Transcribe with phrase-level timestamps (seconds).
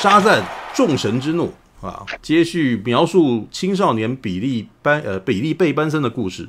[0.00, 6.48] 沙赞众神之怒啊，接续描述青少年比利班呃比利贝班森的故事。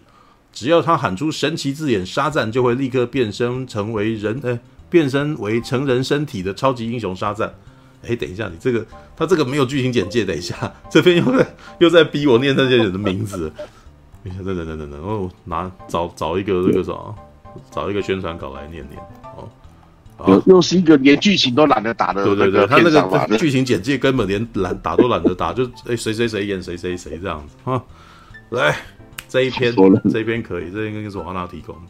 [0.53, 7.51] 只要他喊出神奇字眼“沙赞”，就会立刻变身成为人呃，变身为成人身体的超级英雄沙赞。
[8.07, 8.85] 哎，等一下，你这个
[9.17, 13.51] 他这个没有剧情简介，等一下 这边又在又在逼我念那些人的名字。
[14.23, 17.15] 等等等等等等，我拿找找一个那个什么，
[17.71, 19.01] 找一个宣传稿来念念
[19.35, 19.49] 哦。
[20.27, 27.81] 又又是一个连剧情都懒得打的，对对对，他那个 剧情简介根本连懒打都懒得打，就哎谁谁谁演谁谁谁这样子啊。
[28.49, 28.75] 来
[29.27, 29.73] 这一篇，
[30.11, 31.81] 这一篇可以，这应该是华纳提供的。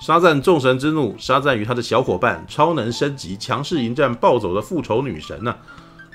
[0.00, 5.50] 沙赞众神之怒，沙赞与他的小伙伴超能升级，强势迎战暴走的复仇女神呐、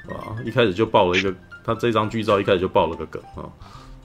[0.07, 0.11] 啊。
[0.13, 3.47] 啊，一开始就爆了一个，他这张剧照一开始就爆了个梗啊。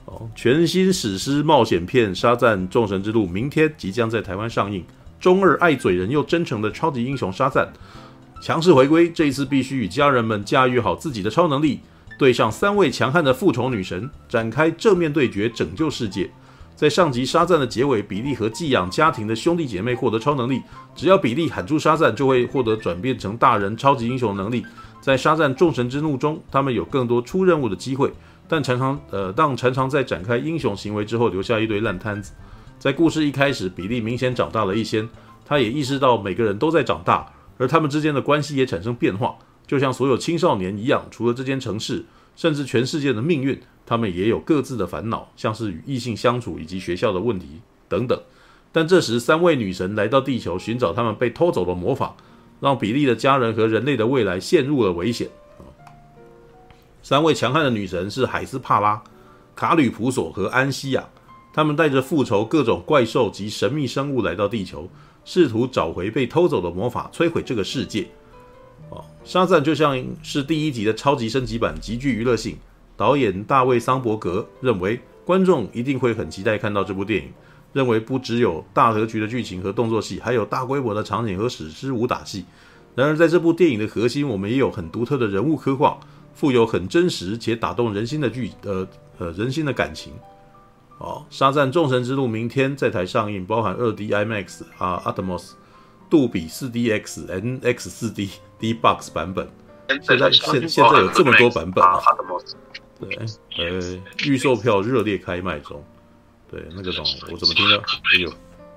[0.05, 4.83] 哦，全新史诗冒险片《沙赞众神之路》明天即将在台湾上映。
[5.19, 7.71] 中二爱嘴人又真诚的超级英雄沙赞
[8.41, 11.81] 强势回归，这一次必须与家人们驾驭好自己的超能力，
[12.17, 16.29] 对上三位强悍的复仇女神，展开正面对决，拯救世界。
[16.73, 20.61] 在上集沙赞的结尾，比利和寄养家庭的兄弟姐妹获得超能力，
[20.95, 24.65] 只要比利喊出沙赞，就会获得转变成大人超级英雄能力。
[25.01, 28.13] 在沙赞众神之怒中，他们有更多出任务的机会，
[28.47, 32.31] 但常常呃，当常常在展开英雄行为之后，留下一堆烂摊子。
[32.79, 35.05] 在故事一开始，比利明显长大了一些，
[35.45, 39.35] 他也意识到每个人都在长大，而他们之间的关系也产生变化，
[39.67, 41.05] 就像所有青少年一样。
[41.11, 42.05] 除了这间城市，
[42.37, 48.17] 甚至全世界的命运，他们也有各自的烦恼，像是与异性相处以及学校的问题等等。
[48.71, 52.15] 但这时，三位女神来到地球寻找他们被偷走的魔法，
[52.61, 55.27] 让比利的家人和人类的未来陷入了危险。
[57.03, 59.01] 三位强悍的女神是海斯帕拉、
[59.53, 61.03] 卡吕普索和安西亚。
[61.53, 64.87] 他们带着复仇各种怪兽及神秘生物来到地球，
[65.25, 68.07] 试图找回被偷走的魔法，摧毁这个世界。
[68.89, 72.57] 哦，沙赞就像是第一集的超级升级版，极具娱乐性。
[72.95, 77.29] 导演大卫桑伯格认为，观众一定会很期待看到这部电影。
[77.71, 82.43] 认为不只有大格局的剧情和动作戏，还有大规模的场景和史诗武打戏。
[82.95, 85.99] 然而，在这部电影的核心，我们也有很独特的人物刻画，
[86.33, 88.87] 富有很真实且打动人心的剧呃
[89.19, 90.11] 呃人心的感情。
[90.99, 95.51] 哦，沙赞众神之路明天在台上映，包含二 D IMAX 啊、Atmos、
[96.09, 98.29] 杜比四 DX、NX 四 D
[98.59, 99.49] D-BOX 版本。
[100.03, 101.99] 现在现现在有这么多版本啊！
[102.99, 103.17] 对，
[103.57, 105.83] 呃，预售票热烈开卖中。
[106.51, 107.77] 对，那个种，我怎么听到？
[107.77, 108.31] 哎呦，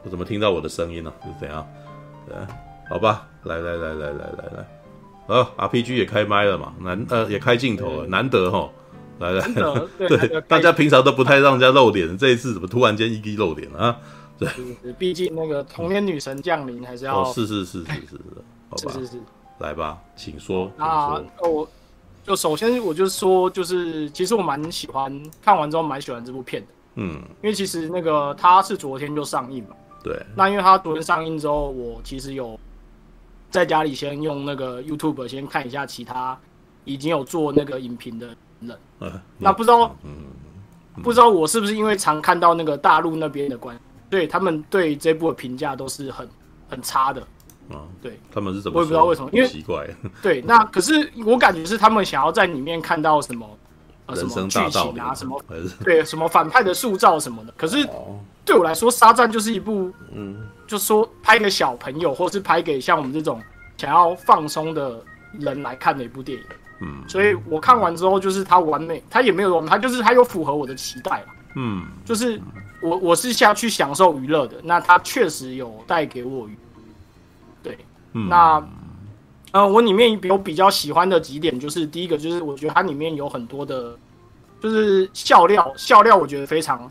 [0.04, 1.26] 我怎么听到我的声音呢、啊？
[1.26, 1.66] 是怎样？
[2.26, 2.36] 对，
[2.88, 4.66] 好吧，来来来来来来
[5.26, 6.72] 来，啊，RPG 也开麦了嘛？
[6.80, 8.70] 难呃，也开镜头了，难得哈。
[9.18, 9.48] 来来，
[9.98, 13.96] 对，对大家平常都不太让人家露脸，这一次怎么突然间一滴露脸啊？
[14.38, 14.48] 对，
[14.98, 18.20] 毕竟那个童年女神降临还是要，哦，是是是是是，
[18.68, 19.20] 好吧，是是是，
[19.58, 20.68] 来吧，请说。
[20.76, 21.68] 啊，我
[22.24, 27.12] 就首先我就说，就是其实我蛮喜欢，看完之后蛮喜欢这部片的，嗯，
[27.42, 32.58] 因为其实那个它是昨天就上映嘛，对，那因为它昨天上映之后，我其实有
[33.48, 36.36] 在家里先用那个 YouTube 先看一下其他
[36.84, 38.34] 已经有做那个影评的。
[38.66, 40.12] 人，那不知道，嗯，
[41.02, 46.28] 不知道我是不是因为常看到那个大陆那边的关系，对他们对这部的评价都是很
[46.68, 47.20] 很差的，
[47.70, 48.78] 啊，对，他们是怎么？
[48.78, 49.88] 我也不知道为什么，因为奇怪，
[50.22, 53.58] 对，那可是我感觉是他们想要在里面看到什么，
[54.06, 55.42] 呃，什么剧情啊，什么，
[55.84, 57.52] 对，什么反派的塑造什么的。
[57.56, 57.88] 可是
[58.44, 63.40] 对我来说，沙赞就是一部，嗯，就说拍给小朋友，或是拍给像我们这种
[63.76, 65.00] 想要放松的
[65.32, 66.44] 人来看的一部电影。
[66.82, 71.24] 嗯，所以我看完之后，就是它完美，它也没有完美，它就是它有符合我的期待。
[71.54, 72.40] 嗯，就是
[72.82, 76.58] 我我是下去享受娱乐的，那它确实有带给我娱。
[77.62, 77.78] 对，
[78.14, 78.60] 嗯、那
[79.52, 83.96] 呃，我里面有比较喜欢的几点，就是第一个就是我觉得它里面有很多的，
[84.60, 86.90] 就是笑料，笑料我觉得非常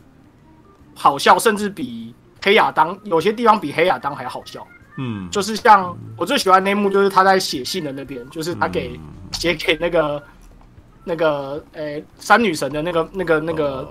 [0.96, 4.66] 好笑，甚至比黑亚当有些地方比黑亚当还好笑。
[4.98, 9.00] 嗯，就是像我最喜欢那一幕，就是他在写信的那边，就是他给。
[9.34, 10.22] 写给那个
[11.06, 13.88] 那个诶、欸，三女神的那个那个那个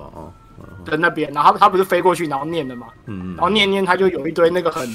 [0.85, 4.87] 的那边，然后他不是飞过去，然后念的嘛，然后念念他就有一堆那个很，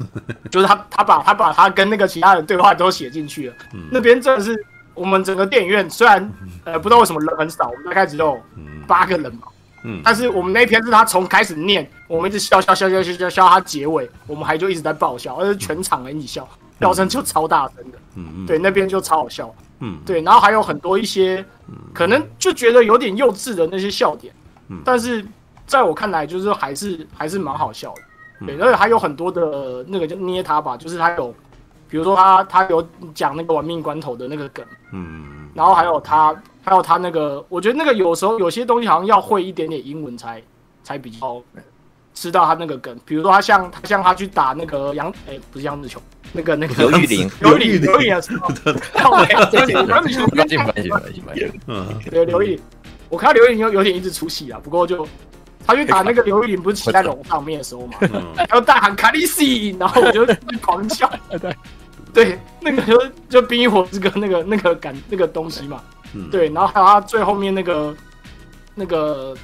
[0.52, 3.54] 就是他他把他把他跟那个其他人对话都写进去了，
[3.90, 4.62] 那边真的是
[4.92, 6.30] 我们整个电影院虽然
[6.64, 8.38] 呃不知道为什么人很少，我们大概只有
[8.86, 9.32] 八个人
[9.84, 16.48] 嘛，但是我们那一篇是他从开始念，我们一直笑笑笑笑笑笑笑，他结尾我们还就一直在爆笑，而且全场人一起笑，
[16.80, 17.76] 笑声就超大声。
[17.92, 18.46] 的，嗯。
[18.46, 19.54] 对，那边就超好笑。
[19.80, 21.44] 嗯，对，然后还有很多一些，
[21.92, 24.32] 可能就觉得有点幼稚的那些笑点，
[24.68, 25.22] 嗯，但是
[25.66, 27.92] 在我看来，就是还是还是蛮好笑
[28.40, 31.34] 的，对，而且还有很多的那个就捏他吧，就是他有，
[31.88, 36.34] 比如说他他有讲那个玩命关头的那个梗，嗯，然后还有他，
[36.64, 40.42] 还有他那个，我觉得那个有时候有些东西好像要会一点点英文才
[40.82, 41.42] 才比较
[42.14, 42.98] 知道他那个梗。
[43.04, 46.02] 比如说他像他像他去打那个杨，哎，不是杨紫琼，
[46.32, 48.48] 那个那个 刘玉玲，刘玉玲，刘玉玲的时候，
[48.94, 52.60] 靠北，刘玉玲，刘玉玲，嗯，对，刘玉玲，
[53.08, 55.06] 我看到刘玉玲有有点一直出戏啊，不过就。
[55.66, 57.94] 他去打那个刘玉玲，不是骑在龙上面的时候嘛，
[58.36, 60.26] 然后大喊卡利西，然后我就
[60.60, 61.10] 狂笑。
[61.40, 61.56] 对，
[62.12, 65.82] 对，那个就就冰与火之歌那个那个感那个东西嘛，
[66.30, 67.94] 对，然后还有他最后面那个
[68.74, 69.34] 那个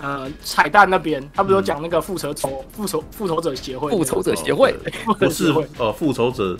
[0.00, 3.90] 呃彩蛋那边，他不是有讲那个复仇仇复仇复仇者协会？
[3.90, 4.74] 复仇者协会
[5.18, 6.56] 不是呃，复仇者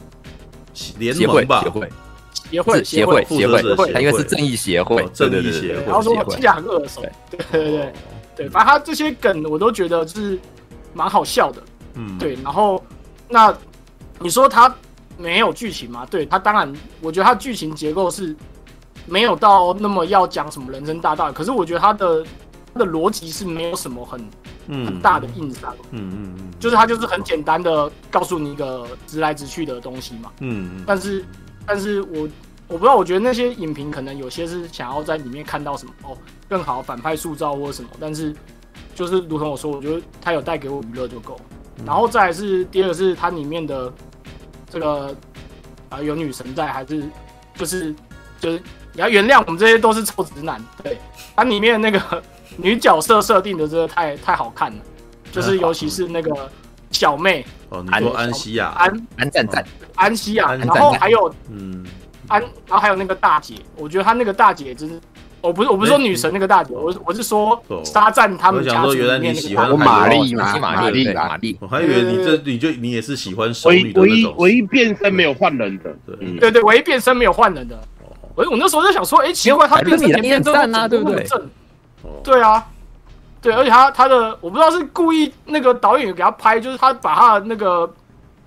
[0.99, 1.63] 联盟吧？
[1.63, 1.69] 协
[2.63, 5.85] 会协会协会协会，他应该是正义协会，正义协会。
[5.85, 7.93] 然后说听起来很耳熟，对对对。
[8.37, 10.37] 对，反正他这些梗我都觉得是
[10.93, 11.63] 蛮好笑的，
[11.95, 12.37] 嗯，对。
[12.43, 12.85] 然后
[13.29, 13.57] 那
[14.19, 14.75] 你说他
[15.17, 16.05] 没有剧情吗？
[16.11, 18.35] 对，他当然，我觉得他剧情结构是
[19.07, 22.25] 没有到那么要讲什么人生大道理，可是我觉得他的
[22.73, 24.21] 他的逻辑是没有什么很
[24.87, 30.85] 很大的硬伤，嗯嗯嗯，就是他就是很简单的告诉你一个直来直去的东西嘛，嗯嗯。
[30.87, 31.25] 但是，
[31.67, 32.29] 但是我。
[32.67, 36.17] 我不知道，我觉得那些影评可能有些是想要在里面看到什么哦，
[36.49, 38.35] 更好反派塑造或者什么，但是
[38.95, 41.39] 就是如同我说，我觉得它有带给我娱乐就够。
[41.85, 43.93] 然后再来是第二个是它里面的
[44.71, 45.09] 这个
[45.91, 47.05] 啊、呃、有女神在，还是
[47.55, 47.95] 就是
[48.41, 48.63] 就是
[48.95, 50.99] 你要原谅我们这些都是臭直男，对，
[51.37, 52.01] 它里面那个
[52.57, 54.79] 女角色设定的真的太太好看了，
[55.31, 56.51] 就是尤其是那个
[56.91, 59.65] 小妹哦，你说安西亚安安赞赞
[59.95, 61.85] 安西亚，然后还有嗯。
[62.27, 64.99] 安，然后还有那个大姐，我觉得她那个大姐真是，
[65.43, 75.95] 我不是我不是说女神那个大姐，我我是说沙赞他们家族里面那个玛丽嘛，玛丽玛丽，我还以为你这你就你也是喜欢唯唯一唯一变身没有换人的，
[76.41, 77.79] 对对，唯一变身没有换人的，
[78.35, 81.27] 我我那时候就想说，哎，奇怪，他变成前面都啊，对不对？
[82.23, 82.67] 对啊，
[83.41, 87.93] 对，而且他他的我不知道是故意那个导演给他拍，就是他把他的那个。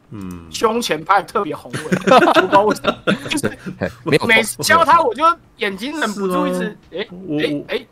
[0.09, 1.79] 嗯，胸前拍的特别宏伟，
[2.33, 3.57] 不知道为什么，就是
[4.25, 5.21] 每次教他，我就
[5.57, 7.05] 眼睛忍不住一直哎
[7.69, 7.85] 哎哎，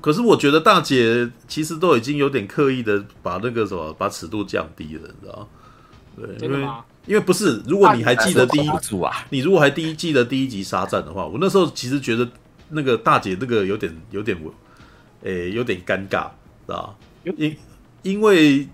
[0.00, 5.48] 可是我觉得大姐其实都已经有点刻意的把那个什么把尺度降低了，你知道
[6.14, 6.64] 对，因为
[7.06, 12.28] 因为不是，如果你还记得第一组啊，你如果还第一记得第一集沙战的话，我那时候其实觉得
[12.70, 14.52] 那个大姐那个有点有点我
[15.22, 16.24] 诶有点尴尬，
[16.66, 17.56] 知道因
[18.02, 18.68] 因为。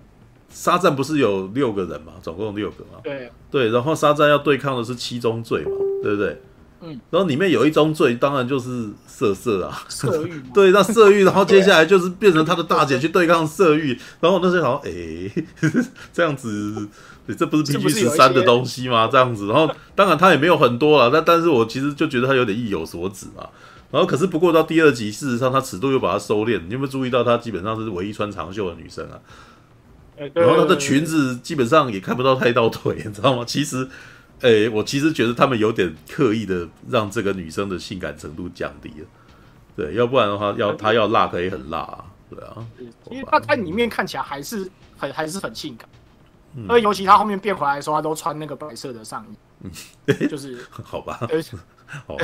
[0.51, 2.99] 沙战不是有六个人嘛，总共六个嘛。
[3.03, 5.69] 对对，然后沙战要对抗的是七宗罪嘛，
[6.01, 6.41] 对不对？
[6.81, 6.99] 嗯。
[7.11, 10.41] 然后里面有一宗罪，当然就是色色啊，色欲。
[10.51, 15.31] 对，那色欲，然后接下来就是变成他的大姐去对抗色欲，然后那时候好像哎，
[16.11, 16.87] 这样子，
[17.33, 19.07] 这不是 PG 十三的东西吗？
[19.11, 23.47] 这样子，然后当然他也没有很多了，但但是我其实就觉得他有点意有所指嘛。
[23.91, 29.17] 然后可是不过到第二集，事实上他尺度又把它收敛，你有没有注意到她基本上是唯一穿长袖的女生啊？
[30.33, 33.43] 然后她的裙子基本上也看不到太到腿，你知道吗？
[33.43, 33.89] 其实，
[34.41, 39.07] 诶，我其实觉得他们有点刻意的让这个女生的性感程度降低了，
[39.75, 42.63] 对，要不然的话，要她要辣可以很辣啊，对啊，
[43.09, 45.89] 因为她在里面看起来还是很还是很性感，
[46.67, 49.69] 而尤其他后面变回来的时候，他都穿那个白色的上衣，
[50.07, 51.19] 嗯，就是 好吧，
[52.07, 52.17] 哦，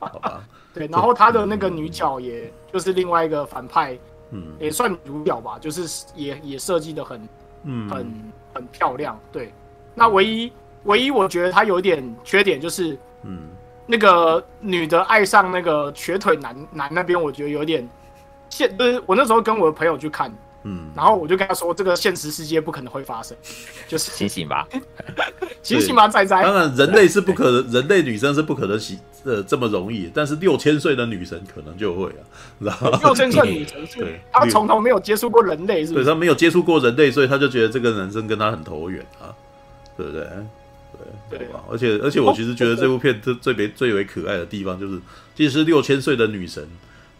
[0.00, 0.44] 好吧，
[0.74, 3.98] 对，然后他的那个女角也就是另外一个反派。
[4.30, 7.28] 嗯，也算主角吧，就是也也设计的很，
[7.64, 9.18] 嗯，很很漂亮。
[9.32, 9.54] 对，
[9.94, 10.52] 那唯一
[10.84, 13.48] 唯一我觉得他有点缺点就是，嗯，
[13.86, 17.88] 那个女的爱上那个瘸腿男男那边，我觉得有点
[18.50, 20.30] 现，就是我那时候跟我的朋友去看。
[20.68, 23.34] 嗯，然后我就跟他说，这个现实世界不可能会发生，
[23.88, 24.68] 就是醒醒吧，
[25.62, 26.42] 醒醒吧，仔仔。
[26.42, 32.06] 当然，人类是不可能，人类女生是不可能醒呃这么容易，但是六千岁的女神可能就会
[32.68, 36.04] 啊，六千岁女神是， 她从头没有接触过人类，是不是？
[36.04, 39.32] 对，她没有接触过人类，所以她就觉得这个男生跟她很投缘啊，
[39.96, 40.26] 对不对？
[41.30, 41.62] 对对吧？
[41.70, 44.98] 而且而且，我其实觉得这部片最最为最为可爱的地方，就是
[45.34, 46.66] 即使是六千岁的女神，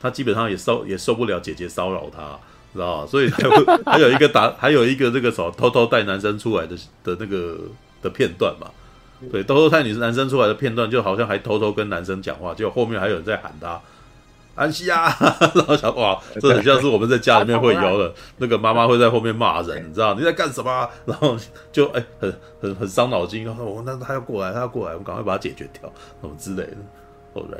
[0.00, 2.36] 她基本上也受也受不了姐姐骚扰她。
[2.72, 7.56] 知道，所以还有还有一个打， 还有一个这个什么偷偷带男生出来的的那个
[8.02, 8.68] 的片段嘛，
[9.32, 13.80] 对，偷偷带女生男生出来的片段，就好像还偷偷跟男生讲话，结果后面还有人在喊他
[14.54, 15.06] 安西啊，
[15.54, 20.88] 然后想哇，这很像是我们在家里面会有的， 那个妈妈会在后面骂人，你知道你在干什么？
[21.06, 21.36] 然后
[21.72, 26.76] 就哎、欸，很很很伤脑筋，然后我那他要过来，他要过来，我赶快把他解决掉，什么之类的。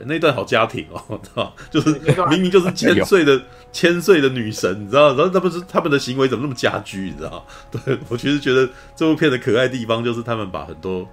[0.06, 1.92] 那段好家庭哦， 知道就是
[2.28, 5.14] 明明就是千岁的千岁的女神，你知道？
[5.14, 7.02] 然后他们是他们的行为怎么那么家居？
[7.02, 7.46] 你知道？
[7.70, 11.06] 对，我其实觉得这部片的可爱地方就是他们把很多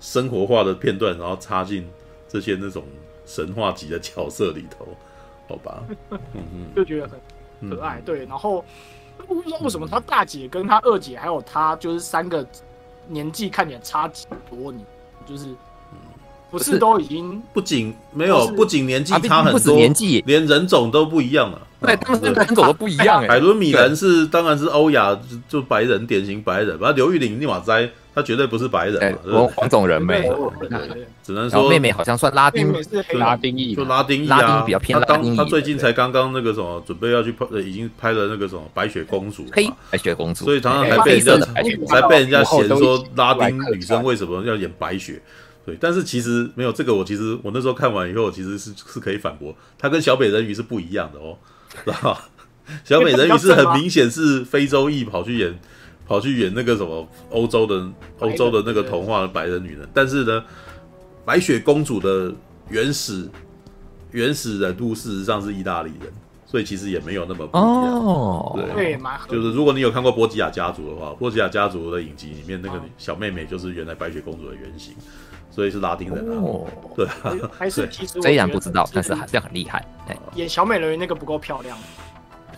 [0.00, 1.86] 生活化的片段，然后插进
[2.28, 2.82] 这些那种
[3.26, 4.88] 神话级的角色里头，
[5.46, 5.82] 好吧？
[6.10, 7.10] 嗯嗯，就觉得
[7.60, 8.00] 很可爱。
[8.06, 8.64] 对，然后
[9.26, 12.46] 不知道为什么他大姐跟他二姐还有他，就是三个
[13.06, 14.82] 年纪看起来差几多，你
[15.26, 15.54] 就是。
[16.50, 21.60] 不是都已经不仅没有，不仅年纪差很多，年纪连人种都不一样了。
[21.80, 23.22] 对，他们人种都不一样。
[23.28, 25.16] 海伦米兰是当然是欧亚，
[25.48, 26.76] 就白人，典型白人。
[26.78, 30.28] 把刘玉玲、立马摘，他绝对不是白人嘛，我黄种人妹，
[31.22, 32.74] 只能说妹妹好像算拉丁，
[33.12, 35.36] 拉丁裔，就拉丁裔拉丁比较偏拉丁裔。
[35.36, 41.46] 他最近才刚刚那个什么，准备要去拍，已经拍了那个什么白雪公主，黑白雪公主，所以常常还被人家
[41.88, 45.22] 还被人家嫌说拉丁女生为什么要演白雪。
[45.68, 51.36] 对，但是其实没有这个，我其实我那时候看完以后，其实是是可以反驳，他跟小美人鱼是不一样的哦，
[51.84, 52.18] 知道
[52.84, 55.58] 小美人鱼是很明显是非洲裔跑去演，
[56.06, 57.86] 跑去演那个什么欧洲的
[58.18, 60.42] 欧洲的那个童话的白人女人，但是呢，
[61.26, 62.32] 白雪公主的
[62.70, 63.28] 原始
[64.12, 66.10] 原始人物事实上是意大利人，
[66.46, 68.98] 所以其实也没有那么不一样哦，对，
[69.28, 74.94] 就是如果你有看过波吉亚家族的话，波吉亚家族的影集里面那个小妹妹就是原来白雪公主的原型。
[75.58, 79.84] 所以是拉丁人啊，哦、对啊，还是其实虽然不知道，但是还这样很厉害。
[80.36, 81.76] 演小美人鱼那个不够漂亮，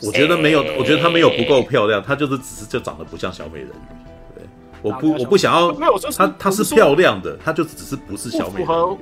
[0.02, 4.34] 我觉得没有，我觉得她没有不够漂亮，她就是只是就长得不像小美人鱼。
[4.34, 4.44] 对，
[4.82, 8.98] 我不我不想要，没有，她她是漂亮的，她就只是不是小美人鱼。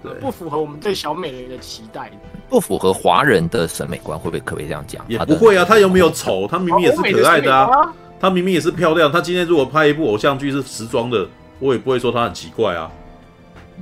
[0.00, 2.12] 对，不符合我们对小美人鱼的期待，
[2.48, 5.04] 不符合华人的审美观，会不会可不可以这样讲？
[5.08, 6.46] 也不会啊，她有没有丑？
[6.46, 9.10] 她明明也是可爱的啊，她明明也是漂亮。
[9.10, 11.26] 她今天如果拍一部偶像剧是时装的，
[11.58, 12.88] 我也不会说她很奇怪啊。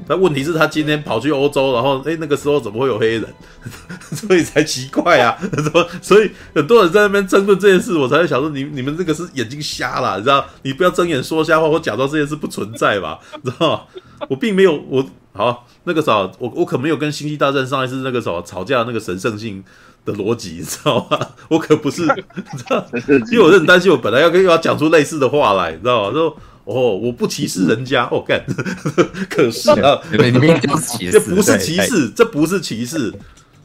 [0.08, 3.24] 但问题是，他今天跑去欧洲，然后哎、欸，那个时候怎么会有黑人？
[4.12, 5.36] 所以才奇怪啊！
[6.00, 10.44] 所以很多人在那边争论这件事，我才会想说，你你们这个是眼睛瞎了，你知道？
[10.62, 13.18] 你不要睁眼说瞎话，或假装这件事不存在吧？
[13.44, 13.82] 知道吗？
[14.28, 19.62] 我并没有，我好那个时候，我我可没有跟星际大战上一次那个什么吵架那个神圣性
[20.04, 21.18] 的逻辑，你知道吗？
[21.48, 22.86] 我可不是，你知道？
[23.32, 26.14] 因为我很担心，我本来要跟又要讲出类似的话来，你知道吗？
[26.14, 26.36] 就。
[26.66, 28.44] 哦，我不歧视人家，哦干，
[29.30, 30.02] 可是啊，
[31.12, 33.14] 这不是歧视，这不是歧视，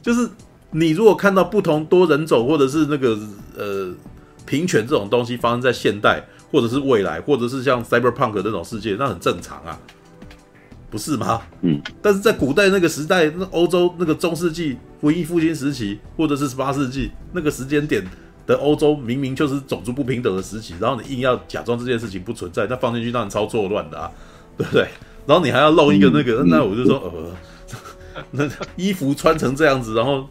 [0.00, 0.28] 就是
[0.70, 3.18] 你如果看到不同多人种或者是那个
[3.56, 3.92] 呃
[4.46, 9.76] 平权这种东西发生在现代或者是未来，或者是像 cyberpunk 这种世界，那很正常啊，
[10.88, 11.42] 不是吗？
[11.62, 18.06] 嗯，但是在古代那个时代，那欧洲那个中世纪文艺复兴时期，或者是十八世纪那个时间点。
[18.46, 24.10] 的欧洲明明就是种族不平等的时期，然后你硬要假装这件事情不存在，那放进去让人超作乱的啊，
[24.56, 24.86] 对不对？
[25.26, 26.98] 然后你还要露一个那个，那我就说
[28.14, 30.28] 呃，那衣服穿成这样子，然后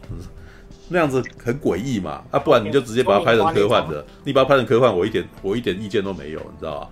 [0.88, 6.88] 那样子很诡异嘛，啊，不然你就直接把它拍成科幻的，你把它拍成科幻，我一点我一点意见都没有，你知道吧？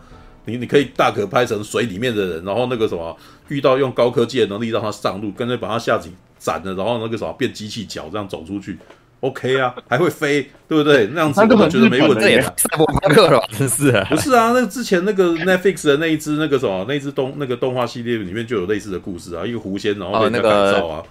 [0.46, 3.14] 你你可以大可拍成水里面的人，然后那个什么
[3.48, 8.78] 遇到用高科技的能力让他上路，干脆把他下井斩了，然后那个什么变机器脚这样走出去。
[9.20, 11.06] OK 啊，还会飞，对不对？
[11.12, 12.40] 那样子我都觉得没问题。
[12.56, 13.46] 赛博朋克了吧？
[13.56, 14.52] 真是不是啊？
[14.54, 21.02] 那之前那个 Netflix 的那一只那个什么，那一支动那个动画系列里面就有类似的故事啊，一个狐仙然后被人家改造啊，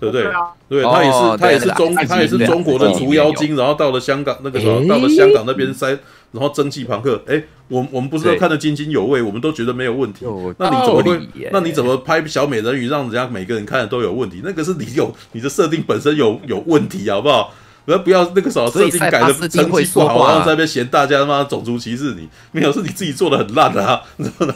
[0.00, 0.24] 对不对？
[0.68, 5.98] 对，他也是他也是中他也是中国的除妖精，然后到了香港那个什么，到了香港那边塞，
[6.32, 7.22] 然后蒸汽朋克。
[7.26, 10.26] 哎，我我们不是都看得津津有味，我们都觉得没有问题。
[10.58, 11.28] 那你怎么会？
[11.52, 14.40] 那你怎么拍小美人鱼让人家每个人看的都有问题？
[14.44, 17.52] 那个是你有你的设定本身有有问题，好不好？
[17.84, 19.62] 不要不要那个时候设定改的成绩
[19.94, 24.02] 不好，然后在那边嫌大家他妈种族歧视你，没有是你自己做的很烂的啊！
[24.16, 24.54] 你知道吗？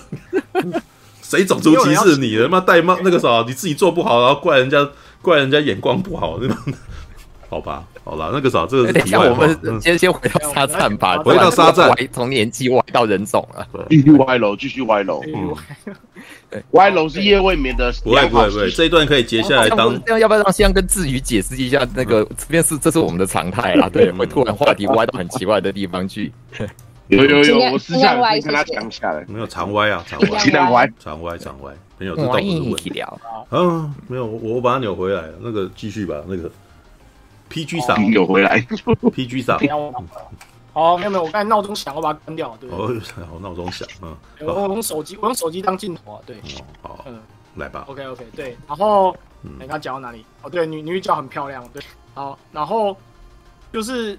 [1.22, 2.36] 谁种族歧视你？
[2.36, 4.86] 他妈戴帽那个时候你自己做不好，然后怪人家
[5.22, 6.56] 怪人家眼光不好，那种。
[7.52, 15.54] 好吧，好了，那个啥，这个等一下我们先先回到沙赞吧，回到沙赞，从年纪歪到人种了，继续歪楼，继续歪楼，嗯，
[16.71, 26.32] 歪楼是夜未眠的，不会不会不会，这一段可以接下来当，要不要让先跟志宇解释一下那个这边是这是我们的常态啊，对，会突然话题歪到很奇怪的地方去，
[27.09, 29.12] 有有有，我私下跟他讲下。
[29.12, 32.99] 来，没有常歪啊，常歪，常歪，常歪常歪，没有这倒不是问题。
[33.00, 33.12] 啊，
[33.50, 36.50] 嗯，没有，我我把它扭回来，那个继续吧，那个。
[37.52, 39.54] PG 嗓有回来，PG 嗓。
[40.73, 42.56] 好，没有没有，我刚才闹钟响，我把它关掉。
[42.59, 42.90] 对，哦，
[43.42, 46.37] 闹钟响，嗯，我用手机，我用手机当镜头啊，对。
[46.80, 47.21] 好，嗯，
[47.56, 47.85] 来吧。
[47.88, 50.25] OK OK，对，然后，你刚讲到哪里？
[50.40, 51.82] 哦，对，女女主角很漂亮，对。
[52.14, 52.97] 好，然后
[53.71, 54.18] 就是，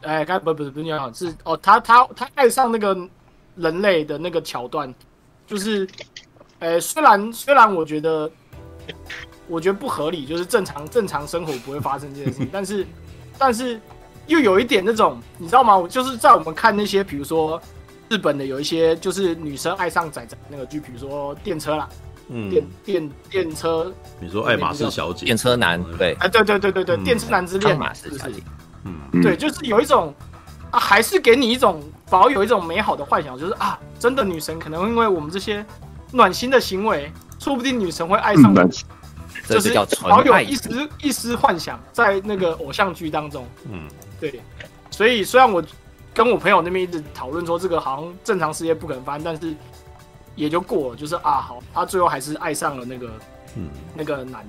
[0.00, 2.96] 哎，刚才不不是不是女主角，是哦，她她她爱上那个
[3.56, 4.94] 人类的那个桥段，
[5.46, 5.86] 就是，
[6.60, 8.30] 哎，虽然虽然我觉得。
[9.50, 12.86] 我觉得不合理，就是正常正常生活不会发生这件事情， 但是，
[13.36, 13.80] 但是
[14.28, 15.76] 又有一点那种，你知道吗？
[15.76, 17.60] 我就是在我们看那些，比如说
[18.08, 21.88] 日本的有一些，就是女生爱上仔仔那个剧，比如说电车啦，
[22.48, 28.40] 电电电车，你说爱马仕小姐，电车男，对，哎，对对对对对，电车男之恋，马仕小姐，
[28.84, 30.14] 嗯，对，就是有一种
[30.70, 35.64] 啊，还是给你一种保有一种美好的幻想，就是啊，真的女神可能因为我们这些
[36.12, 38.70] 暖心的行为，说不定女神会爱上我们，
[39.50, 43.88] 就是保有一丝一丝幻想在那个偶像剧当中，嗯，
[44.20, 44.40] 对，
[44.90, 45.62] 所以虽然我
[46.14, 49.54] 跟我朋友那边一直讨论说这个好像正常世界不可能发生，但是。
[50.36, 53.10] 也就过了，就是啊，好，他最后还是爱上了那个，
[53.56, 54.48] 嗯，那个男。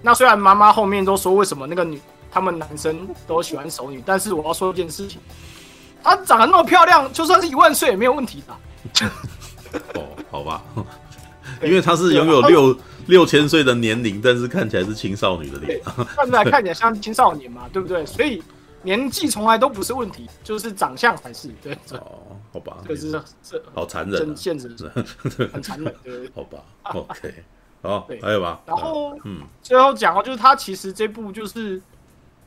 [0.00, 2.00] 那虽然妈妈后面都说为什么那个女，
[2.30, 5.18] 他们男生都喜欢熟女，但是我要说一件事情，
[6.00, 9.10] 她长得那么漂亮，就算是一万岁也没有问题的。
[9.98, 10.62] 哦，好吧，
[11.60, 15.80] 因为她是拥有六六千岁的年龄，但是看起来是青少女的脸，
[16.16, 18.04] 看起来看起来像青少年嘛，对不对？
[18.06, 18.42] 所以。
[18.82, 21.48] 年纪从来都不是问题，就是长相才是。
[21.60, 24.68] 对，哦，好吧，这是这好残忍，真现实，
[25.52, 25.92] 很残忍。
[26.04, 26.62] 对，好吧，
[26.94, 27.34] OK，
[27.82, 28.60] 好，还有吧？
[28.64, 31.70] 然后，嗯，最后讲哦就是他其实这部就是，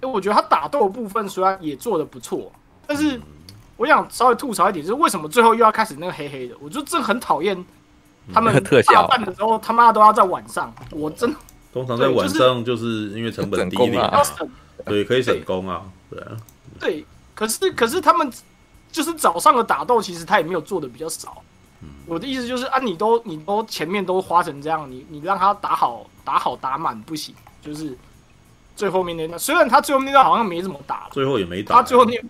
[0.01, 2.49] 因为我觉得他打斗的部分虽然也做的不错，
[2.87, 3.19] 但是
[3.75, 6.55] 我想稍微吐槽一点，就是为什么最后又要开始那个黑黑的？
[6.61, 7.65] 我就真的很讨厌
[8.33, 10.73] 他们 特效办的时候，他妈都要在晚上。
[10.91, 11.33] 我真
[11.73, 14.11] 通常在晚上就是因为成本低一点，
[14.85, 15.83] 对，可以省工啊。
[16.09, 16.31] 对啊，
[16.79, 17.05] 对，
[17.35, 18.31] 可是可是他们
[18.91, 21.41] 就是早上的打斗，其实他也没有做的比较少。
[21.81, 27.95] 嗯，我的意思就是啊，你都你都前面都花成这样，你你让他打好打好打满不行，就是
[28.79, 32.23] 最后面那段，虽然他最后面那段好像没怎么打，最后也没打，他最后面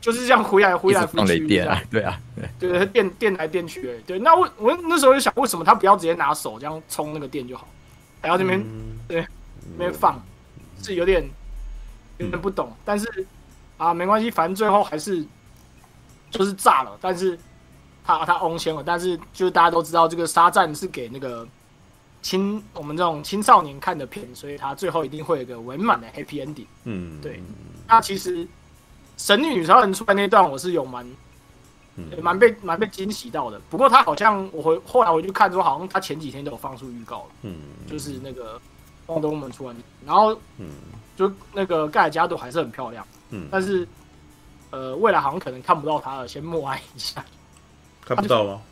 [0.00, 2.18] 就是这样回来回来回去电啊，对啊，
[2.58, 7.68] 对对，电电来电去，对，那我我那时候就想，为什么他不要直接拿手这样冲那个电就好，
[8.20, 8.60] 还要这边
[9.06, 9.24] 对
[9.76, 10.20] 那边放，
[10.82, 11.24] 是有点。
[12.18, 13.26] 有点不懂，但是
[13.78, 15.24] 啊，没关系，反正最后还是
[16.30, 16.96] 就是炸了。
[17.00, 17.36] 但是
[18.04, 21.44] 他他翁先了，但是就是大家都知道，这个沙赞是给那个
[22.22, 26.64] 青我们这种青少年看的片，所以他最后一定会有一个圆满的 happy ending。
[26.84, 27.42] 嗯，对。
[27.86, 28.46] 那其实
[29.18, 31.06] 神女女超人出来那段，我是有蛮
[32.22, 33.60] 蛮被蛮被惊喜到的。
[33.68, 37.30] 不过他好像我回后来我就看说，好像他前几天都有放出预告了。
[37.42, 37.56] 嗯，
[37.86, 38.58] 就是那个
[39.06, 40.70] 汪东门出来，然后嗯。
[41.14, 43.86] 就那个盖尔加朵还是很漂亮，嗯，但是，
[44.70, 47.22] 呃，未来好像可能看不到他了，先默哀一下。
[48.00, 48.62] 看不到吗？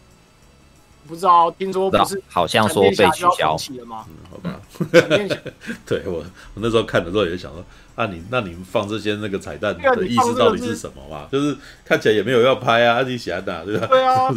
[1.09, 4.05] 不知道，听说不是，好像说被取消了吗？
[4.09, 4.61] 嗯，好吧。
[5.87, 6.19] 对我，
[6.55, 7.65] 我那时候看的时候也想说。
[8.01, 11.27] 那你那你们放这些那个彩蛋的意思到底是什么嘛？
[11.31, 13.87] 就是看起来也没有要拍啊，自己写的对吧？
[13.89, 14.31] 对啊，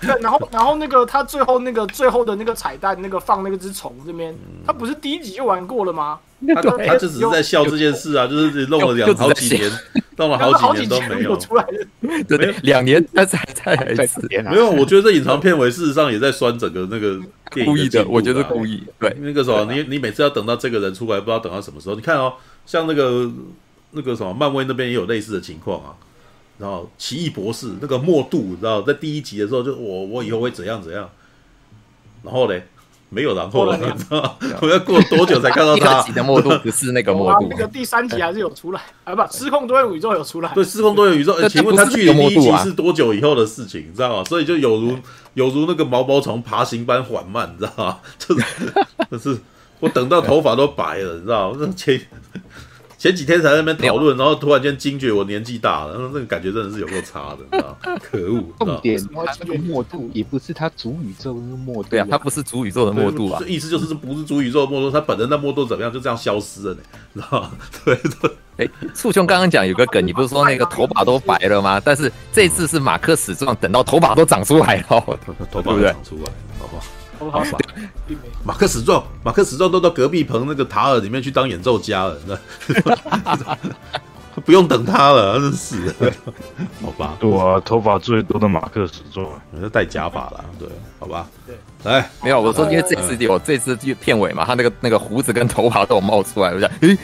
[0.00, 4.32] 对，然后然后那个他最后那个最后的那个彩蛋，那个放那个只虫这边，
[4.64, 6.20] 他不是第一集就玩过了吗？
[6.54, 9.68] 他他就只是在笑这件事啊，就是弄了两好几年，
[10.16, 11.66] 弄了好几年都没有出来，
[12.28, 14.44] 对，两年，但是还在在四年。
[14.44, 17.18] 没有，我觉得这隐藏片尾事实上也在酸整个那个
[17.64, 18.84] 故意的，我觉得故意。
[19.00, 21.96] 对，那个时候你你每次要等到这个人出来，不知道等到什么时候。
[21.96, 22.34] 你看哦。
[22.68, 23.30] 像那个
[23.92, 25.96] 那个什么，漫威那边也有类似的情况啊。
[26.58, 31.08] 然后奇异博士那个默度，你知道，在第一集的时候就我我以后会怎样怎样。
[32.22, 32.66] 然后嘞，
[33.08, 34.36] 没有然后了，你知道？
[34.60, 35.94] 我要过多久才看到他？
[35.94, 39.14] 第一集的默度不是那个默度， 那个第三集还是有出来啊？
[39.14, 40.52] 不，失控多元宇宙有出来。
[40.52, 41.48] 对，失控多元宇宙。
[41.48, 43.86] 请问他距离第一集是多久以后的事情？
[43.88, 44.24] 你知道吗？
[44.24, 44.98] 所以就有如
[45.34, 47.98] 有如那个毛毛虫爬行般缓慢，你知道吗？
[48.18, 48.44] 就 是
[49.12, 49.38] 就是。
[49.80, 51.72] 我等到头发都白了，你知道吗？
[51.76, 52.00] 前
[52.98, 57.78] 前几天才在那边讨论，然后突然间惊觉我年纪大了，然后那个感觉真的是有够差的，你知道？
[58.02, 58.42] 可恶！
[58.58, 63.40] 重点， 它那个默度也不是他主宇宙的墨度，对啊，他不是主宇宙的墨度啊。
[63.46, 65.92] 意思就是这不是主宇宙的墨度，他本人的墨度怎么样？
[65.92, 66.80] 就这样消失了呢？
[67.14, 67.52] 知道吗？
[67.84, 68.30] 对对。
[68.56, 71.80] 哎，簇兄刚刚讲有个梗，你不是说那个头发都白了吗？
[71.84, 76.82] 但是这次是马克史壮等到头发都长出来了，头发长出来，好不好？
[77.18, 77.58] 好吧，
[78.44, 82.18] 马克史壮，马克史壮都到隔壁棚那个塔尔里面去当演奏家了，
[84.44, 85.94] 不用等他了， 真是，
[86.80, 87.16] 好吧？
[87.18, 89.26] 对啊，头发最多的马克史壮，
[89.60, 90.68] 是戴假发了，对，
[91.00, 91.28] 好吧？
[91.44, 91.56] 对，
[91.90, 96.96] 来，没有，我说因为这次有这次片尾嘛，他那个那个胡子跟头发都有冒出来，我想，诶，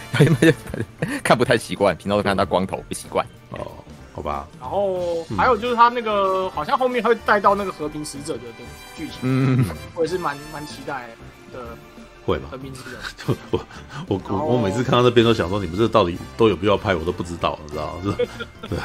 [1.25, 3.67] 看不太习惯，平常都看他光头，不习惯哦。
[4.15, 8.65] 好吧，然后还有就是他那个好像后面会带到那个和平使者的的
[8.97, 11.09] 剧情，嗯，我也是蛮蛮期待
[11.53, 11.77] 的。
[12.27, 12.49] 会吧？
[12.51, 12.99] 和平使者，
[13.51, 13.61] 我
[14.09, 18.15] 我我我每次看到那边都想说，你们这到底都有必要拍，我都不知道，你知道吗？
[18.67, 18.79] 对，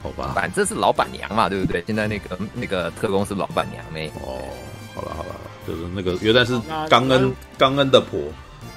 [0.00, 1.82] 好吧，反正是老板娘嘛，对不对？
[1.88, 4.06] 现在那个那个特工是老板娘没？
[4.24, 4.38] 哦，
[4.94, 5.34] 好了好了，
[5.66, 6.56] 就是那个原来是
[6.88, 8.20] 刚恩刚恩的婆，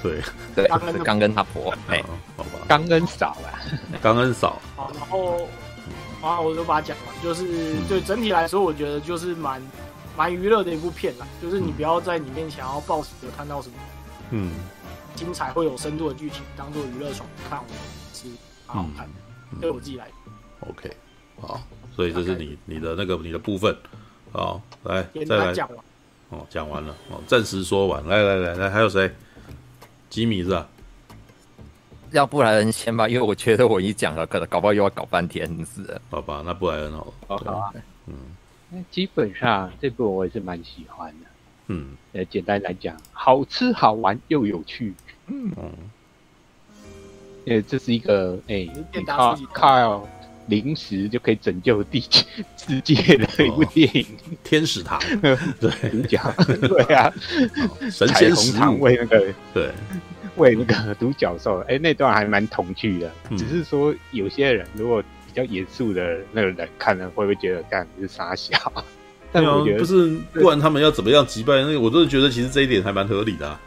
[0.01, 0.19] 对
[0.55, 2.03] 对，是冈恩他婆，哎，
[2.35, 3.61] 好吧，刚恩嫂啊，
[4.01, 5.47] 刚恩嫂，好，然后。
[6.21, 9.61] 啊，我就把它讲完，就是对整体来说，我觉得就是蛮
[10.17, 13.75] 蛮娱乐的一部片啦，就是你不要在里面想要抱死的看到什么，
[14.31, 14.51] 嗯，
[15.15, 17.61] 精彩会有深度的剧情当做娱乐爽看，
[18.13, 18.27] 是
[18.67, 20.07] 蛮好看的，对我自己来。
[20.61, 20.91] OK，
[21.39, 21.61] 好，
[21.95, 23.75] 所以这是你你的那个你的部分，
[24.31, 25.53] 好，来再来。
[25.53, 25.85] 讲完，
[26.29, 29.13] 哦，讲完了，哦，暂时说完，来来来来，还有谁？
[30.09, 30.67] 吉米是吧？
[32.11, 35.99] 要布莱恩先吧，因为我觉得我一讲了，可能搞不好又要搞半天是。
[36.09, 37.13] 好吧，那布莱恩好了。
[37.27, 37.73] 好啊，
[38.07, 38.15] 嗯。
[38.91, 41.25] 基本上这部我也是蛮喜欢的，
[41.67, 44.93] 嗯，呃，简单来讲，好吃好玩又有趣，
[45.27, 45.49] 嗯，
[47.45, 50.05] 因为这是一个哎，你靠靠
[50.47, 56.19] 零食就可以拯救地球世界的一部电影，哦、天使堂，对， 主角，
[56.67, 56.93] 对。
[56.93, 57.13] 啊，
[57.89, 59.71] 神仙食堂为那个对，
[60.37, 65.03] 为那个独角兽， 哎，那段还蛮童趣的，嗯、只是说有些人如果。
[65.27, 68.57] 比较严肃的那个人看了会不会觉得干是傻笑？
[69.31, 71.79] 但我觉得、啊、不是，不然他们要怎么样击败那个？
[71.79, 73.61] 我真的觉得其实这一点还蛮合理的、啊。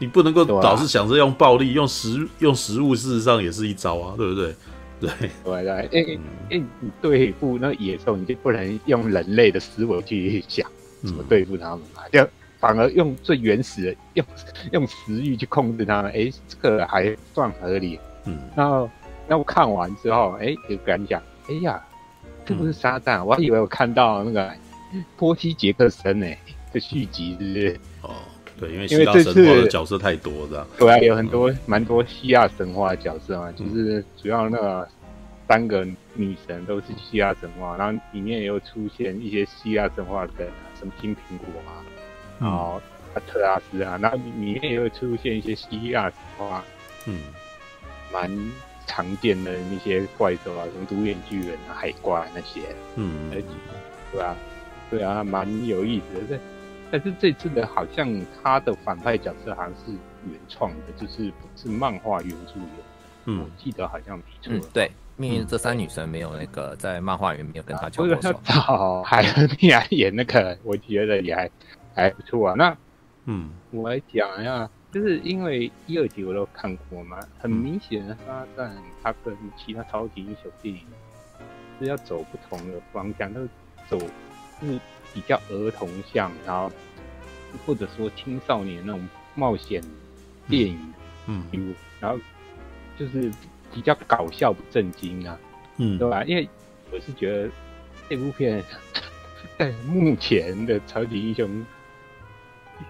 [0.00, 4.52] 你不能够老是想着用暴力、用食、用食物，事实上也是一招啊，对不对？
[4.98, 5.10] 对
[5.44, 10.68] 对对，因为因为你对付那野兽，你就不能用人类的思维去想
[11.04, 12.18] 怎么对付他们嘛，就
[12.62, 14.26] 反而用最原始的用
[14.72, 16.10] 用食欲去控制他们。
[16.12, 18.00] 哎，这个还算合理。
[18.24, 18.88] 嗯，然后。
[19.28, 21.80] 那我看完之后，哎、欸，有感想，哎呀，
[22.44, 24.52] 这不是沙赞，嗯、我还以为我看到那个
[25.16, 26.26] 波西·杰克森呢
[26.72, 27.80] 的续集，是不是？
[28.02, 28.10] 哦，
[28.58, 34.88] 对，因为因为这次的角色太多，这样对啊，有很多蛮、嗯、多希腊神话的角色嘛，就是主要那个
[35.48, 40.48] 三个女神都是希腊神话，然后里面也有出现一些希腊神话的
[40.78, 41.78] 什么金苹果啊，
[42.40, 42.80] 然后
[43.14, 46.64] 阿特拉斯啊，那里面也会出现一些西亚神话，
[47.06, 47.18] 嗯，
[48.12, 48.30] 蛮。
[48.84, 52.60] 常见的那些怪兽啊，什么独眼巨人啊、海怪那些，
[52.96, 53.42] 嗯，对
[54.18, 54.36] 吧？
[54.90, 56.26] 对啊，蛮有意思的。
[56.28, 56.40] 但
[56.90, 58.06] 但是这次的好像
[58.42, 59.92] 他的反派角色好像是
[60.28, 62.82] 原创的，就是不是漫画原著的。
[63.24, 64.60] 嗯，我记得好像没错、嗯。
[64.74, 68.34] 对，命运这三女神没有那个在漫画里面没有跟他交过手。
[68.44, 71.48] 找海恩妮来演那个，我觉得也还
[71.94, 72.54] 还不错啊。
[72.56, 72.76] 那
[73.26, 74.68] 嗯，我来讲一下。
[74.92, 80.82] 就是因为一、二集我都看过嘛，很明显的沙赞它跟其他超级英雄电影
[81.80, 83.42] 是要走不同的方向，都
[83.88, 83.98] 走
[84.60, 84.78] 就是
[85.14, 86.70] 比较儿童向，然后
[87.64, 89.82] 或者说青少年那种冒险
[90.46, 90.92] 电影，
[91.26, 92.18] 嗯，嗯，然后
[92.98, 93.32] 就是
[93.72, 95.38] 比较搞笑不正经啊，
[95.78, 96.22] 嗯，对吧？
[96.24, 96.46] 因为
[96.92, 97.50] 我是觉得
[98.10, 98.62] 这部片
[99.56, 101.64] 在 目前的超级英雄。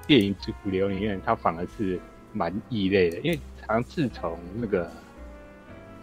[0.07, 2.01] 电影主流里面，它反而是
[2.33, 4.87] 蛮异类的，因为好像自从那个《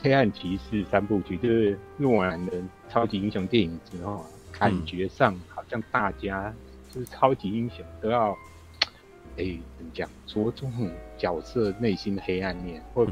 [0.02, 2.54] 黑暗骑士》三部曲，就是诺兰的
[2.90, 6.54] 超级英雄电影之后，感觉上好像大家
[6.92, 8.32] 就是超级英雄都要，
[9.38, 10.72] 哎、欸，怎么讲，着重
[11.18, 13.06] 角色内心的黑暗面，或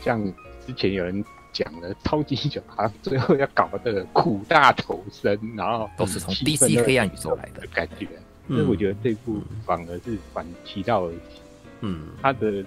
[0.00, 0.22] 像
[0.66, 8.08] 之前有人讲的，超级英雄好像最后要搞个苦大仇深，然后都是从 DC 黑暗宇宙来的感觉。
[8.50, 11.42] 所以我觉得这部反而是反其道而行，
[11.82, 12.64] 嗯，它的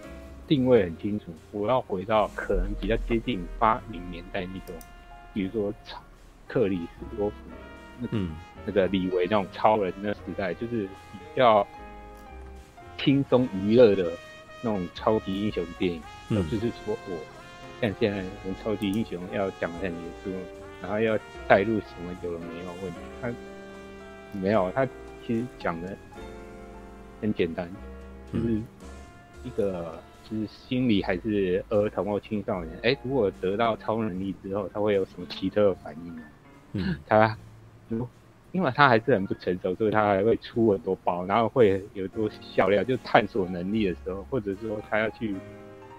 [0.48, 1.26] 定位很清楚。
[1.52, 4.74] 我要回到可能比较接近八零年代那种，
[5.34, 6.02] 比如说超
[6.48, 7.36] 克里斯多夫，
[8.12, 8.32] 嗯，
[8.65, 11.67] 那个李维那种超人的时代，就是比较
[12.98, 14.10] 轻松娱乐的
[14.62, 16.02] 那种超级英雄电影。
[16.30, 17.17] 嗯，就是说我
[17.82, 20.32] 像现在我们超级英雄要讲很严肃，
[20.82, 23.34] 然后要带入什么有了没有问题，他
[24.39, 24.88] 没有他。
[25.25, 25.95] 其实讲的
[27.21, 27.69] 很简单，
[28.31, 28.62] 就是
[29.43, 29.97] 一个
[30.29, 36.21] 就是心理还是儿童或青少年，哎，如果得到超能力之后，他会有什么奇特的反应呢？
[36.73, 37.38] 嗯，他
[37.88, 38.05] 如
[38.51, 45.33] 因为他还是很不成熟，所以他还会出很多包，然后会有多笑料，就探索能力的时候，或者说他要去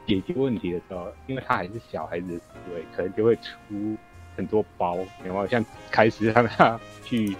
[0.06, 3.96] 解决问题的时候，因为他还是小孩子的思维，可能就会出
[4.36, 7.34] 很多包，然后像开始让他去。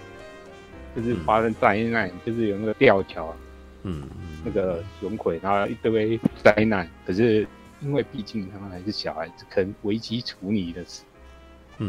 [0.94, 3.34] 就是发生灾难，嗯、就是有那个吊桥，
[3.82, 4.08] 嗯，
[4.44, 6.88] 那个损毁，然后一堆灾难。
[7.06, 7.46] 可是
[7.80, 10.84] 因为毕竟他们还是小孩子，可能危机处理的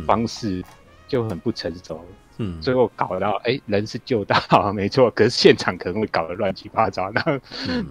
[0.06, 0.64] 方式
[1.08, 2.04] 就很不成熟，
[2.38, 7.40] 嗯，最后搞到哎、欸，人是救到了 没错，可是现场可能会搞得乱七八糟，然后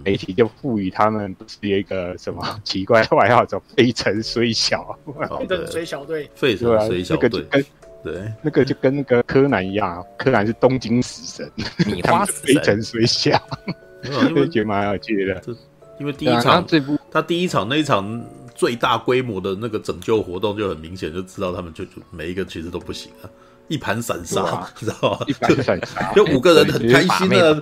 [0.03, 4.97] 媒体就赋予他们不是一个什么奇怪的外号，叫“费城虽小”，
[5.39, 7.65] 费城虽小队，费城虽小队。
[8.05, 11.51] 对，那个就跟那个柯南一样，柯南是东京死神，
[11.87, 13.41] 米花 死神，非常衰小，
[14.29, 15.41] 因为 觉得蛮有趣的。
[15.99, 23.25] 因为第一场这部，他第一场那一场最大规模的那个拯救活动就很明显，就知道他们就就每一个其实都不行啊。
[23.67, 25.19] 一盘散沙，你知道吗？
[25.27, 27.53] 一盘散沙， 就五个人很开心的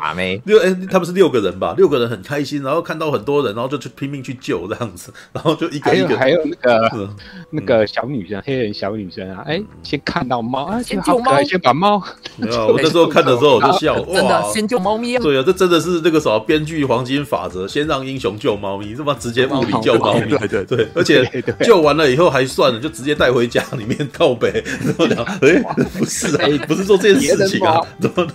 [0.46, 1.74] 六哎，他们是六个人吧？
[1.78, 7.10] 六个人很开心，然后看到很多人，然后就去拼命去救这样子， 然后就一个一个，还有那个
[7.52, 12.04] 那个小女生，黑人小女生啊，哎，先看到猫啊，先救猫，先把猫。
[12.36, 15.22] 没有，我那时候 看的时候我就笑，哇，先救猫咪啊！
[15.22, 21.24] 对啊，这真的是那个什么编剧黄金法则，先让英雄救猫咪，这么直接物理救猫咪，对对对，而且
[21.62, 25.64] 救完了以后还算了，就直接带回家里面靠北，然后讲，哎，
[26.00, 26.66] 不是啊。
[26.68, 28.28] 不是做这件事情啊，怎么？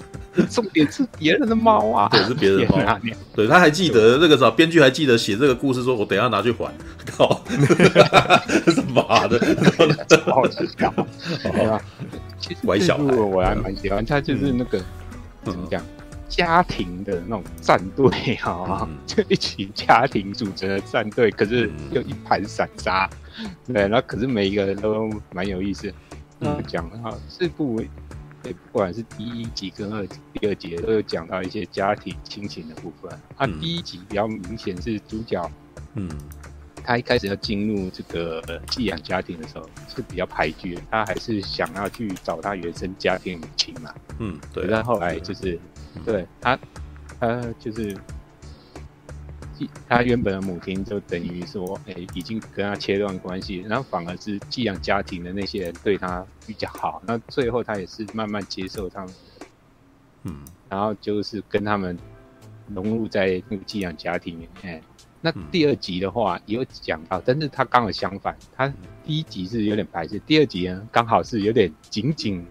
[0.50, 2.98] 重点是别人的猫啊， 对，是别人的猫。
[3.34, 6.72] 对，他还记得那个啥，编剧还记得写这个故事，说我等下拿去还。
[7.06, 7.42] 靠，
[8.94, 9.38] 妈的，
[10.24, 10.92] 不好吃搞。
[11.42, 11.80] 对吧？
[12.38, 14.80] 其实这部我还蛮喜欢，他就是那个
[15.42, 15.82] 怎么讲，
[16.28, 18.08] 家庭的那种战队
[18.44, 23.10] 啊，就一群家庭组成的战队，可是又一盘散沙。
[23.66, 25.92] 对，然后可是每一个人都蛮有意思。
[26.40, 27.80] 嗯，讲啊，这部
[28.42, 33.10] 不管是第一集跟二、第二集都有讲到一些家庭亲情的部分。
[33.36, 35.50] 啊，第一集比较明显是主角，
[35.94, 36.08] 嗯，
[36.84, 43.94] 他一开始要进入这个寄养家庭的时候是比较排拒，他还是想要去找他原生家庭母亲嘛。
[44.18, 44.66] 嗯，对。
[44.70, 45.58] 但后来就是，
[46.04, 46.58] 对他，
[47.18, 47.96] 他就是。
[49.88, 57.02] 他原本的母亲就等于说，哎、欸，已经跟他切断关系，然后反而是寄养家庭的那些人对他比较好。
[57.06, 59.14] 那最后他也是慢慢接受他们，
[60.24, 61.98] 嗯，然后就是跟他们
[62.74, 64.82] 融入在那个寄养家庭里面。
[65.20, 68.68] 那第二集的话也有讲到，但是他刚好相反，他
[69.04, 72.46] 第一集是有点排斥，第二集呢刚好是有点紧紧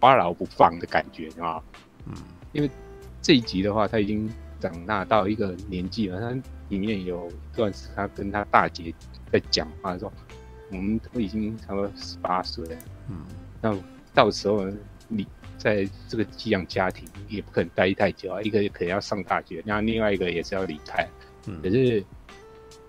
[0.00, 1.60] 抓牢不放的感觉，啊？
[2.06, 2.14] 嗯，
[2.52, 2.70] 因为
[3.20, 4.30] 这一集的话他已经。
[4.60, 6.30] 长大到一个年纪了，他
[6.68, 8.92] 里面有一段是他跟他大姐
[9.32, 10.12] 在讲话，说
[10.70, 12.76] 我们都已经差不多十八岁了，
[13.08, 13.24] 嗯，
[13.60, 13.76] 那
[14.12, 14.66] 到时候
[15.08, 21.08] 你在这个寄养家庭也不可能待太久啊，一个可能要上大学，然后另外一个也是要离开，
[21.46, 22.04] 嗯，可是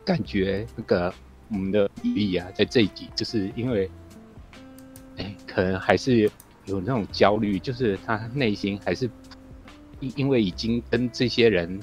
[0.04, 1.14] 感觉那个
[1.50, 3.90] 我们的比例啊，在这一集就是因为，
[5.18, 6.30] 哎，可能还是
[6.66, 9.10] 有那种焦虑，就是他内心还是。
[10.00, 11.80] 因因为已经跟这些人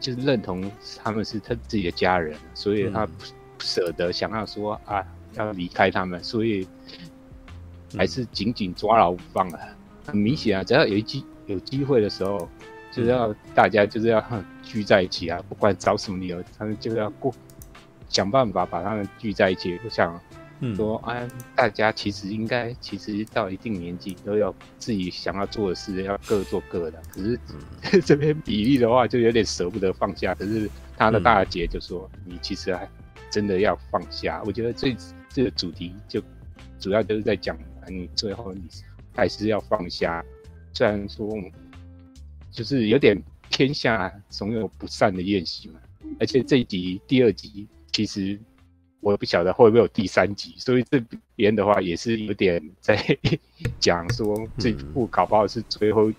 [0.00, 0.70] 就是认同
[1.02, 3.12] 他们是他自己的家人，所以他不
[3.58, 6.66] 舍得想要说啊要离开他们，所以
[7.96, 9.58] 还是紧紧抓牢不放啊。
[10.06, 12.48] 很明显啊，只要有一机有机会的时候，
[12.90, 14.24] 就是要大家就是要
[14.62, 17.32] 聚在一起啊，不管找什么理由，他们就要过
[18.08, 19.78] 想办法把他们聚在一起。
[19.84, 20.20] 我想。
[20.76, 27.02] 说啊，大家其实应该，其实到一定年纪都要自己想要做的事，要各做各的。
[27.12, 30.32] 可是、嗯、 这边比利的话，就有点舍不得放下。
[30.36, 32.88] 可是他的大姐就说：“嗯、你其实还
[33.28, 34.96] 真的要放下。”我觉得这
[35.28, 36.22] 这个主题就
[36.78, 38.62] 主要就是在讲，你最后你
[39.16, 40.24] 还是要放下。
[40.72, 41.28] 虽然说
[42.52, 43.20] 就是有点
[43.50, 45.80] 天下总有不散的宴席嘛，
[46.20, 48.38] 而且这一集第二集其实。
[49.02, 51.02] 我也不晓得会不会有第三集，所以这
[51.34, 52.96] 边的话也是有点在
[53.80, 56.14] 讲说这部搞不好是最后一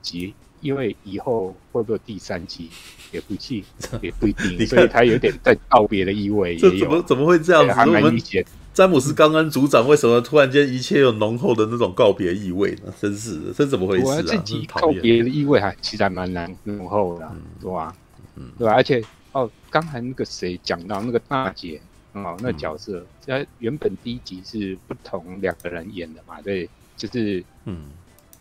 [0.00, 2.70] 集，因为以后会不会有第三集
[3.10, 3.64] 也不信，
[4.00, 6.54] 也不一定，所以他有点在告别的意味。
[6.62, 7.72] 这怎么怎么会这样子？
[7.72, 8.46] 还蛮理解。
[8.72, 12.94] 詹姆斯刚刚组长为什么突然间一切有浓厚的那种告别意味呢？
[13.00, 14.22] 真是的，这怎么回事啊？
[14.22, 17.92] 自己告别的意味还其实还蛮难浓厚的，嗯、对吧？
[18.36, 18.74] 嗯，对吧？
[18.74, 21.80] 而且哦，刚才那个谁讲到那个大姐。
[22.24, 26.40] 哦，那角色在原本第一集是不同两个人演的嘛？
[26.42, 27.90] 对，就是嗯，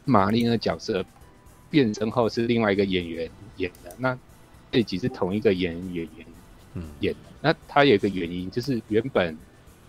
[0.06, 1.04] 玛丽那角色
[1.70, 3.94] 变身后是另外一个演员演的。
[3.98, 4.18] 那
[4.72, 6.26] 这集是同一个演演员
[6.74, 7.20] 嗯演的。
[7.42, 9.38] 那他有一个原因，就是原本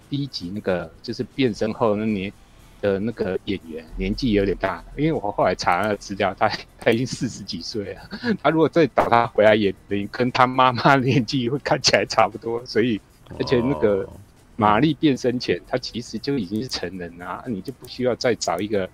[0.08, 2.32] 第一集那个就是变身后那年
[2.80, 8.00] 的那个演员年纪有点大，因为我后来查了资料，他他已经四十几岁了。
[8.42, 13.00] 他如果再找他回来演，等于跟他妈妈年纪会看起来差不多，所以。
[13.36, 14.08] 而且那个
[14.56, 18.88] 玛丽变身前，她其实就已经是成人了啊，你就不需要再找一个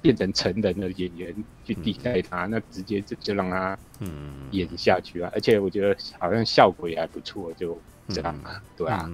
[0.00, 3.78] 变成成人的演员去替代他，那直接就就让他
[4.50, 5.30] 演下去啊。
[5.34, 7.76] 而且我觉得好像效果也还不错，就
[8.08, 8.34] 这样，
[8.76, 9.10] 对啊，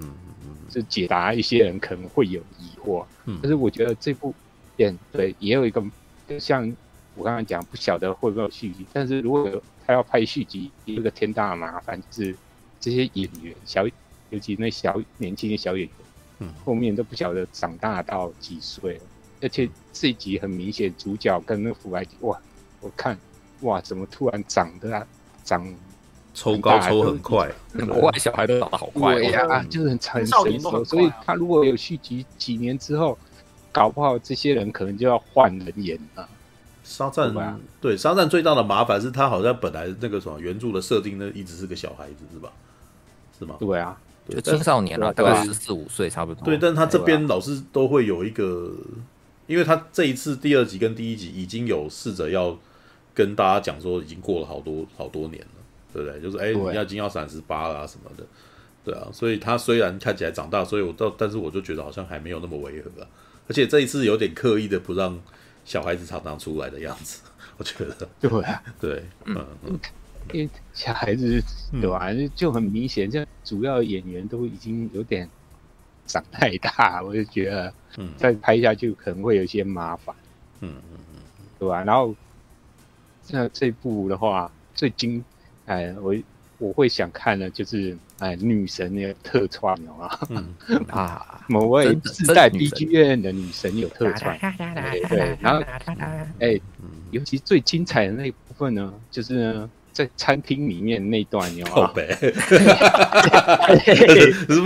[0.69, 3.05] 就解答一些人可能会有疑惑。
[3.41, 4.33] 但是我觉得这部
[4.75, 5.83] 片对也有一个
[6.27, 6.71] 就，像
[7.15, 12.35] 我刚刚讲，不晓得会不会有续集，但是如果他要拍续集，有一个天大的麻烦就是
[12.79, 13.87] 这些演员小。
[14.29, 15.95] 尤其那小年轻的小演员，
[16.39, 18.95] 嗯，后面都不晓得长大到几岁。
[18.95, 19.01] 了，
[19.41, 22.39] 而且这一集很明显，主角跟那个福来哇，
[22.81, 23.17] 我看
[23.61, 25.05] 哇，怎么突然长得啊，
[25.43, 25.73] 长
[26.33, 27.51] 抽高抽很快，
[27.87, 33.17] 国外小孩都长得好快呀，就是很很成熟，所以他如果有续集，几年之后，
[33.71, 36.29] 搞不好这些人可能就要换人演了。
[36.83, 42.51] 沙赞对沙赞最大的麻烦是他好像本来那个什么原著的设定呢，一直是个小孩子是吧？
[43.37, 43.55] 是吗？
[43.59, 43.95] 对啊，
[44.29, 46.43] 就青少年了，大概十四五岁差不多。
[46.45, 48.71] 对，但他这边老是都会有一个，
[49.47, 52.57] 因为他这一次第二集跟第一集已经有试着要
[53.13, 55.47] 跟大家讲说，已经过了好多好多年了，
[55.93, 56.21] 对不对？
[56.21, 58.23] 就是哎，你要已经要三十八了什么的，
[58.85, 59.07] 对啊。
[59.11, 63.07] 所以他虽然看起来长大，所以我到，但是我就觉得好像还没有那么违和啊。
[63.47, 65.19] 而且这一次有点刻意的不让
[65.65, 67.21] 小孩子常常出来的样子，
[67.57, 68.07] 我觉得。
[68.19, 69.79] 对啊，对，嗯嗯。
[70.33, 71.41] 因为小孩子
[71.81, 75.27] 对吧，就很明显，这主要演员都已经有点
[76.05, 78.09] 长太大，我就觉得，嗯。
[78.17, 80.15] 再拍下去可能会有一些麻烦，
[80.61, 81.21] 嗯嗯嗯，
[81.57, 81.83] 对吧？
[81.83, 82.15] 然后，
[83.29, 85.23] 那这部的话，最精，
[85.65, 86.15] 哎，我
[86.57, 90.19] 我会想看的，就是哎，女神那个特创啊，
[90.89, 93.75] 啊， 某位自带 BGM 的女神。
[93.77, 94.37] 有特创，
[95.09, 95.63] 对，然后，
[96.39, 96.59] 哎，
[97.11, 99.69] 尤其最精彩的那一部分呢，就是呢。
[99.99, 101.91] 在餐厅里面那段，你知道吗？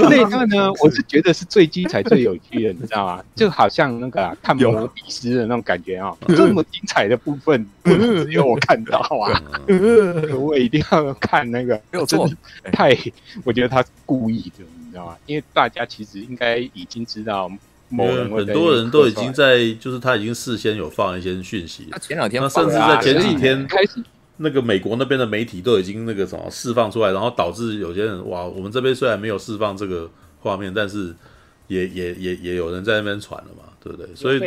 [0.07, 3.23] 那段呢，我是觉得是最精彩、最有趣的，你知道吗？
[3.35, 9.41] 就好像那个、啊、看摩比斯的那种感觉啊、喔，这么精彩的部分， 只有我看到啊！
[10.37, 12.29] 我一定要看那个，没有错，
[12.71, 12.95] 太，
[13.43, 15.17] 我觉得他故意的，你知道吗？
[15.25, 17.49] 因为大家其实应该已经知道，
[17.89, 24.03] 某人很多人都已经在，就是他已经事先有放一些讯息，他前两天，甚至在前几天开始。
[24.43, 30.07] 那个美国那边的媒体都已经那个什么释放出来，然后导致有些人哇，我们这边虽然没有释放这个
[30.39, 31.15] 画面，但是
[31.67, 34.07] 也也也也有人在那边传了嘛，对不对？
[34.13, 34.39] 所以，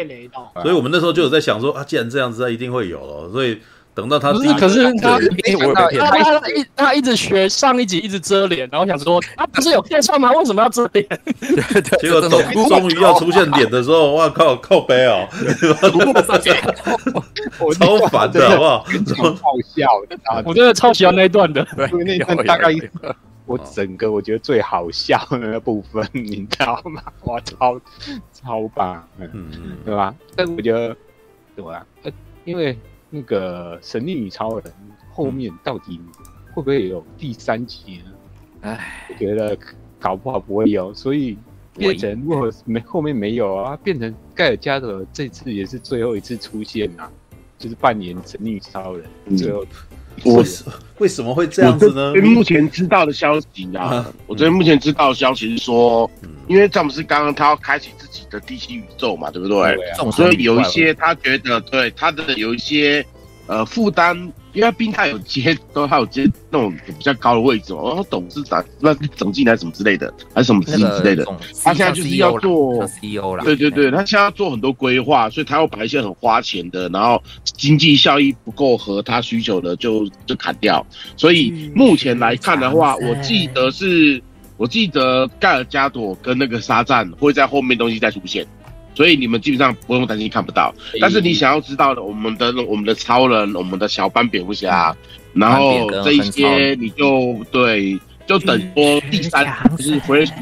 [0.63, 3.59] 所以我们那时候就有在想说啊，既然这样子，他一定会有了，所以。
[3.97, 10.31] 等到他不是，可是他他他一他一直学上一集一直遮脸，然后想说他不是有电视吗？
[10.33, 11.03] 为什么要遮脸？
[11.99, 15.27] 结果终终于要出现脸的时候，哇靠靠背哦，
[17.81, 18.85] 超烦的好不好？
[19.07, 22.69] 超好笑的， 我真的超喜欢那一段的，因为那段大概
[23.47, 27.01] 我整个我觉得最好笑的那部分，你知道吗？
[27.25, 27.81] 哇，超
[28.31, 30.15] 超棒，嗯嗯，对吧？
[30.37, 30.95] 但我觉得
[31.57, 31.87] 对吧？
[32.45, 32.79] 因为。
[33.17, 34.73] 那个神力女超人
[35.11, 35.99] 后面到底
[36.53, 38.13] 会不会有第三集呢？
[38.61, 39.57] 哎，我觉得
[39.99, 41.39] 搞不好不会有，所以
[41.75, 47.11] 变成如果没后面没有啊，变成盖尔加朵这次也是最后一次出现啊，
[47.59, 49.09] 就是扮演神力超人。
[49.27, 49.65] 嗯、最后，
[50.25, 50.65] 我是
[50.99, 52.13] 为什么会这样子呢？
[52.17, 59.75] 因为目前知道的消息啊，我这边目前知道的消息是说，嗯、因为詹姆斯刚刚他要开启自己的 DC 宇宙嘛，对不对？
[59.77, 63.05] 对啊、所以有一些他觉得对他的有一些
[63.47, 64.33] 呃负担。
[64.57, 71.25] 因为冰太有接，都还有接那种比较高的位置嘛，然后董事长那总经理还是什么之类的，还是什么之类的。
[71.63, 80.85] 他现在就是要做 CEO 了，对对对，他现在要做很多规划，所以他要把一些很花钱的，然后经济效益不够和他需求的就就砍掉。
[81.19, 84.23] 所以目前来看的话，我记得是，
[84.57, 88.47] 我记得盖尔加朵跟那个沙赞会在后面东西再出现。
[88.97, 94.97] 所以你们基本上不用担心看不到，但是你想要知道的，我们的我们的超人，我们的小班蝙蝠侠，
[95.35, 99.45] 然后这一些你就对，就等说第三
[99.77, 100.33] 就是 Flash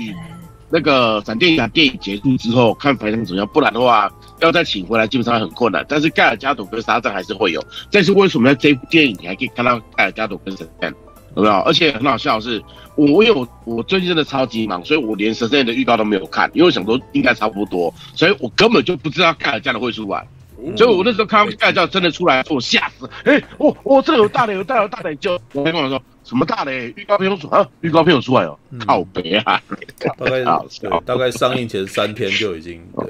[0.71, 5.85] 那个闪电侠电影结束之后看反应怎么样，不然的话要再请回来基本上很困难。
[5.89, 10.95] 但是盖尔加朵跟沙赞还是会有，这是为什么在这部电影你还可以看到盖尔加朵跟神探。
[11.37, 11.55] 有没有？
[11.61, 12.63] 而且很好笑的是，
[12.97, 20.27] 我因为我我最近真的超级忙，所以我连神仙的预告都没有看，因为我想说应该差不多，所以我根本就不知道盖尔加的会出来。
[20.67, 23.07] 嗯、所以我那时候看到盖尔加朵真的出来，我吓死！
[23.25, 25.15] 哎、欸，我我这有大雷，有大雷，有大雷！
[25.17, 26.91] 就我跟我说什么大雷？
[26.97, 27.67] 预告片有出啊？
[27.83, 29.61] 预告片有出来哦，嗯、靠北啊！
[29.99, 33.05] 大概对，大概上映前三天就已经对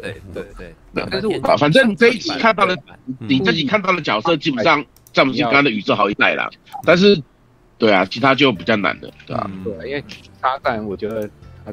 [0.00, 0.74] 对对对。
[1.10, 2.76] 但是我反正这一集看到的，
[3.18, 6.48] 你自己看到的角色基本上詹姆斯刚刚的宇宙好一代了，
[6.84, 7.20] 但是。
[7.80, 9.50] 对啊，其他就比较难的，对啊？
[9.64, 10.04] 对，因为
[10.40, 11.28] 沙赞，我觉得
[11.64, 11.72] 他，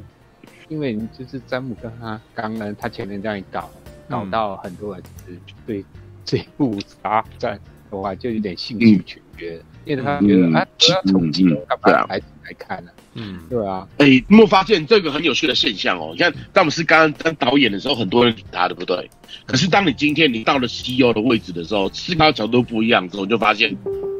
[0.69, 3.69] 因为就是詹姆跟他刚刚他前面这样一搞，
[4.09, 5.83] 搞到很多人就是对
[6.23, 7.59] 这部沙战
[7.91, 12.91] 的话就有点兴趣缺缺，因为他觉得啊，不要重启了，干嘛来来看呢？
[13.15, 13.85] 嗯，对啊。
[13.97, 16.11] 哎，你有没有发现这个很有趣的现象哦？
[16.13, 19.09] 你看詹姆斯刚刚当导演的时候，很多人理他，对不对？
[19.45, 23.75] 可是当你今天你到了 CEO 的位置的时候，思考角度不一样之后，就发现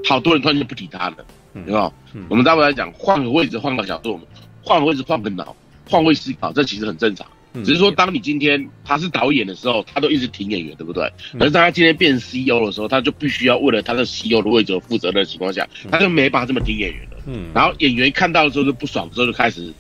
[0.10, 1.18] 好多人突然就不理他了。
[1.66, 1.92] 对吧？
[2.14, 4.20] 嗯、我们大部分来讲，换个位置，换个角度，
[4.62, 5.56] 换个位置，换个脑，
[5.90, 7.26] 换位思考，这其实很正常。
[7.54, 11.12] 嗯、只是说，当你今天他是导演的时候，他都一直挺演员，对不对？
[11.34, 17.18] 嗯、可是当他今天变 CEO 的时候，他就必须要为了他的 CEO 的位置而负责任的情况下，他就没办法这么挺演员了。
[17.26, 17.50] 嗯。
[17.54, 19.74] 然后演员看到的时候就不爽，之后就开始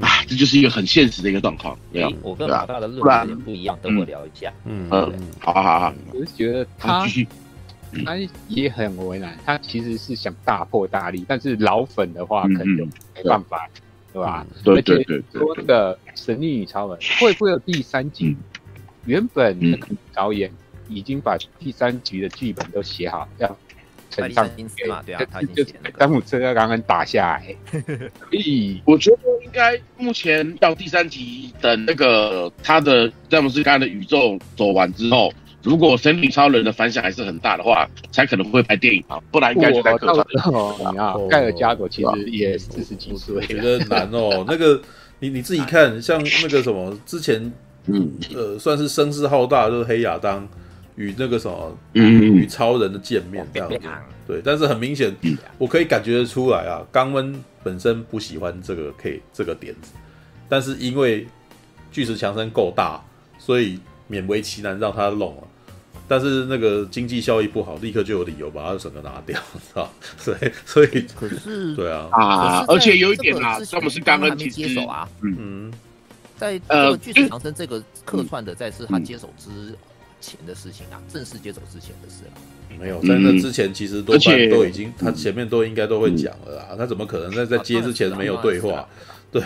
[0.00, 1.76] 啊，这就是一个很现实的一个状况。
[1.90, 4.52] 没有，我跟马大的论点有点不一样，等我聊一下。
[4.64, 7.04] 嗯嗯，好好好，我是觉得他
[8.04, 8.16] 他
[8.48, 13.68] 也很为难，他其实是想大破大立，但是老粉的话可能就没办法，
[14.12, 14.46] 对吧？
[14.64, 15.40] 对对对对。
[15.40, 18.36] 说那个神力女超人会不会有第三集？
[19.04, 20.50] 原本那个导演
[20.88, 23.56] 已经把第三集的剧本都写好，要。
[24.10, 25.62] 呈上英司嘛，对啊，他 就
[25.98, 27.54] 詹姆斯要刚刚打下来。
[28.32, 35.30] 咦，我觉得应该目前到第三集等那个他的詹姆斯刚刚的宇宙走完之后，
[35.68, 40.26] 如果神力超人的反响还是很大的话，才可能会拍电影啊，不然应该就在客串。
[40.54, 44.44] 哦，你啊，盖尔加朵其实也四十几岁，我觉得难哦。
[44.48, 44.80] 那个
[45.20, 47.52] 你你自己看，像那个什么之前，
[47.86, 50.48] 嗯呃，算是声势浩大，就是黑亚当。
[50.96, 53.78] 与那个什么，嗯与超人的见面这样子，
[54.26, 55.14] 对，但是很明显，
[55.56, 59.92] 我可以感觉得出来啊，冈温本身不喜欢这个 K 这个点子，
[60.48, 61.24] 但是因为
[61.92, 63.00] 巨石强森够大，
[63.38, 63.78] 所以
[64.10, 65.42] 勉为其难让他弄了，
[66.08, 69.38] 但是那个经济效益不好，立刻就有理由把他整个拿掉，
[69.68, 69.90] 是吧？
[70.16, 72.08] 所以，所以可是对啊。
[72.10, 75.72] 啊，而且有一点啊，詹姆斯冈温接手啊，嗯，
[76.36, 79.76] 在这个巨石强森这个客串的，在是他接手之。
[80.20, 82.76] 前的事情啊，正式接手之前的事了。
[82.76, 86.74] 没有，在那之前其实多半都已经，他前面都应该都会讲了啦。
[86.76, 88.84] 他怎么可能在在接之前没有对话？
[89.30, 89.40] 对，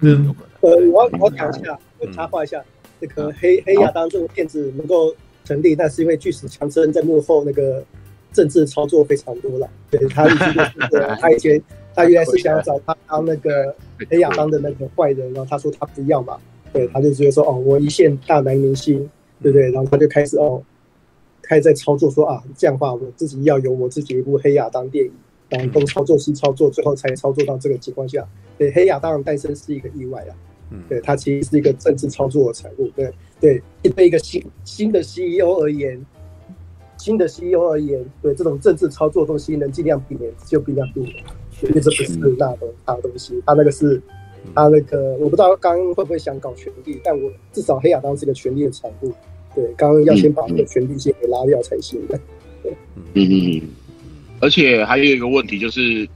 [0.00, 2.58] 嗯，呃，我要我讲一下，我插话一下，
[2.98, 5.14] 这个黑黑亚当这个片子能够
[5.44, 7.84] 成立，那是因为巨石强森在幕后那个
[8.32, 9.68] 政治操作非常多了。
[9.90, 10.72] 对他以前，
[11.20, 11.62] 他以前
[11.94, 13.74] 他原来是想要找他当那个
[14.10, 16.38] 黑亚当的那个坏人，然后他说他不要嘛，
[16.72, 19.08] 对，他就觉得说哦，我一线大男明星。
[19.42, 19.70] 对不对？
[19.72, 20.62] 然后他就开始哦，
[21.42, 25.12] 开始在操作说啊，这样的话我自己要有我自己一部黑亚当电影，
[25.50, 28.26] 然后东操作西操作，最后才操作到这个情况下。
[28.56, 30.32] 对，黑亚当的诞生是一个意外啊。
[30.70, 32.88] 嗯，对，它其实是一个政治操作的产物。
[32.96, 33.12] 对
[33.44, 36.02] 对，对一个新新的 CEO 而言，
[36.96, 41.16] 新的 CEO 而言，对这种政治操作东西能尽量避免就尽量避免，
[41.62, 44.00] 因为这不是那的大东西，他那个是。
[44.54, 49.10] 他那个我不知道刚刚会不会想搞权力，但我至少黑亚当是一个权力的产物。
[49.54, 52.20] 对，刚刚要先把那个权力先给拉掉才行的。
[52.62, 52.72] 嗯
[53.14, 53.62] 嗯嗯。
[54.40, 56.06] 而且还有一个问题就是，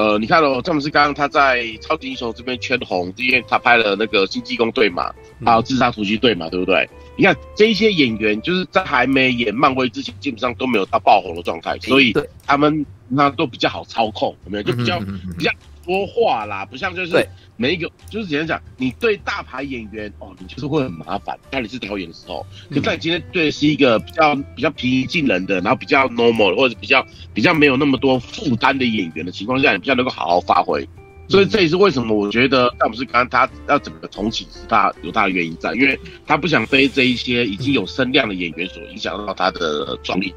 [0.00, 5.12] 呃，你看哦，詹姆斯刚刚他在超级英雄这边圈红，因为他拍了那个新济公队嘛，
[5.44, 6.88] 还有自杀突击队嘛，对不对？
[7.16, 12.14] 你看这一些演员，就是在还没演漫威之前，基本上都没有到爆红的状态，所以
[12.46, 14.62] 他们那都比较好操控，有没有？
[14.62, 14.98] 就比较
[15.36, 15.50] 比较
[15.84, 17.28] 说话啦，不像就是。
[17.56, 21.38] 每一个就是怎样讲，你对大牌演员哦，你就是会很麻烦。
[21.50, 30.88] 当你是导演的时候，可在你今天对的是一个比较比较平易近人的，然后比较 normal 或者比较比较没有那么多负担的演员的情况下，你比较能够好好发挥。
[31.28, 40.34] 所以这也是为什么我觉得詹姆斯刚刚他要整个重启是他有他的原因在，因为他不想被这一些已经有声量的演员所影响到他的专利。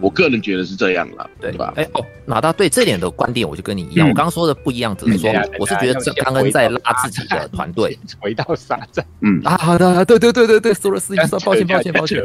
[0.00, 1.72] 我个人觉得是这样了，对吧？
[1.76, 4.08] 哎哦，马大对这点的观点，我就跟你一样。
[4.08, 9.04] 我刚刚说的不一样，只是说我是觉得刚刚在拉自己的团队回到沙赞。
[9.20, 12.22] 嗯啊，好的，对对对对对，说了四句， 说抱歉抱歉抱歉。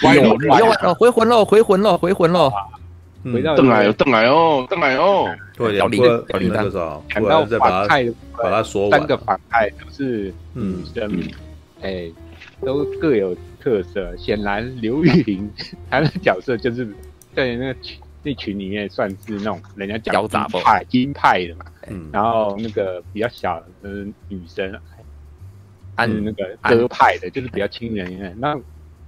[0.00, 0.28] 回魂
[0.82, 2.52] 了，回魂了，回魂了，回魂了。
[3.24, 5.26] 回到邓来，邓来哦，邓来哦。
[5.56, 6.00] 对，小林，
[6.30, 8.06] 小林那个时候，谈到反派，
[8.40, 9.00] 把他说完。
[9.00, 11.22] 三个反派都是女生，
[11.82, 12.08] 哎，
[12.64, 13.36] 都各有。
[13.66, 15.50] 特色显然，刘玉玲
[15.90, 16.86] 她的角色就是
[17.34, 21.66] 在那群那群里面算是那种人家讲金派金派的嘛。
[21.88, 24.72] 嗯，然后那个比较小的女生，
[25.96, 28.38] 按那个歌派的，就是比较亲人。
[28.38, 28.56] 那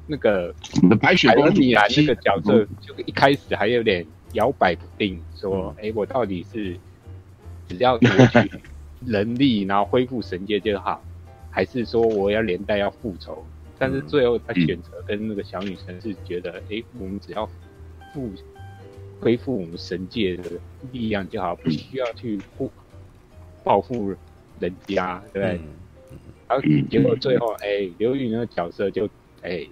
[0.08, 0.52] 那个
[1.00, 6.76] 白雪公主啊，那个角色就一开始还有点摇摆不定，说：“哎，我到底是
[7.68, 8.50] 只要夺取
[9.06, 11.00] 能力，然后恢复神界就好，
[11.48, 13.46] 还是说我要连带要复仇？”
[13.78, 17.46] 但是最后他选择跟那个小女生是觉得，哎、我们只要
[18.12, 18.30] 复
[19.20, 20.50] 恢复我们神界的
[20.92, 22.70] 力量就好，不需要去复
[23.62, 24.14] 报复
[24.58, 25.60] 人家，对不对？
[26.10, 26.18] 嗯、
[26.48, 29.06] 然后结果最后，哎、欸，刘宇那个角色就，
[29.42, 29.70] 哎、欸，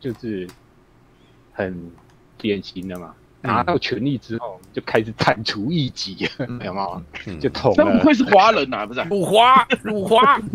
[0.00, 0.48] 就是
[1.52, 1.90] 很
[2.38, 3.14] 典型的嘛。
[3.42, 7.02] 拿到权力之后，就开始铲除异己，有没有？
[7.40, 7.84] 就捅了。
[7.84, 8.84] 那不会是华人啊？
[8.86, 9.00] 不是？
[9.08, 10.38] 辱华，辱华，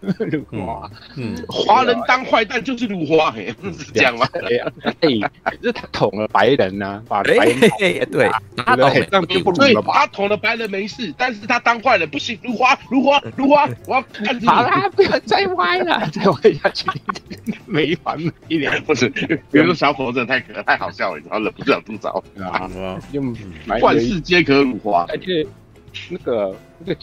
[0.00, 0.90] 辱华。
[1.16, 4.26] 嗯，华人当坏蛋就是辱华，是这样吗？
[4.32, 4.72] 对呀。
[5.00, 5.08] 哎，
[5.44, 7.58] 可是他捅了白人呢，把白人
[8.10, 9.74] 对，他捅了，就不对。
[9.92, 12.38] 他捅了白人没事，但是他当坏人不行。
[12.42, 14.40] 辱华，辱华，辱华，我要看。
[14.40, 16.86] 好啦，不要再歪了， 再歪下去
[17.66, 18.18] 没完
[18.48, 18.80] 没了。
[18.86, 21.69] 不是，比如说小伙真的太可爱，太好笑了，然后忍不住。
[21.70, 22.68] 想吐槽啊！
[23.12, 23.34] 用
[23.80, 25.46] 万事皆可辱华，而且
[26.10, 27.00] 那个那个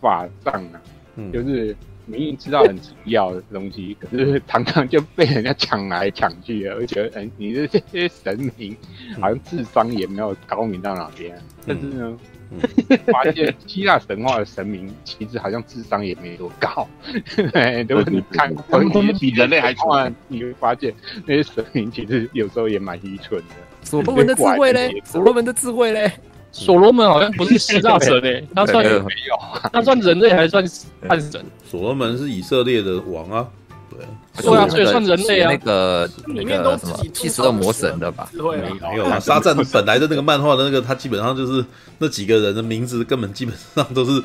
[0.00, 0.80] 法杖啊，
[1.16, 1.74] 嗯、就是
[2.06, 8.76] 明明知道很重要的东西，可是常常就被人家抢来抢去的，而且哎，你的这些神明
[9.20, 12.18] 好像智商也没有高明到哪边，嗯、但是呢。
[13.10, 16.86] 发现希腊神话的神明其实好像智商也没多高，
[17.34, 20.14] 对你看，他们比人类还蠢。
[20.28, 20.92] 你会发现
[21.24, 23.54] 那些神明其实有时候也蛮愚蠢的。
[23.82, 25.02] 所罗门的智慧嘞？
[25.04, 26.12] 所罗门的智慧嘞？
[26.50, 29.36] 所罗门好像不是希腊神嘞， 他算没有，
[29.72, 30.62] 他算人类还算
[31.08, 31.44] 半神？
[31.68, 33.48] 所罗门是以色列的王啊。
[33.90, 35.50] 对啊，所以算人类啊。
[35.50, 38.28] 那个里面都什么七十二魔神的吧？
[38.32, 39.20] 没有啊。
[39.20, 41.64] 沙赞本来的那个漫画的那个，他基本上就是
[41.98, 44.22] 那几个人的名字，根本基本上都是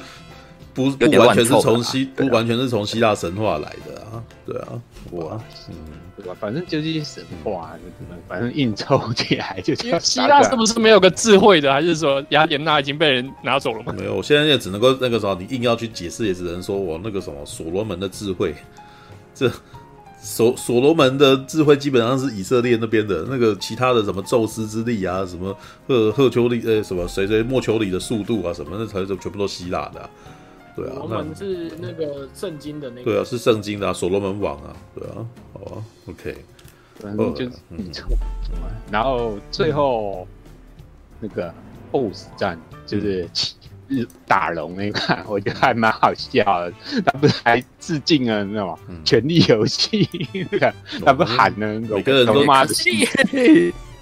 [0.74, 4.24] 不不完全是从希不完全是从希腊神话来的啊。
[4.46, 4.68] 对啊，
[5.12, 5.38] 哇，
[5.70, 5.76] 嗯，
[6.18, 6.36] 对吧？
[6.40, 7.72] 反正就是神话，
[8.28, 11.72] 反正硬凑起来就叫希腊是不是没有个智慧的？
[11.72, 13.94] 还是说雅典娜已经被人拿走了吗？
[13.98, 18.54] 没有，我现在也只能够那个时候，你硬要去解释，也只能说我那个什么所罗门的智慧，
[19.34, 19.52] 这。
[20.20, 25.56] 所所罗门的智慧基本上是以色列那边的，那个其他的什么宙斯之力啊，什么
[25.88, 30.10] 赫赫丘利呃什么谁谁莫丘里的速度啊什么，那才是全部都希腊的，啊，
[30.78, 31.00] 对啊。
[31.02, 33.04] 我们是那个圣经的那个。
[33.04, 36.38] 对啊，是圣经的啊，所罗门王啊，对啊，好啊，OK。
[37.00, 37.92] 反正就是嗯，
[38.90, 40.26] 然后最后
[41.20, 41.54] 那个
[41.92, 43.28] BOSS 战就是。
[43.90, 45.00] 日打龙那个，
[45.30, 46.74] 我觉得还蛮好笑的。
[47.06, 48.80] 他不是还致敬了，你知道吗？
[48.90, 50.74] 嗯、权力游戏那个，
[51.06, 52.66] 他不喊了每个人都骂。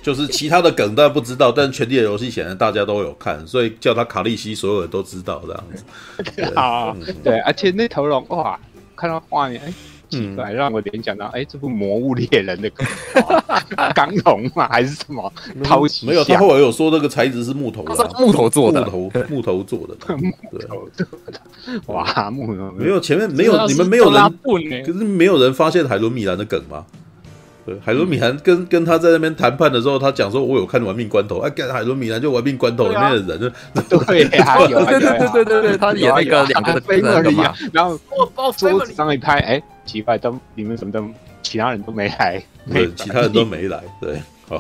[0.06, 5.84] 就是其他的梗大家不知道，但是权力的游戏显然大家都有看，所以叫他卡利西，所有人都知道这样子。
[6.38, 8.60] 对啊，嗯、对，而且那头龙哇，
[8.96, 9.74] 看到画面哎。
[10.12, 12.72] 嗯，来让我联想到，哎，这部《魔物猎人》的
[13.96, 15.34] 钢龙嘛，还是什么
[15.66, 16.06] 掏起？
[16.06, 20.32] 没有，他后来有说那个材质是木头的，木头做的，木头木头做的， 木
[20.62, 21.82] 头做的。
[21.88, 24.32] 哇，木头没有前面没有，你们没有人，
[24.86, 26.86] 可是没有人发现海伦米兰的梗吗？
[27.66, 33.54] 对，海伦米兰跟跟他在那边谈判的时候，他讲说：“我有看《玩命关头》。”哎，海伦米兰就《玩命关头》里面的人，
[33.90, 38.00] 对呀，对对对对对对，他演那个两个飞那个嘛，然后
[38.54, 39.62] 桌子上一拍，哎。
[39.86, 41.14] 奇怪，灯你们什么灯，
[41.44, 42.44] 其他人都没来，
[42.74, 44.60] 对，其他人都没来，对，哦，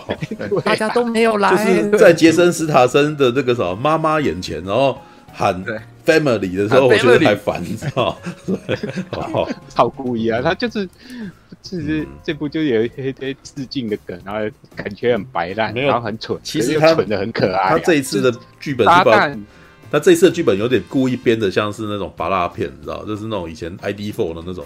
[0.64, 4.95] 大家都没有来，就是在杰森·斯塔森的这个什么妈妈眼前，然后
[5.34, 5.66] 喊
[6.06, 8.16] “family” 的时候，我觉得太烦，你知道
[9.12, 9.47] 吗？
[9.74, 10.88] 好故意啊，他就是，
[11.66, 17.72] 其实这部就有一些些致敬的梗，然后感觉很白烂，然后很蠢，其实他蠢的很可爱。
[17.72, 19.36] 他这一次的剧本是把
[19.91, 24.66] 他这一次的剧本有点故意编的，像是那种芭乐片，你知道，就是那种以前 ID Four 的那种。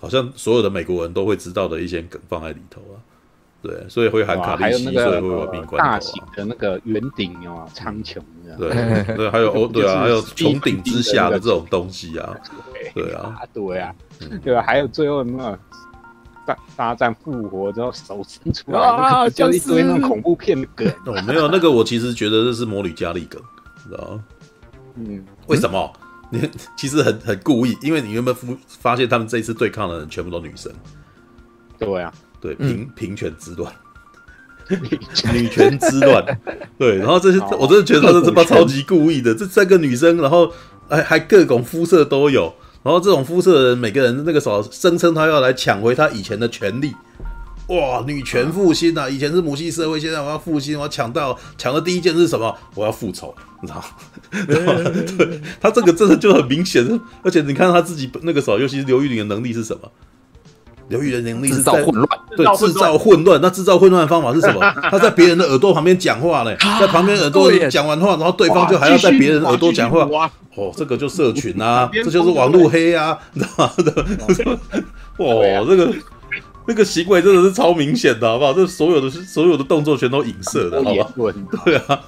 [0.00, 3.02] 好像所有的美国人都会知道的一些梗放在里头啊，
[3.60, 8.20] 对，所以会喊卡利西，所以会把命关头，大型的那个圆顶啊，苍穹，
[8.56, 8.70] 对
[9.16, 12.32] 对，还有 哦，对啊，还有穹顶之下的这种东西啊，
[12.94, 13.92] 对啊，对啊，
[14.40, 15.58] 对啊，还有最后那个
[16.48, 20.88] 大大战复活之后手伸出来， 就一堆那种恐怖片的梗。
[21.04, 23.40] 哦，没有那个，我其实觉得这是魔女佳丽梗，
[23.84, 24.24] 知道吗？
[24.94, 25.92] 嗯，为什么？
[26.30, 26.40] 你
[26.76, 28.36] 其实很很故意，因为你有没有
[28.66, 30.72] 发现他们这一次对抗的人全部都女生？
[31.78, 33.72] 对啊，对平平权之乱，
[35.32, 36.24] 女权之乱，
[36.78, 40.52] 对，然后这些我真的觉得他是这帮超级故意的，这三个女生，然后
[40.88, 42.52] 还还各种肤色都有，
[42.82, 46.94] 然后这种肤色的人每个人那个时候声称他要来抢回他以前的权利。
[47.68, 49.10] 哇，女权复兴呐！
[49.10, 52.56] 以前是母系社会，现在我要复兴，我要抢到抢的第一件是什么？
[52.74, 54.72] 我要复仇，你知道吗？
[55.18, 56.82] 对，他这个真的就很明显，
[57.22, 59.92] 而且你看他自己那个时候，尤其是刘玉玲的能力是什么？
[60.88, 63.40] 刘玉玲的能力是制造混乱，对，制造混乱。
[63.40, 64.60] 那制造混乱的方法是什么？
[64.90, 70.30] 他在别人的耳朵旁边讲话呢，在旁边耳朵讲完话，然后对方就还要在别人耳朵讲话。
[70.54, 73.72] 哦，这个就社群啊，这就是网络黑 啊，你知道吗？
[75.18, 75.92] 哇，这个。
[76.70, 78.52] 那个行为真的是超明显的，好不好？
[78.52, 81.32] 这所有的所有的动作全都影射的，好吧？
[81.64, 81.98] 对啊，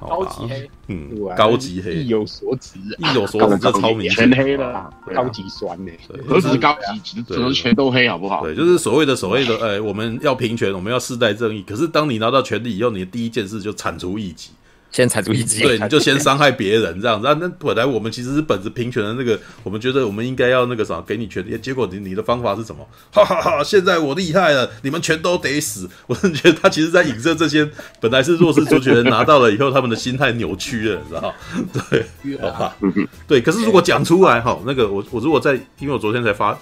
[0.00, 5.92] 高级黑，嗯，高级黑，意有所指，意有所指，这超明显，全黑了，高级酸呢？
[6.26, 8.42] 何止高级，只能全都黑，好不好？
[8.42, 11.62] 对，就是所谓的所谓的，呃，我们要平权，我们要世代正义。
[11.62, 14.50] 可是当你拿到权力以后，你的第一件事就铲除异己。
[14.90, 17.26] 先踩住一击，对，你就先伤害别人这样子。
[17.28, 21.56] 那那本来我们其实是本着平权的那个，我们觉得我们应该要那个啥，给你权利。
[21.58, 22.86] 结果你你的方法是什么？
[23.12, 23.62] 哈哈哈！
[23.62, 25.88] 现在我厉害了，你们全都得死。
[26.08, 27.68] 我是觉得他其实在影射这些
[28.00, 31.34] 本来是弱势族群人拿到了以后，他们的心态扭曲了，你知道？
[31.90, 32.76] 对，好吧，
[33.26, 33.40] 对。
[33.40, 36.58] 可是如果讲出来，哈，那个我我如果在，因为我昨天才发。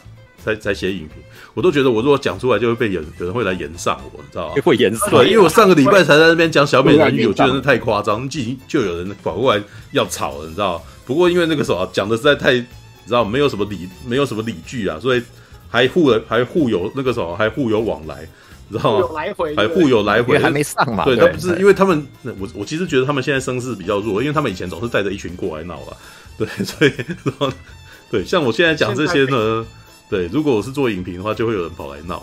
[0.46, 1.16] 在在写影评，
[1.54, 4.54] 我都觉得我如果讲出来就会被演，有人会来炎上我，你知道吗？
[4.64, 5.10] 会炎上。
[5.10, 10.80] 对，因为我上个礼拜才在那边讲小美人鱼，我觉得太夸张，就就有人跑过来要吵了，你知道？
[11.04, 12.64] 不过因为那个时候讲的实在太，你
[13.08, 15.22] 知道没有什么理，没有什么理据啊，所以
[15.68, 18.28] 还互了，还互有那个时候还互有往来，
[18.68, 19.08] 你知道吗？
[19.14, 21.04] 来回还互有来回，还没上嘛？
[21.04, 22.06] 对，他不是因为他们，
[22.38, 25.96] 我我其实觉得他们现在声势比较弱，因为他们以前总是带着一群过来闹啊，
[26.38, 26.92] 对，所以
[27.24, 27.52] 然后
[28.10, 29.66] 对，像我现在讲这些呢，
[30.08, 32.18] 对，如果我是做影评的话，就会有人跑来闹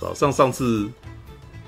[0.00, 0.88] 啊，像上次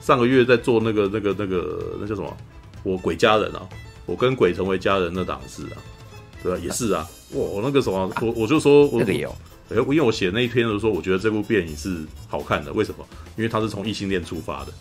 [0.00, 2.36] 上个月在做那个那个那个那叫什么？
[2.84, 3.68] 我鬼家人啊，
[4.06, 5.76] 我跟鬼成为家人的档事啊，
[6.42, 9.28] 对啊，也是啊，我我那个什么，我我就说我，这个有，
[9.70, 13.04] 哎，因为我写那一篇的时候说，我觉得这部电影是好看的，为什么？
[13.36, 14.72] 因为它是从异性恋出发的，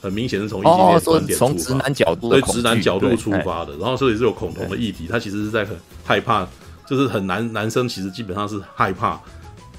[0.00, 6.46] 很明显是从异性恋观点出发，从直男角度，对直男角度出发的，然后所以是有恐同的议题，他其实是在很害怕，
[6.88, 9.20] 就是很男男生其实基本上是害怕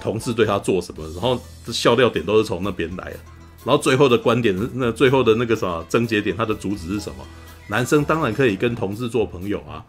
[0.05, 1.41] 同事对他做什么，然后
[1.73, 3.17] 笑料点都是从那边来的，
[3.65, 7.25] 然后最后的观点是那最后的那个什么症结点，它的主旨是什么？
[7.67, 9.83] 男生当然可以跟同事做朋友啊，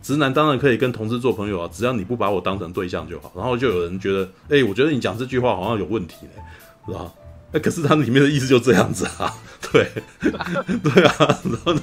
[0.00, 3.32] 直男当然可以跟同事做朋友啊，只要你不把我当成对象就好。
[3.34, 6.42] 然后就有人觉得，哎、欸，我觉得你讲这句话好像有问题呢，
[6.86, 7.12] 是吧？
[7.52, 9.34] 哎，可是他里面的意思就这样子啊，
[9.72, 9.90] 对，
[10.84, 11.82] 对啊，然后呢，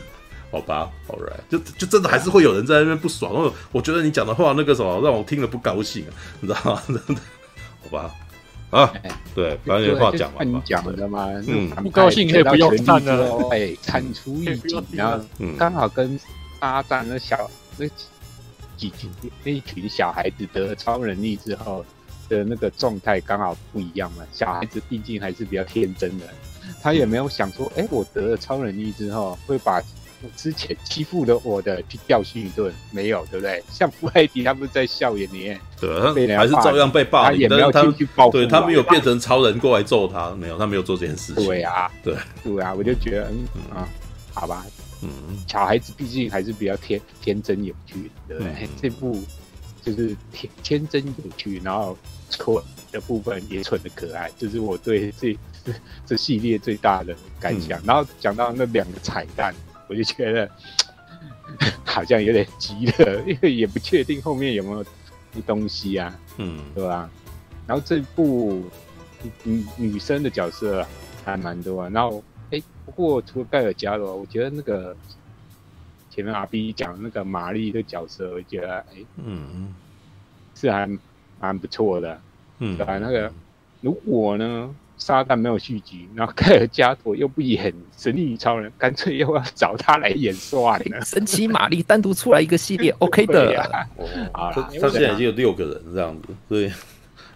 [0.50, 3.34] 好吧，All right，就就真的还是会有人在那边不爽。
[3.34, 6.82] 然后我觉得你讲的话那个什么让我听了不高兴啊，你知道吗？
[7.90, 8.16] 好吧。
[8.70, 8.94] 啊，
[9.34, 10.60] 对，把你的话讲完吧。
[10.60, 13.48] 你讲的嘛，嗯，不高兴可以不用看了。
[13.50, 15.26] 哎，铲除异己， 然后
[15.58, 16.20] 刚好跟
[16.60, 17.88] 沙赞那小那
[18.76, 19.10] 几群
[19.44, 21.86] 那一群小孩子得了超能力之后
[22.28, 24.26] 的那个状态刚好不一样嘛。
[24.34, 26.26] 小孩子毕竟还是比较天真的，
[26.82, 29.82] 他也没有想说，哎，我得了超能力之后会把。
[30.36, 33.64] 之前欺负了我的去教训一顿，没有，对不对？
[33.72, 41.46] 像布莱迪他们在校园里面，对，他还是照样被霸凌，但是他去报复，对他没有变成超人过来揍他，没有，他没有做这件事情。
[41.46, 43.88] 对啊，对，对啊，我就觉得，嗯啊，
[44.34, 44.66] 好吧，
[45.02, 45.10] 嗯，
[45.48, 48.68] 小孩子毕竟还是比较天天真有趣，对不对？
[48.82, 49.22] 这部
[49.84, 51.96] 就是天天真有趣，然后
[52.32, 52.58] 蠢
[52.92, 55.38] 的部分也蠢的可爱，就是我对这
[56.06, 57.80] 这系列最大的感想。
[57.86, 59.54] 然后讲到那两个彩蛋。
[59.88, 60.50] 我就觉得
[61.86, 64.86] 好像有点急了，因为也不确定后面有没有
[65.46, 67.10] 东西啊，嗯，对吧？
[67.66, 68.64] 然后这部
[69.44, 70.86] 女女生的角色
[71.26, 71.90] 还蛮多啊。
[71.90, 74.96] 然后，哎，不过除了盖尔加罗，我觉得那个
[76.10, 79.74] 前面阿 B 讲那个玛丽的角色，我觉得哎，嗯，
[80.56, 80.88] 是还
[81.40, 82.22] 蛮不错的，
[82.60, 82.98] 嗯，对吧？
[83.00, 83.32] 那个
[83.82, 84.76] 如果呢？
[84.98, 91.02] 沙旦没有续集，然后盖尔加朵又不演神力女超人，干脆又要找他来演算了。
[91.06, 93.62] 神奇玛丽单独出来一个系列， OK 的。
[94.34, 96.72] 啊，他现在已经有六个人这样子，所以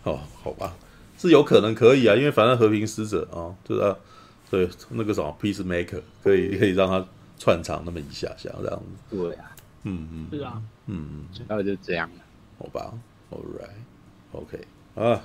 [0.04, 0.74] 哦，好吧，
[1.20, 3.96] 是有可能可以啊，因为反正和平使者啊，就是啊，
[4.50, 7.06] 对那个什么 Peacemaker 可以可以让他
[7.38, 9.16] 串场那么一下下这样子。
[9.16, 9.52] 对啊，
[9.84, 12.24] 嗯嗯，是啊，嗯嗯，主要就这样了，
[12.58, 12.92] 好吧
[13.30, 14.60] ，All right，OK，
[14.96, 15.22] 啊，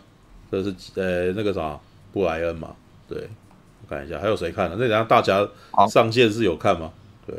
[0.50, 1.80] 这是呃那个啥。
[2.16, 2.74] 布莱恩嘛，
[3.06, 3.28] 对，
[3.82, 4.76] 我看一下还有谁看了？
[4.78, 5.46] 那等下大家
[5.86, 6.90] 上线是有看吗？
[7.26, 7.36] 对，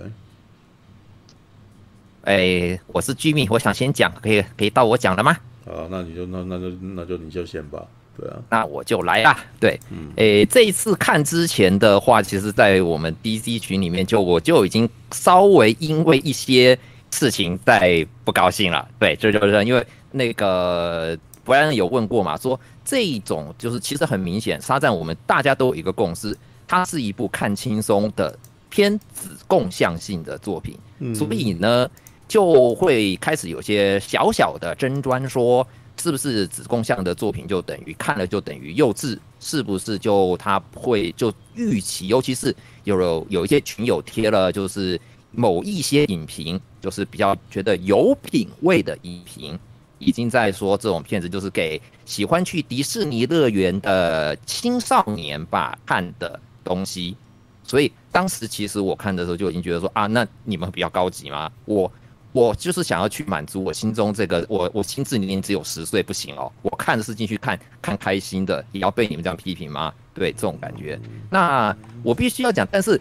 [2.22, 5.32] 哎、欸，我是居民，我想先讲，可以可以到我讲了吗？
[5.66, 7.84] 啊，那你就那那就那就你就先吧，
[8.16, 9.44] 对啊，那我就来啦。
[9.60, 16.78] 对，嗯，哎、欸，这一次看之前的话，其实，在我们 DC 群里面，就我就已经稍微因为一些
[17.10, 18.88] 事情在不高兴了。
[19.00, 21.18] 对，这就是因为那个
[21.48, 22.60] 布莱恩有问过嘛，说。
[22.84, 26.34] 这一种就是其实很明显，沙赞我们大家都有一个共识，
[26.66, 28.38] 它是一部看轻松的
[28.70, 31.86] 偏子共向性的作品，嗯、所以呢
[32.30, 35.68] 就会开始有些小小的争端，说
[36.02, 44.98] 是不是子贡向的作品就等于看了就等于幼稚，是不是就他会就预期，尤其是有有有一些群友贴了，就是
[45.32, 49.60] 某一些影评，就是比较觉得有品味的影评。
[50.00, 57.16] 已经在说这种片子就是给喜欢去迪士尼乐园的青少年吧看的东西，
[57.64, 61.52] 所以当时其实我看的时候就已经觉得说啊，那你们比较高级吗？
[61.66, 61.92] 我
[62.32, 69.94] 我就是想要去满足我心中这个我我心智年龄只有十岁不行哦，我看的是进去看看开心的，也要被你们这样批评吗？
[70.14, 73.00] 对这种感觉，那我必须要讲，但是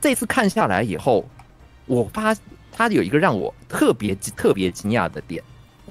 [0.00, 1.28] 这次看下来以后，
[1.86, 2.34] 我发
[2.72, 5.42] 他有一个让我特别特别惊讶的点。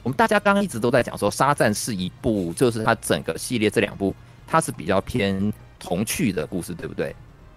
[0.04, 7.16] 我们大家刚刚一直都在讲说，《沙赞》是一部，就是它整个系列这两部，它是比较偏童趣的故事，对不对？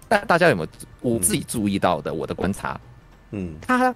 [0.09, 0.69] 但大家有没有
[1.01, 2.13] 我自己注意到的？
[2.13, 2.81] 我的观察，
[3.31, 3.95] 嗯，它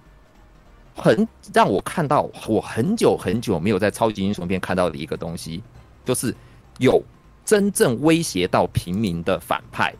[0.95, 5.62] 很让我看到我很久很久没有在超级英雄片看到的一个东西，
[6.05, 6.32] 就是
[6.78, 7.03] 有
[7.45, 9.92] 真正威胁到平民的反派。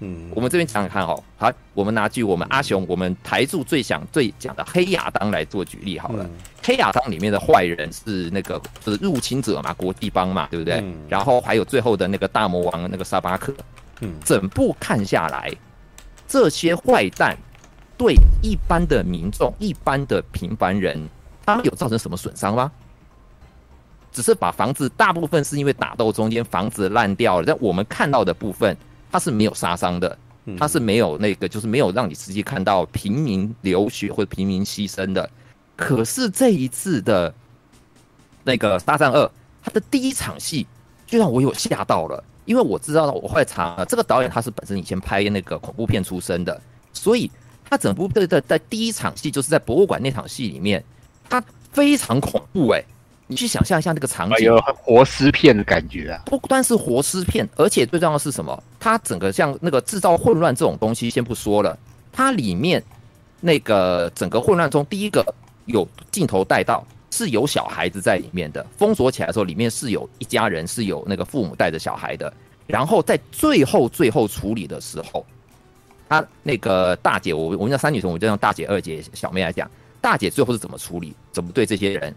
[0.00, 6.24] 嗯，我们这边讲讲看哦，好，我们拿句我们阿雄我们台柱最想最讲的黑亚当来做举例好了。
[6.24, 6.30] 嗯、
[6.62, 10.80] 黑亚当里面的坏人是那个就是入侵者嘛，国际帮嘛，对不对？
[10.80, 13.54] 嗯、然后还有最后的那个大魔王那个沙巴克。
[14.00, 15.50] 嗯，整部看下来，
[16.26, 17.36] 这些坏蛋
[17.96, 21.08] 对一般的民众、一般的平凡人，
[21.46, 22.70] 他们有造成什么损伤吗？
[24.10, 28.76] 只是把房子大部分是因为打斗中间房子烂掉了，但我们看到的部分。
[29.14, 30.18] 他是没有杀伤的，
[30.58, 35.30] 他是没有那个，就是没有让你实际看到平民流血或者平民牺牲的。
[35.76, 37.32] 可是这一次的
[38.42, 39.24] 那个《沙战二》，
[39.62, 40.66] 他的第一场戏
[41.06, 46.60] 就让我有吓到了，因为我知道我后来查了，这个导演他是本身以前拍那个恐怖片出身的，
[46.92, 47.30] 所以
[47.64, 50.82] 他整部的在在第一场戏就是在博物馆那场戏里面，
[51.30, 51.40] 他
[51.70, 52.86] 非常恐怖哎、欸。
[53.34, 56.22] 你去想象一下那个场景，有活尸片的感觉啊！
[56.24, 58.62] 不单是活尸片，而且最重要的是什么？
[58.78, 61.76] 它整个像那个制造混乱这种东西，先不说了，
[62.12, 62.80] 它里面
[63.40, 72.32] 那个整个混乱中，第一个有镜头带到是有小孩子在里面的，封锁起来的时候，里面是有一家人，是有那个父母带着小孩的。
[72.68, 75.26] 然后在最后最后处理的时候，
[76.08, 79.68] 他那个大姐，我我们叫三女生，我就让大姐、二姐、小妹来讲，
[80.00, 81.12] 大姐最后是怎么处理？
[81.32, 82.14] 怎么对这些人？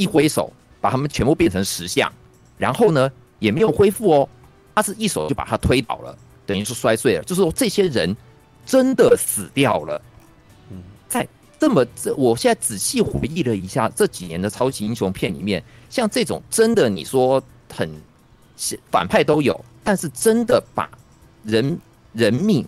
[0.00, 2.10] 一挥手，把他们全部变成石像，
[2.56, 4.28] 然后呢，也没有恢复哦，
[4.74, 7.22] 他是一手就把他推倒了，等于是摔碎了。
[7.24, 8.16] 就是说，这些人
[8.64, 10.00] 真的死掉了。
[10.70, 11.28] 嗯在
[11.58, 17.90] 这么这，我现在仔细回忆了一下这几年的超级英雄片里面，像这种真的，你说很
[18.90, 20.88] 反派都有，但是真的把
[21.44, 21.78] 人
[22.14, 22.66] 人命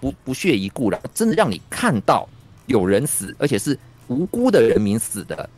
[0.00, 2.28] 不不屑一顾了，真的让你看到
[2.66, 5.48] 有人死，而且是无辜的人民死的。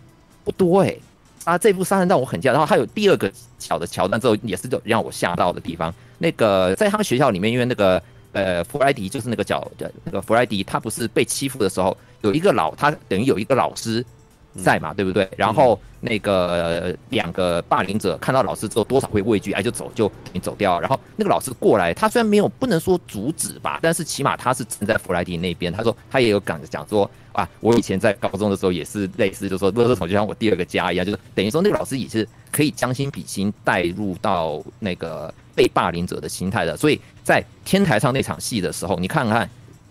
[0.47, 1.01] 不多哎、欸，
[1.45, 2.55] 啊，这部杀人让我很惊讶。
[2.55, 5.93] 然后还有第二个小的桥段之后，也是就让我吓到的地方。
[6.17, 14.03] 那个在他们学校里面，因为那个呃弗莱迪就是那个角的那个弗莱迪，他不是被欺负的时候，有一个老他等于有一个老师。
[14.65, 15.29] 在嘛，对不对？
[15.37, 20.81] 然后那个两个霸凌者看到老师之后，多少会畏惧，哎，就走，就你走掉。
[20.81, 25.71] 然后那个老师过来，他虽然没有不能说阻止吧，但是起码他是站在弗莱迪那边。
[25.71, 36.77] 他说他也有讲讲说啊，我以前在高中的时候也是类似，就是说垃圾桶就像我第二个家一样，就是等于说那个老师也是可以将心比心带入到那个被霸凌者的心态的。
[36.77, 39.49] 所以在天台上那场戏的时候，你看看，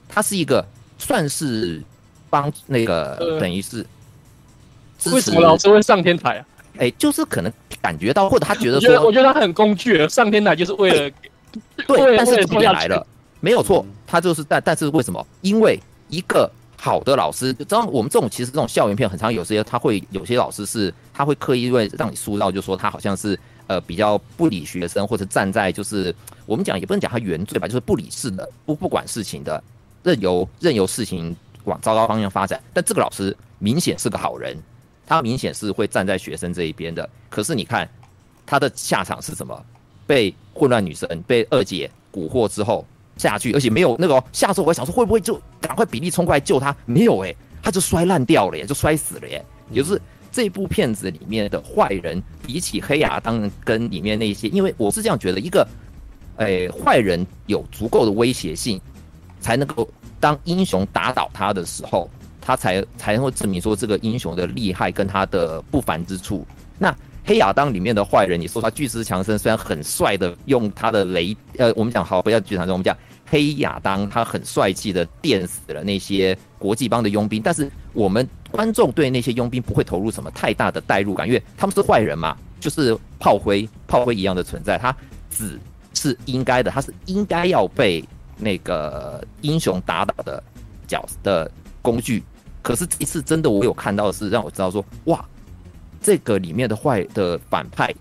[0.09, 0.65] 他是一个
[0.97, 1.81] 算是
[2.29, 3.85] 帮那个等于是。
[5.11, 6.45] 为什么老师会上天台啊？
[6.77, 11.13] 哎、欸，就是可能感觉到，或者他觉得说，我觉得他很工具，上天台就是为了，欸、
[11.85, 13.05] 对，但是重点来了，
[13.39, 15.23] 没有错，他就是但但是为什么？
[15.41, 15.79] 因为
[16.09, 16.49] 一个
[16.85, 26.13] 好的老师，知道我们这种其实这种校园片很常有些他会有些老师是他会刻意为让你塑造，就说他好像是呃比较不理学生，或者站在就是
[26.45, 29.63] 我们讲也不能讲他原罪吧，就是不理事的，不不管事情的，
[30.03, 32.61] 任由任由事情往糟糕方向发展。
[32.71, 34.55] 但这个老师明显是个好人。
[35.07, 37.89] 他明显是会站在学生这一边的，可是你看
[38.45, 39.59] 他的下场是什么？
[40.05, 42.85] 被混乱女神被二姐蛊惑之后
[43.17, 46.75] 下去，而且没有那个下次我还想说会不会就赶快比利冲过来救他？
[46.85, 49.43] 没有诶、欸，他就摔烂掉了耶，就摔死了耶。
[49.71, 50.01] 也就是
[50.31, 55.67] 这部片子里面的坏人，比起黑亚当跟里面那些，因为我是这样觉得，一个
[56.37, 58.79] 诶坏人有足够的威胁性，
[59.39, 59.89] 才能够
[60.19, 62.09] 当英雄打倒他的时候。
[62.47, 66.45] 他才才能够证明说这个英雄的厉害跟他的不凡之处。
[66.77, 66.95] 那
[67.25, 72.95] 黑亚当里面的坏人，你说他巨石强森虽然很帅的用他的雷，呃，我们讲好不要剧场中，我们讲
[73.25, 84.95] 黑亚当他很帅气的电死了那些国际帮的佣兵，但是我们观众对那些佣兵不会投入什么太大的代入感，因为他们是坏人嘛，就是炮灰炮灰一样的存在，他
[85.31, 85.59] 死
[85.95, 88.03] 是应该的，他是应该要被
[88.37, 90.43] 那个英雄打倒的
[90.85, 91.49] 角的
[91.81, 92.23] 工具。
[92.61, 95.23] 可是这一次真的，我有看到的是让我知道说，哇，
[96.05, 97.91] 这个里面的坏的反派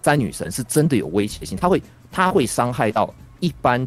[0.00, 3.86] 灾女神是真的有威胁性，他会他会伤害到一般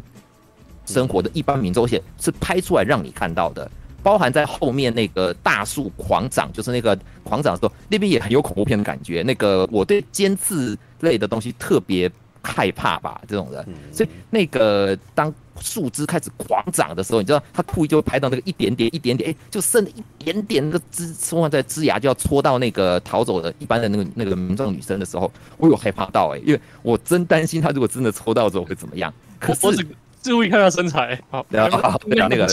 [0.84, 3.68] 生活的一般民众，而且是拍出来让你看到的，
[4.04, 9.24] 包含在后面那个大树狂长，就是那个狂长的时候，那边也很有恐怖片的感觉。
[9.24, 12.08] 那个我对尖刺类的东西特别
[12.46, 15.32] 害怕吧，这种人，所以那个当。
[15.58, 29.10] 树枝开始狂长的时候，你知道他故意就会拍到那个一点点、一点点，哎、欸，就剩一点点那个枝，戳在枝芽就要戳到那个逃走的一般的那个那个民众女生的时候，我有害怕到哎、欸，因为我真担心他如果真的戳到之后会怎么样。
[29.40, 29.86] 可是
[30.22, 32.46] 注意看他身材，好，然后好那个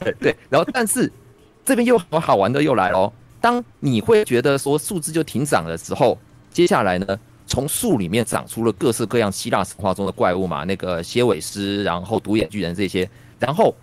[0.00, 1.08] 对对，然后但是
[1.64, 6.18] 这边又有好玩的又来喽，当你会觉得说树枝就停长的时候，
[6.52, 7.16] 接下来呢，
[7.50, 13.74] 从树里面长出了各式各样希腊神话中的怪物嘛，那个蝎尾狮，然后独眼巨人这些，然后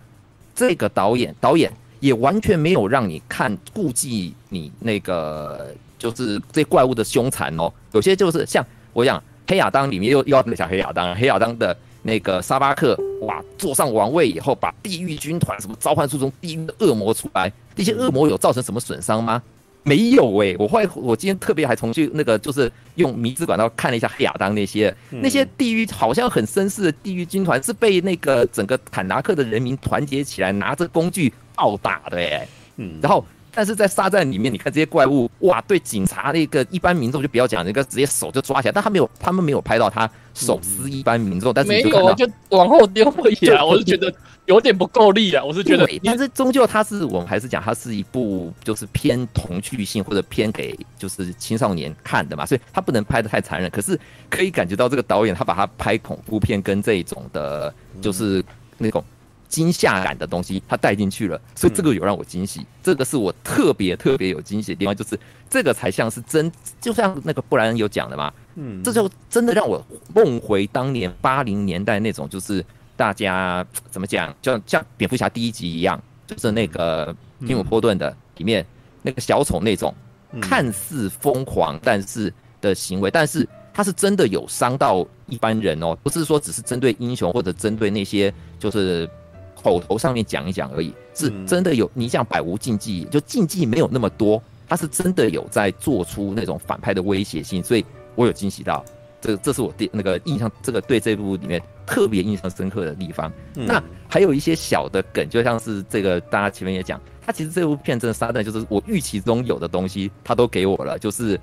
[0.55, 19.43] 这个导演导演也完全没有让你看顾忌你那个就是这怪物的凶残哦，有些就是像我讲黑亚当里面又又要讲黑亚当，黑亚当的那个沙巴克哇坐上王位以后，把地狱军团什么召唤出从地狱的恶魔出来，这些恶魔有造成什么损伤吗？
[19.88, 32.48] 没有诶、欸，我后来我今天特别还重去那个，就是用迷之管道看了一下黑亚当那些、嗯、那些地狱好像很绅士的地狱军团是被那个整个坦达克的人民团结起来，拿着工具暴打的诶、欸。
[32.76, 44.14] 嗯，然后但是在沙战里面，你看这些怪物哇，对警察那个一般民众就不要讲，那个直接手就抓起来，但他没有，他们没有拍到他手撕一般民众，嗯、但是你就没有就往后丢而已啊，我是觉得。
[44.48, 53.70] 有点不够力啊，我是觉得，但是终究它是我们还是讲它是一部就是偏童趣性或者偏给就是青少年看的嘛，所以它不能拍的太残忍。
[53.70, 58.41] 可是可以感觉到这个导演他把它拍恐怖片跟这种的，就是
[58.78, 59.04] 那种
[59.50, 62.66] 惊吓感的东西他带进去了，所以这个有让我惊喜。
[62.82, 65.20] 这个是我特别特别有惊喜的地方，就是
[65.50, 69.86] 这个才像是真，就像那个布莱恩有讲的嘛，嗯，这就真的让我
[70.16, 72.64] 梦回当年八零年代那种就是。
[72.98, 74.36] 大家怎么讲？
[74.41, 78.66] 就像蝙蝠侠第一集一样，就是那个提姆波顿的里面
[79.04, 79.93] 那个小丑那种
[80.41, 89.08] 看似疯狂但是的行为，但是他是真的有伤到一般人哦，不是说只是针对英雄或者针对那些就是
[89.56, 91.89] 口头上面讲一讲而已，是真的有。
[91.93, 97.86] 你讲百无禁忌，就禁忌没有那么多，他是真的有在做出那种反派的威胁性，所以
[98.16, 98.84] 我有惊喜到。
[99.20, 103.32] 这这是我第那个印象，这个对这部里面特别印象深刻的地方。
[103.56, 111.00] 嗯、那还有一些小的梗，就像是这个大家前面也讲，他其实这部片真的撒旦就是我预期中有的东西，他都给我了。
[111.00, 111.40] 就是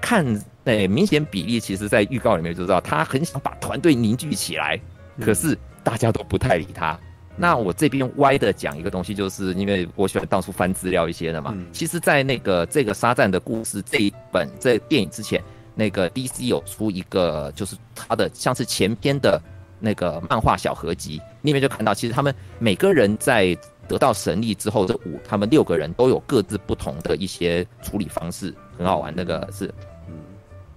[0.00, 0.24] 看
[0.64, 4.78] 诶、欸，明显比例其实在预告里面就知道，他很想把团队凝聚起来，
[5.20, 6.92] 可是大家都不太理他。
[6.92, 7.00] 嗯、
[7.36, 11.52] 那我这边歪的讲一个东西，就是因为我喜欢到处翻资料一些的嘛。
[11.56, 15.42] 嗯、其实，在那个这个沙赞的故事这一本这电影之前。
[15.74, 19.40] 那个 DC 有出一个，就是他的像是前篇的
[19.82, 23.56] 那个漫画小合集，里面就看到，其实他们每个人在
[23.88, 29.12] 得到神力之后，这五他们六个人都有各自不同的一些处理方式，很好玩。
[29.14, 29.66] 那个是，
[30.08, 30.14] 嗯，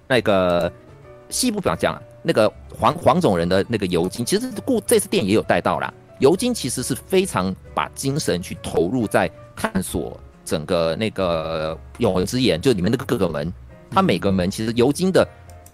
[0.08, 0.72] 那个
[1.30, 2.02] 细部不要讲了。
[2.24, 5.94] 那个黄黄种人的那个尤金，其实故这次电影也有带到啦。
[6.20, 13.54] 尤金其实是非常把精神去投入在探索整个那个永恒之眼，就里面那个各个门。
[13.92, 15.28] 他每个门其实尤金的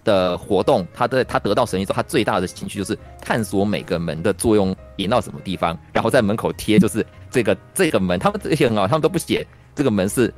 [0.04, 10.32] 的活动，他的他得到神力之后，他最大的情绪就是探索每个门的作用连到什么地方，然后在门口贴就是这个这个门，他们这些很好，他们都不写这个门是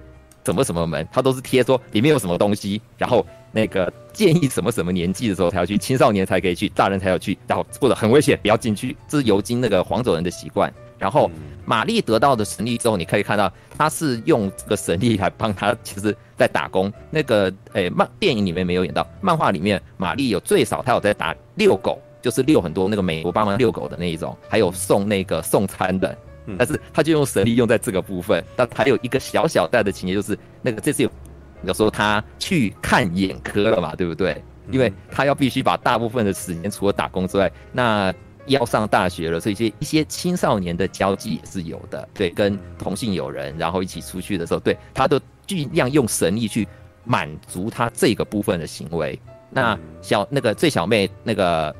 [0.44, 10.72] 什么什么门，他都是贴说里面有什么东西，然后那个建议什么什么年纪的时候才要去，青少年才可以去，大人才要去，然后或者很危险不要进去，这是尤金那个黄种人的习惯。
[10.96, 11.30] 然后
[11.66, 16.92] 玛丽得到的神力之后，你可以看到他是用这个神力来帮他，其实在打工。
[17.10, 26.16] 那个诶，漫电影里面没有演到，漫画里面玛丽有最少她有在打遛狗，就是遛很多那个美国帮忙遛狗的那一种，还有送那个送餐的。
[26.58, 28.44] 但是他就用神力用在这个部分。
[28.54, 31.10] 但还有一个小小带的情节，就是那个这次有
[31.64, 34.42] 有时候他去看眼科了嘛，对不对？
[34.70, 38.14] 因为他要必须把大部分的时间除了打工之外，那。
[38.46, 46.66] 要上大学了，所以一些一些青少年的交际也是有的，对，跟同性友人，然后一起出去的时候，对，他都尽量用神力去
[47.04, 49.18] 满足他这个部分的行为。
[49.50, 51.74] 那小那个最小妹那个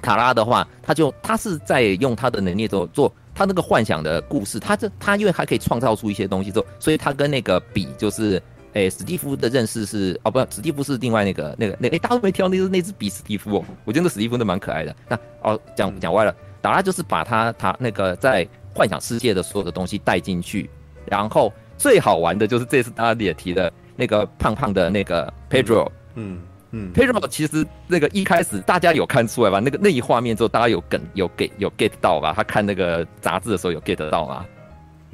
[0.00, 8.42] 卡拉的话，他就他是在用他的能力做做他那个幻想的故事，他这他因为还可以创造出一些东西之后，所以他跟那个比就是。
[8.74, 14.96] 诶、史蒂夫的认识是哦，不，史蒂夫是另外那个那个那诶、大家都没挑那只那只比史蒂夫哦，我觉得史蒂夫都蛮可爱的。
[15.08, 20.68] 那哦，讲讲歪了，达拉就是把他他那个在幻想世界的所有的东西带进去，
[21.06, 26.40] 然后最好玩的就是这次大家也提的那个胖胖的那个 Pedro，嗯
[26.72, 29.60] 嗯，Pedro 其实那个一开始大家有看出来吧？
[29.60, 32.32] 那个那一画面之后，大家有梗有 get 有 get 到吧？
[32.34, 34.44] 他看那个杂志的时候有 get 到吗？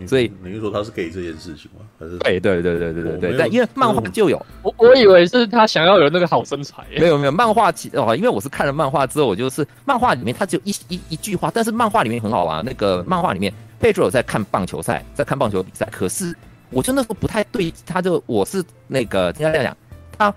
[0.06, 1.84] 所以等于说他是给这件事情吗？
[1.98, 6.82] 还是对对对对对对对，但因为漫画就有，我我以为是他想要有那个好身材。
[6.96, 12.64] 没有没有，漫画其哦，因为我是看了漫画之后，我就是漫画里面他只有一一一句话，但是漫画里面很好玩。
[12.64, 16.34] 那个漫画里面，佩卓在看棒球赛，在看棒球比赛，可是
[16.70, 19.76] 我就那时候不太对，他就我是那个听他这样讲，
[20.18, 20.34] 他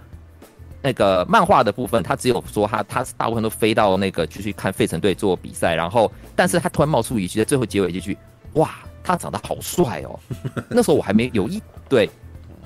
[0.82, 8.18] 那个漫画的部分，他只有说他他大部分都飞到那个去去看费城队做比赛，然后但是他突然冒出一句，在最后结尾一句，
[8.54, 8.70] 哇。
[9.06, 10.18] 他长得好帅哦，
[10.72, 12.10] 那时候我还没有一对，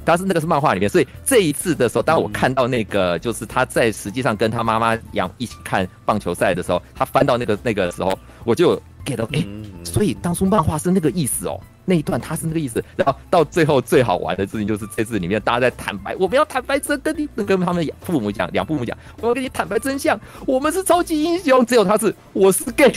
[0.05, 9.45] 但是那个是漫画里面，所以这一次的时候，当我看到那个就是他在实际上跟他妈妈一样一起看棒球赛的时候，他翻到那个那个时候，我就 get 到，哎，
[9.83, 11.59] 所以当初漫画是那个意思哦。
[11.89, 22.91] 那一段他是那个意思，然后到最后最好玩的事情就是这次里面大家在坦白，我们要坦白真跟你跟他们父母讲，两父母讲，我要跟你坦白真相，我们是超级英雄，只有他是我是 gay，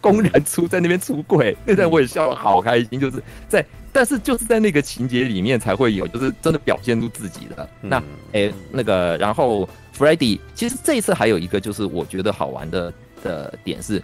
[0.00, 7.68] 公然出在那边出轨，那段我也笑得好开心，就是在，但是就是在那个情节里面才会有，就是真的表现出自己的。
[7.82, 7.98] 那
[8.32, 12.90] 诶、欸，那个然后 Freddy 其实这一次还有一个就是我觉得好玩的
[13.22, 14.02] 的点是，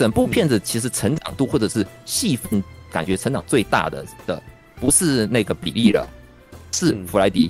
[0.00, 2.62] 整部片子其实成长度或者是戏份。
[2.92, 4.42] 感觉成长最大的的
[4.80, 6.04] 不是那个比利了，
[6.72, 7.48] 是弗莱迪。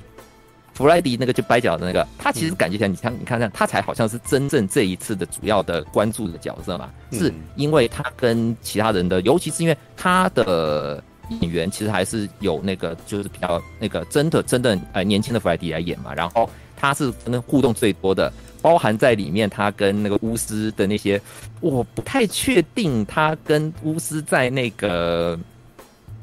[0.74, 6.90] 弗莱迪那个就掰脚的那个，他其实感觉起来，你看，你看看，他才好像是真正这一次的主要的关注的角色嘛。
[7.10, 11.02] 是因为他跟其他人的，尤其是因为他的
[11.40, 16.12] 演员其实还是有那个，就是比较那个真的真的呃年轻的弗莱迪来演嘛。
[16.12, 18.30] 然后他是真的互动最多的。
[18.62, 21.20] 包含在里面，他跟那个巫师的那些，
[21.60, 25.38] 我不太确定他跟巫师在那个。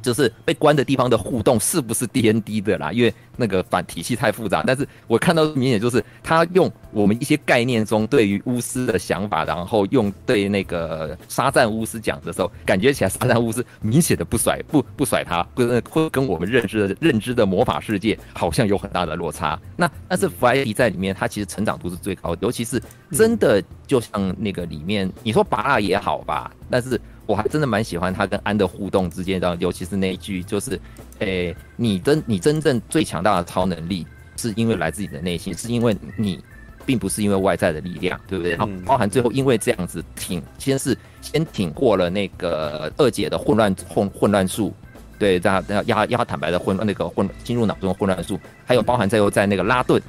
[0.07, 2.93] 就是被关的地方的互动是不是 DND 的啦？
[2.93, 4.63] 因为那个反体系太复杂。
[4.65, 19.59] 但是我看到明显就是他用我们一些概念中对于巫师的想法，然后用对那个沙赞巫师讲的时候，感觉起来沙赞巫师明显的不甩不不甩他，跟会跟我们认知的认知的魔法世界好像有很大的落差。
[19.75, 22.81] 那但是弗莱迪在里面，他其实成长度是最高的，尤其是
[23.11, 26.97] 真的就像那个里面你说拔也好吧，但是。
[27.27, 30.71] 我还真的蛮喜欢他跟安的互动之间的，尤其是那一句，就是，
[31.19, 34.07] 诶、欸，你真你真正最强大的超能力，
[34.37, 36.41] 是因为来自你的内心，是因为你，
[36.85, 38.53] 并不是因为外在的力量，对不对？
[38.53, 44.73] 然后包含最后因为这样子挺，先是先挺过了那个二姐的混乱混混乱术，
[45.19, 50.01] 对，让要要要他坦白的混那个混进入脑中的混乱术，还有包含最后在那个拉顿。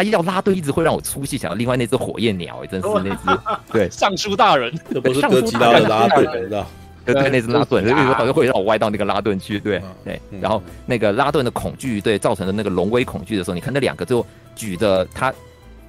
[0.00, 1.36] 他要拉队，一直会让我出戏。
[1.36, 3.40] 想到另外那只火焰鸟，哎，真是那只
[3.70, 6.66] 对 尚书大人，这不是哥吉拉的拉顿，知道？
[7.04, 7.84] 对对，那只拉顿，
[8.14, 10.18] 好像会让我歪到那个拉顿去，对对。
[10.40, 14.24] 然后那个拉顿的恐惧，对，造成的那个龙威恐惧的时候，你看那两个最后
[14.56, 15.30] 举着他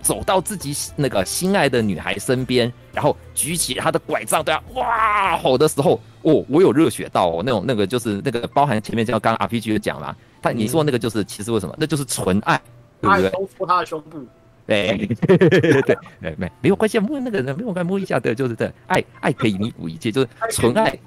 [0.02, 11.74] 走到自己那个心爱的女孩身边，然后举起他的拐杖，对啊，哇吼的时候，哦，我有热血到哦，那种那个就是那个包含前面像刚刚 RPG 讲了，他你说那个就是其实为什么？
[11.80, 12.60] 那就是纯爱。
[13.02, 14.20] 他都摸他的胸部，
[14.68, 20.98] 对对对对，没没没有关系，摸那个人没有关系，摸一下对，就是对，爱爱可以弥补一切，就是纯爱，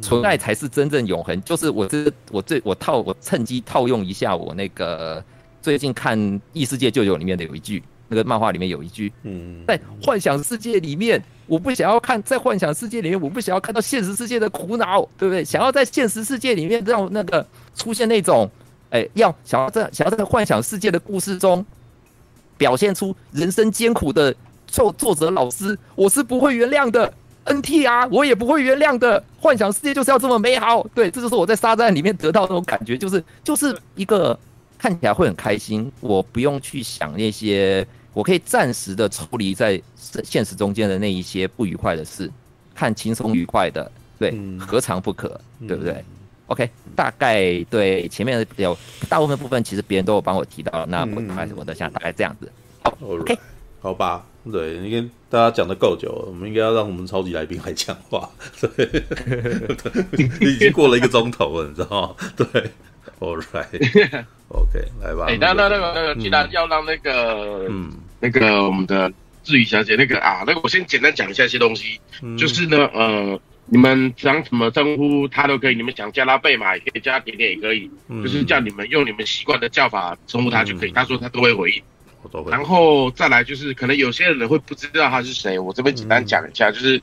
[0.00, 1.40] 纯爱才是真正永恒。
[1.42, 5.22] 就是我这我最我套我趁机套用一下我那个
[5.62, 6.18] 最近看
[6.52, 15.44] 《异世界舅舅》里面的有一句，那个漫画里面有一句，嗯，在幻想世界里面，我不想要看在幻想世界里面，我不想要看到现实世界的苦恼，对不对？
[15.44, 18.50] 想要在现实世界里面让那个出现那种。
[18.94, 21.66] 哎、欸，要想要在想要在幻想世界的故事中
[22.56, 24.32] 表现出人生艰苦的
[24.68, 27.12] 作作者老师，我是不会原谅的。
[27.44, 29.22] NTR，我也不会原谅的。
[29.38, 34.38] 幻想世界就是要这么美好，对，这就是我在沙赞里面得到的那种感觉，就是就是一个
[34.78, 39.82] 看起来会很开心，我不用去想那些，我可以暂时的抽离在
[40.22, 42.30] 现实中间的那一些不愉快的事，
[42.74, 46.02] 看轻松愉快的，对，何尝不可，对不对
[46.46, 48.76] ？OK，大概对前面有
[49.08, 50.86] 大部分部分，其实别人都有帮我提到了。
[50.86, 52.52] 那我大概我的想大概这样子。
[52.82, 53.38] 好，OK，
[53.80, 58.28] 好吧，对，你跟大家讲的够久了，我们应该要让我们超级来宾来讲话。
[58.60, 59.02] 对，
[60.46, 62.14] 已经过了一个钟头了，你知道吗？
[62.36, 62.46] 对
[63.20, 65.26] ，All right，OK，来吧。
[65.28, 67.90] 哎，那那那个那个，既然要让那个嗯
[68.20, 69.10] 那个我们的
[69.42, 71.98] 志宇小姐那个啊，那个我先简单讲一下一些东西，
[72.36, 73.40] 就是呢，呃。
[73.66, 80.90] 你们想怎么称呼他都可以，你们想叫他贝马也可以，叫他点点也可以，嗯、就是叫你们用你们习惯的叫法称呼他就可以。
[80.90, 81.82] 嗯、他说他都会回应。
[82.50, 86.98] 然后再来就是，可能有些人会不知道他是谁，我这边简单讲一下，就是，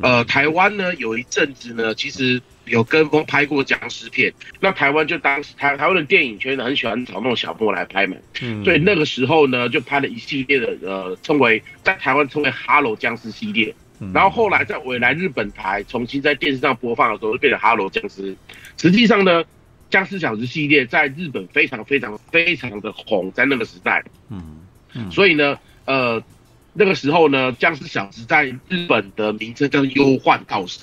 [0.00, 13.74] 呃，台湾呢有一阵子呢，其实有跟风拍过僵尸片，那台湾就当时台台湾的电影圈呢很喜欢找那种小莫来拍嘛，嗯，所以那个时候呢就拍了一系列的，呃，称为在台湾称为哈喽僵尸系列。
[14.12, 18.32] 然后后来在未来日本台重新在电视上播放的时候，就变成《哈喽僵尸》。
[18.76, 19.44] 实际上呢，
[19.90, 24.02] 《僵尸小子》系列在日本非常非常非常的红，在那个时代。
[24.28, 24.60] 嗯
[24.94, 25.08] 嗯。
[25.10, 26.20] 所以呢，呃，
[26.72, 30.80] 那个时候呢，《僵尸小子》在日本的名称叫“幽幻道士”，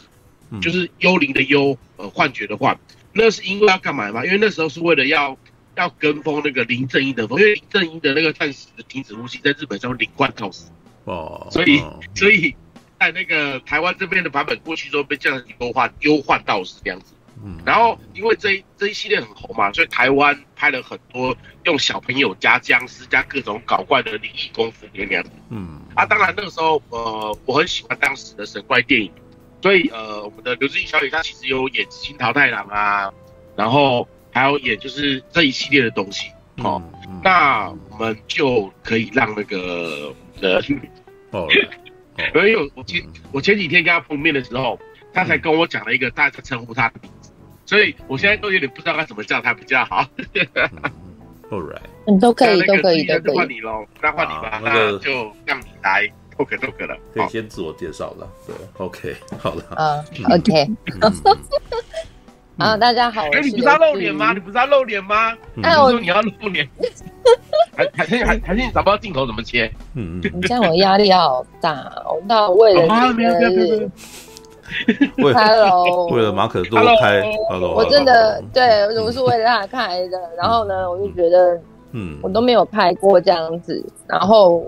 [0.61, 2.79] 就是幽灵的幽，呃，幻觉的幻。
[3.11, 4.23] 那是因为要干嘛嘛？
[4.23, 5.37] 因为那时候是为了要
[5.75, 10.65] 要跟风那个林正英的风，因为林正英的那个暂时的停止呼吸，在日本叫“灵幻道士”。
[11.03, 11.47] 哦。
[11.51, 11.83] 所以，
[12.15, 12.55] 所以。
[12.99, 25.31] 在那个台湾这边的版本过去之后被叫成幽幻幽幻道士这样子，嗯，然后因为这一这一系列很红嘛，所以台湾拍了很多用小朋友加僵尸加各种搞怪的灵异功夫片那样子。
[25.49, 29.11] 嗯，啊，当然那个时候呃，我很喜欢当时的神怪电影，
[29.61, 33.09] 所以呃，我们的刘志英小姐她其实有演《新桃太郎》啊，
[33.55, 36.29] 然后还有演就是这一系列的东西。
[36.57, 40.61] 哦，嗯、那我们就可以让那个呃，
[41.31, 41.47] 哦，
[42.35, 43.01] 因为我前
[43.31, 44.79] 我前几天跟他碰面的时候，
[45.13, 47.31] 他才跟我讲了一个大家称呼他的名字，
[47.65, 50.05] 所以我现在都有点不知道该怎么叫他比较好。
[51.51, 53.35] All right，你都可以，都可以，都可以。
[53.35, 56.07] 换你喽，那换你吧，那就让你来
[56.37, 56.95] talk talk 了。
[57.13, 60.05] 可以先自我介绍了，对，OK，好了，啊
[60.35, 60.67] ，OK。
[62.59, 63.21] 啊，大家好！
[63.31, 64.33] 哎，你不是要露脸吗？
[64.33, 65.33] 你不是要露脸吗？
[65.63, 66.67] 哎我说你要露脸，
[67.75, 69.71] 还还是还还是你找不到镜头怎么切？
[69.95, 71.89] 嗯嗯，你这样我压力好大。
[72.27, 75.33] 那为了啊，没有没有没有。
[75.33, 80.19] Hello，为了马可多开，Hello，我真的对，我是为了他开的。
[80.37, 81.59] 然后呢，我就觉得，
[81.93, 83.81] 嗯，我都没有拍过这样子。
[84.05, 84.67] 然后，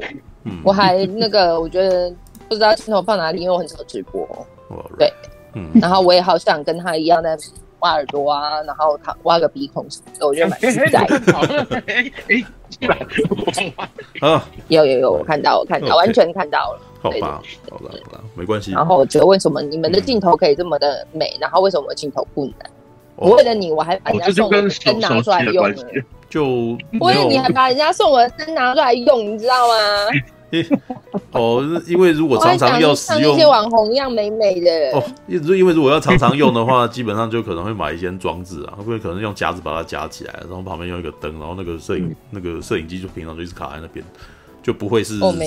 [0.64, 2.10] 我还那个， 我觉得
[2.48, 4.26] 不知道镜头放哪里，因为我很少直播。
[4.98, 5.12] 对，
[5.56, 7.38] 嗯，然后我也好想跟他一样在。
[7.82, 9.86] 挖耳朵啊，然后他挖个鼻孔
[10.22, 11.02] 我觉得蛮实在。
[14.22, 16.80] 啊，有有有，我看到，我看到，完全看到了。
[17.02, 18.72] 好吧，好了好了，没关系。
[18.72, 22.54] 然后我觉得为什么你们的镜头可以这么的美，然后为什么我镜头不能？
[23.16, 25.76] 我为了你，我还把人家送的灯拿出来用了。
[26.30, 29.74] 就为了你还把人家送我的灯拿出来用，你知道吗？
[31.32, 44.06] 哦，因为如果常常要使用，像那些网红一样美美的哦，因因为如果要常常用的话， 基本上就可能会买一些装置啊，会不会可能用夹子把它夹起来，然后旁边用一个灯，然后那个摄影、嗯、那个摄影机就平常就一直卡在那边，
[44.62, 45.46] 就不会是手机之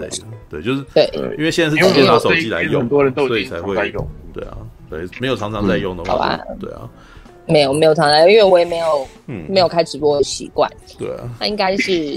[0.00, 0.10] 类的。
[0.50, 1.08] 对，就是对，
[1.38, 4.06] 因为现在是直接拿手机来用，所以才会用。
[4.32, 4.56] 对啊，
[4.90, 6.88] 对，没有常常在用的话，对啊，
[7.46, 10.68] 没有没有常常，因为我也没有嗯没有开直播的习惯。
[10.98, 12.16] 对啊，那应该是。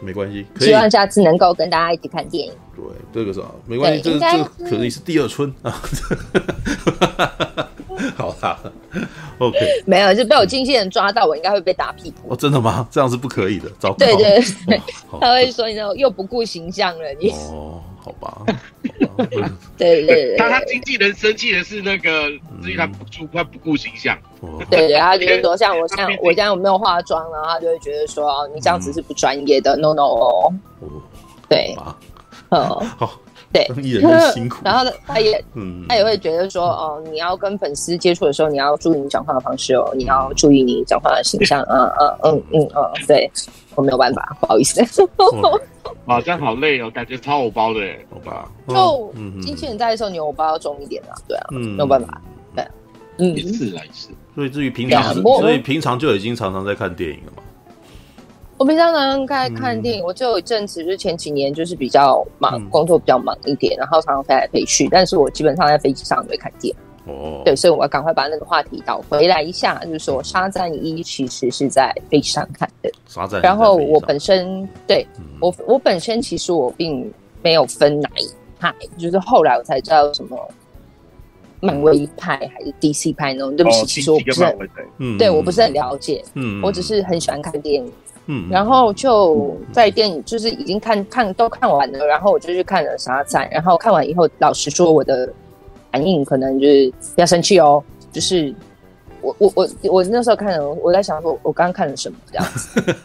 [0.00, 2.52] 没关系，希望下次能够跟大家一起看电影。
[2.76, 5.74] 对，这个是没关系，这这可能是第二春啊。
[8.16, 8.56] 好啦
[9.38, 9.58] ，OK。
[9.84, 12.32] 没有，就被我经纪人抓到，我应该会被打屁股。
[12.32, 12.86] 哦，真的吗？
[12.92, 13.96] 这样是不可以的，糟糕。
[13.96, 14.80] 对对对，
[15.20, 17.30] 他会说你又不顾形象了，你。
[17.30, 18.42] 哦，好吧。
[19.76, 22.28] 对 对对，他他经纪人生气的是那个，
[22.62, 24.16] 至于他不顾他不顾形象。
[24.70, 29.76] 对对，他觉得说像我像我现在我没有化妆，然后他就会觉得说你这样子是不专业的。
[29.76, 30.52] No No 哦，
[31.48, 31.76] 对，
[32.48, 33.12] 哦，好。
[33.52, 34.58] 对， 艺人很辛苦。
[34.64, 43.30] 然后 他也， 嗯，他也会觉得说，哦，你要跟粉丝接触的时候，你要注意你讲话的方式哦，你要注意你讲话的形象，嗯嗯嗯嗯嗯，对，
[43.74, 44.80] 我没有办法，不好意思。
[46.06, 47.80] 啊，这样好累哦，感觉超偶包的，
[48.10, 48.50] 好吧？
[48.68, 52.20] 就经纪人在的时候，你偶包要重一点啊，对啊，没有办法，
[52.54, 52.66] 对，
[53.18, 54.10] 嗯，一次来一次。
[54.34, 57.42] 所以至于平常，所以平常就已经常常在看电影了嘛。
[58.58, 64.88] 我平常常常看看电影，我就有一阵子，就是前几年就是比较忙，工作比较忙一点，然后常常飞来飞去。
[64.90, 67.12] 但是我基本上在飞机上都会看电影。
[67.12, 72.90] 哦，对，所以我要赶快把那个话题倒回来一下，就是说《沙赞一》其实是在飞机上看的。
[73.06, 73.40] 沙赞。
[73.42, 75.06] 然后我本身对
[75.40, 77.10] 我我本身其实我并
[77.42, 78.28] 没有分哪一
[78.58, 80.36] 派，就是后来我才知道什么
[81.60, 83.54] 漫威派还是 DC 派那种。
[83.56, 84.58] 对不起，其实我不是很，
[84.98, 86.24] 嗯，对我不是很了解。
[86.34, 87.92] 嗯，我只是很喜欢看电影。
[88.30, 95.26] 嗯，然后就在电影就是已经看看都看完了，然后我就去看了《沙赞》，然后看完以后，老实说我的
[95.90, 98.54] 反应可能就是比较生气哦，就是
[99.22, 102.96] 我我我我那时候看了，我在想说我刚刚看了什么这样子，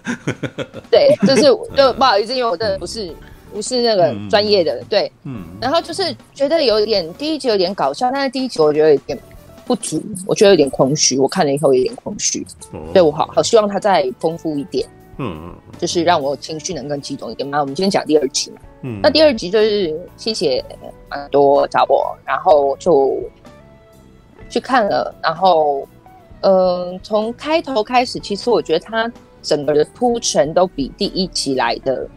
[0.91, 1.43] 对，就是
[1.75, 3.09] 就不好意思，因为我真的不是
[3.53, 9.17] 不是那个专业的，对，嗯，然后就是觉得有点第一集有点搞笑，但是第一集我觉得有点
[9.65, 12.45] 不足，我觉得有点空虚，我看了以后有点空虚，
[12.91, 14.85] 对我好好希望它再丰富一点。
[15.17, 17.59] 嗯嗯，就是让我情绪能更集中一点嘛。
[17.59, 20.63] 我们今天讲第二集嘛，嗯，那第二集就是谢谢
[21.09, 23.17] 蛮多找我，然后就
[24.49, 25.87] 去看了，然后
[26.41, 29.11] 嗯，从开头开始，其实我觉得他
[29.41, 32.07] 整个的铺陈都比第一集来的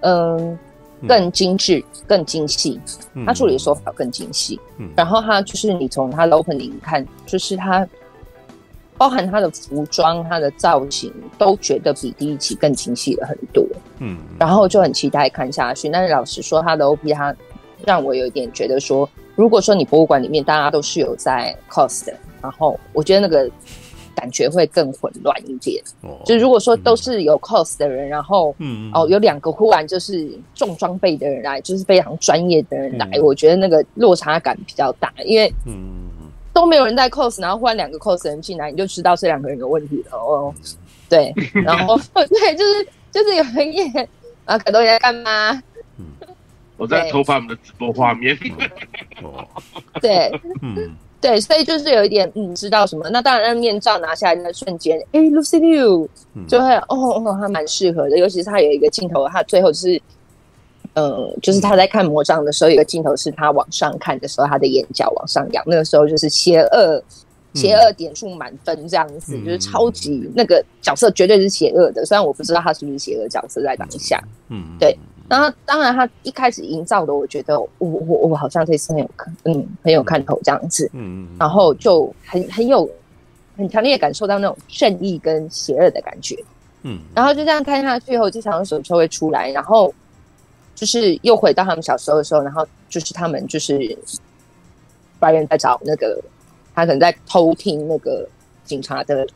[0.00, 0.58] 嗯。
[1.06, 2.80] 更精致、更精细，
[3.26, 7.86] 他处理的手法更精细，嗯，然后他就是你从他的 opening 看，就是它。
[8.96, 13.66] 包含他的服装、他的造型，都觉得比第一期更精细了很多。
[13.98, 15.88] 嗯，然后就很期待看下去。
[15.88, 17.34] 但是老实说，他的 OP 他
[17.84, 23.50] 让我有一点觉得说，如果说你博物馆里面大家都是有在 cos 的，然后我觉得那个
[24.14, 25.82] 感觉会更混乱一点。
[26.02, 36.04] 哦，就如果说都是有 cos 的人，然后嗯哦有两个忽然就是重装备的人来，就是非常专业的人来，嗯、我觉得那个落差感比较大，因为嗯。
[36.54, 40.54] 都没有人带 cos，然后忽然两个 cos 人进来，你就知道这两个人有问题了哦。
[41.08, 44.08] 对， 然后 对，就是就是有人演
[44.46, 45.62] 啊，可多你在干嘛？
[46.76, 48.36] 我在偷拍我们的直播画面。
[50.00, 50.30] 对，
[50.62, 53.08] 嗯，对，所以就是有一点，嗯，知道什么？
[53.10, 56.08] 那当然，那面罩拿下来的瞬间，哎，Lucy Liu
[56.48, 60.00] 就会，哦哦，他蛮适合的，尤其是他有一个镜头，他最后就是。
[60.94, 67.02] 呃，就是他在看魔杖的时候，有一个镜头是他往上看的时候，他的眼角往上扬，那个时候就是邪恶，
[67.52, 74.96] 邪恶点数满分这样子，嗯、就是超级那个角色绝对是邪恶的，虽然我不知道他是不是邪恶角色在当下，嗯，对。
[75.28, 82.88] 然后当然他一开始营造的，我觉得我我我好像这次很有看，嗯，很有看头这样子，嗯，然后就很很有
[83.56, 86.36] 很强烈感受到那种正义跟邪恶的感觉，
[86.82, 89.92] 嗯，然后就这样看下去后，经常什么时候会出来，然后。
[90.74, 93.96] 就是又回到他们小时候的时候，然后就是他们就是
[95.18, 96.20] 白人在找那个，
[96.74, 98.28] 他可能在偷听那个
[98.64, 99.26] 警察的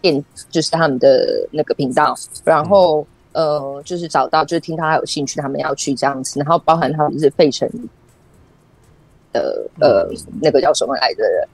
[0.00, 7.68] 电，就是他们的那个频道，然后呃，就是找到，就是听他有兴趣，他们要去这样子，然后包含他们是费城
[9.32, 10.08] 的呃
[10.40, 11.48] 那个叫什么来着的人，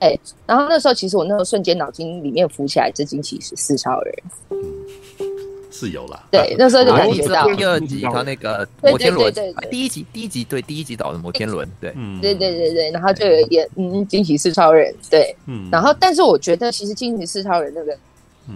[0.00, 4.14] 哎，然后那时候其实我那个瞬间脑筋里面浮起来，这惊奇是四超人。
[5.80, 9.32] 是有啦，对， 那时候就感觉到第二集他那个摩天轮，
[9.70, 17.96] 第一集第一集对第一集导的摩天轮，对，对对对对，然后就有一点嗯惊奇四超人，对，嗯，然后但是我觉得其实惊奇四超人那个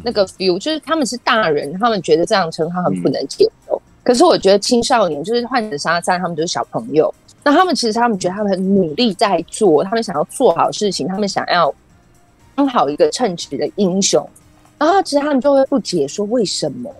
[0.05, 11.75] 那个 feel 就是他们是大人，他们觉得这样称号很不能接受，可是我觉得青少年就是患者沙赞他们就是小朋友，那他们其实他们觉得他们很努力在做，他们想要做好事情，他们想要
[12.55, 14.29] 当好一个称职的英雄，
[14.79, 16.95] 然后其实他们就会不解说为什么。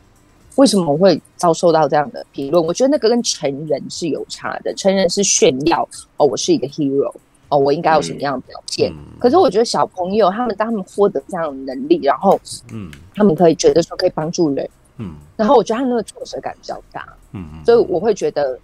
[0.57, 2.65] 为什么我会遭受到这样的评论？
[2.65, 4.73] 我觉得那个跟成人是有差的。
[4.75, 7.13] 成人是炫耀哦，我是一个 hero
[7.49, 8.93] 哦，我应该有什么样的表现。
[8.93, 12.41] 嗯、可是我觉得小朋友他们当他们获得这样的能力，然后
[12.73, 14.69] 嗯，他们可以觉得说可以帮助人，
[14.99, 18.59] 嗯，然后我觉得他那个挫折感比较大，嗯，所以我会觉得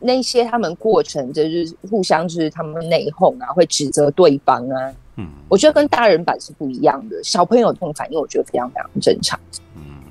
[0.00, 7.22] 那些他们过程就是互相就是他们内讧啊，会指责对方啊，嗯，我觉得跟大人版是不一样的。
[7.22, 9.38] 小朋友这种反应，我觉得非常非常正常。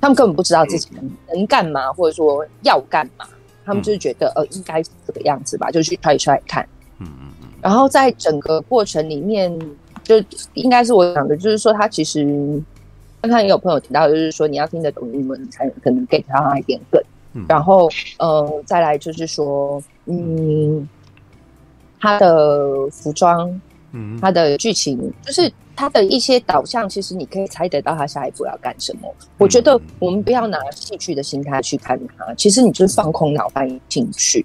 [0.02, 3.24] 他们根本不知道自己能能干嘛，或者说要干嘛，
[3.64, 6.68] 他们就是觉得呃应该是这个样子吧，就去 try try 看。
[6.98, 7.48] 嗯嗯嗯。
[7.62, 9.56] 然后在整个过程里面，
[10.02, 10.16] 就
[10.54, 12.60] 应该是我讲的，就是说他其实
[13.20, 17.00] 刚刚也有朋友提到，就是说你要听得懂英文，你才可能 get 到一点梗。
[17.48, 17.88] 然后
[18.18, 20.86] 呃，再来就是说，嗯，
[21.98, 23.48] 他的服装，
[23.92, 25.52] 嗯，他的剧情就是。
[25.74, 29.12] 他的一些导向，其实你可以猜得到他下一步要干什么。
[29.38, 34.44] 我觉得我们不要拿戏剧的心态去看他，其实你就是放空脑袋进去，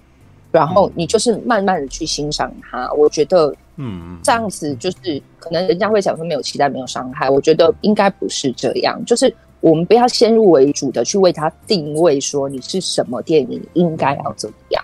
[0.50, 2.90] 然后你就是慢慢的去欣赏他。
[2.94, 7.28] 我觉得，嗯，这样子就是可能人家会想说没有期待，没有伤害。
[7.28, 14.82] 我觉得应该不是这样，就是我们不要先入为主的去为他定位，说你是什么电影应该要怎么样。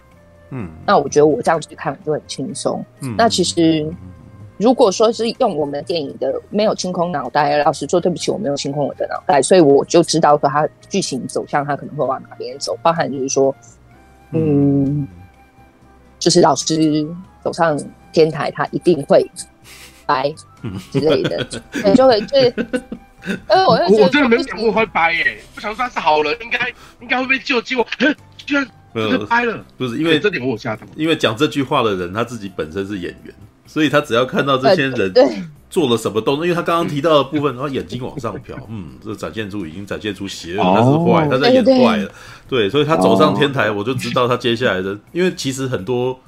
[0.50, 2.84] 嗯，那我觉得我这样子去看就很轻松。
[3.00, 3.90] 嗯，那其实。
[4.56, 13.52] 如果说是用我们电影的没有清空脑袋，老实说对不起，我没有清空我的脑袋，所以我就知道说他剧情走向他可能会往哪边走，包含就是说，
[14.30, 15.08] 嗯，
[16.20, 17.04] 就是老师
[17.42, 17.76] 走上
[18.12, 19.28] 天台，他一定会
[20.06, 20.32] 白
[20.92, 21.44] 之类的，
[21.84, 22.54] 你，就会就是，
[23.48, 27.84] 呃，我我真的没有想过会掰耶，不想说他是好人，应该应该会被救，结果
[28.36, 28.64] 居然
[29.28, 33.34] 掰了，不是因为这点我吓到，因为讲这句话的人他自己本身是演员。
[33.66, 35.12] 所以他只要看到这些人
[35.70, 42.10] 做了什么动作，因为他刚刚提到的部分， 然后眼睛往上飘，嗯，这展现出已经展现出邪恶，他是坏，他在演坏了，
[42.48, 46.20] 对，所以他走上天台，我就知道他接下来的，因为其实很多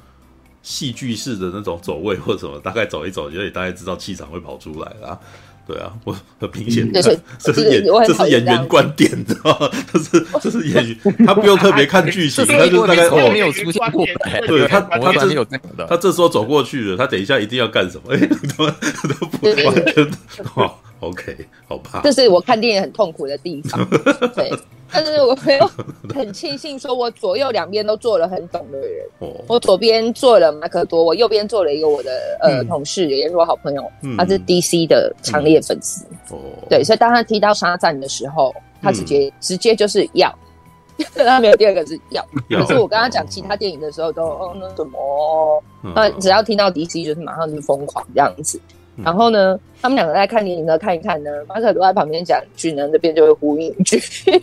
[0.63, 5.21] 戏剧式的那种走位或者什么，大概走一走，就也大概知道气场会跑出来了。
[5.67, 9.69] 对啊，我很明显，这是这是演 这是演员观点，知道吗？
[9.93, 14.07] 这是这是演员，他不用特别看剧情，他就大概哦没有出现过，
[14.47, 15.45] 对他他这有
[15.89, 18.15] 他这时候走过去了，他等一下一定要干什么？
[18.15, 18.19] 哎，
[18.57, 18.67] 都
[19.09, 20.11] 都不完全
[20.55, 21.36] 哦，OK，
[21.68, 23.89] 好吧，这是我看电影很痛苦的地方，
[24.35, 24.51] 对。
[24.89, 25.68] 但是我没有
[26.14, 29.05] 很庆幸，说我左右两边都做了很懂的人。
[29.48, 33.82] 我左边做了马可多，我右边做了一个我的呃同事，也是我好朋友，
[34.16, 36.05] 他是 DC 的强烈粉丝。
[36.31, 36.39] 哦，
[36.70, 40.32] 对，所以当他提到沙赞的时候，他直接直接就是要，
[41.16, 42.24] 他没有第二个是要。
[42.48, 45.64] 可是我跟他讲其他电影的时候，都哦那什么，
[45.97, 48.60] 那只要听到 DC 就是马上就疯狂这样子。
[49.05, 54.01] 然后呢，他们两个在看电影呢，看一看呢，马可都在旁边讲句呢，那边就会呼应一句。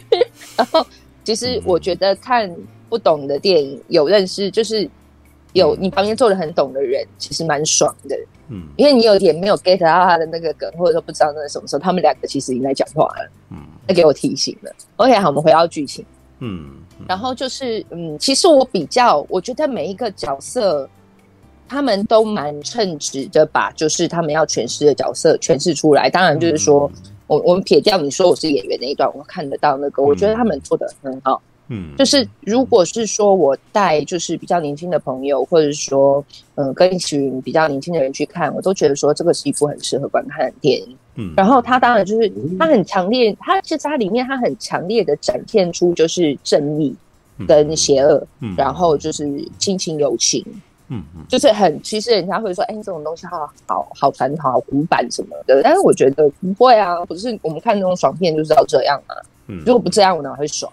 [0.55, 0.85] 然后，
[1.23, 2.53] 其实我觉得看
[2.89, 4.87] 不懂的电影，有认识就是
[5.53, 8.15] 有你旁边坐的很懂的人，其实蛮爽的。
[8.49, 13.29] 嗯，因为你有点没有 get 到他的那个梗，或者说不知道那是什么时候，他们两个其实已经在讲话了。
[13.51, 13.57] 嗯，
[13.87, 14.71] 他给我提醒了。
[14.97, 16.05] OK，好，我们回到剧情。
[16.39, 16.69] 嗯，
[16.99, 20.87] 嗯然后就是，嗯，其实我比较，我觉得每一个角色，
[21.73, 26.07] 他们都蛮称职的，把就是他们要诠释的角色诠释出来。
[26.07, 31.41] 当然，就是说、嗯、我我们撇掉你说我是演员那一段，我看得到那个，嗯、我觉得他们做的很好。
[31.69, 36.23] 嗯，就是如果是说我带就是比较年轻的朋友，或者是说
[36.53, 40.95] 嗯、呃、跟一群比较年轻的人去看，我都觉得说这个是一部很适合观看的电影。
[41.15, 46.93] 嗯，然后他当然就是他很强烈，他其实他里面他很强烈的展现出就是正义
[47.47, 49.25] 跟邪恶，嗯，然后就是
[49.57, 50.45] 亲情友情，
[50.93, 59.15] 嗯，就是很其实人家会说哎这种东西好好好传统好古板什么的，但是我觉得不会啊，不是我们看那种爽片就是要这样啊，
[59.65, 60.71] 如果不这样我哪会爽？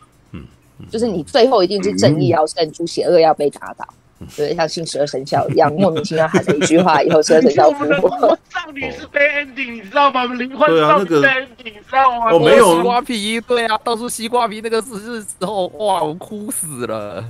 [0.91, 3.87] 就是你最后一定是正义要胜出，邪恶要被打倒，
[4.35, 8.39] 对，像新十二生肖一样，莫名其妙喊了一句话，以后十二生肖复活。
[8.49, 10.25] 葬礼是 bad ending，你知道吗？
[10.25, 12.33] 灵魂对啊，那个 ending，你知道吗？
[12.33, 17.23] 我没有西瓜皮，对啊，到处西瓜皮，那个是是时候，哇，我哭死了。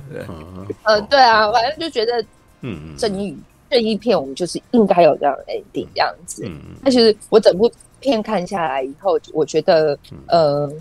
[0.83, 2.23] 呃，对啊，反正就觉得，
[2.61, 3.37] 嗯，正义
[3.69, 6.43] 正义片，我们就是应该有这样的 ending 这样子。
[6.45, 9.97] 嗯，但其实我整部片看下来以后，我觉得，
[10.27, 10.71] 呃。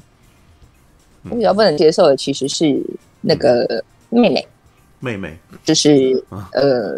[1.29, 2.83] 我比较不能接受的其实是
[3.21, 4.49] 那个妹妹，
[5.01, 6.97] 妹妹就是呃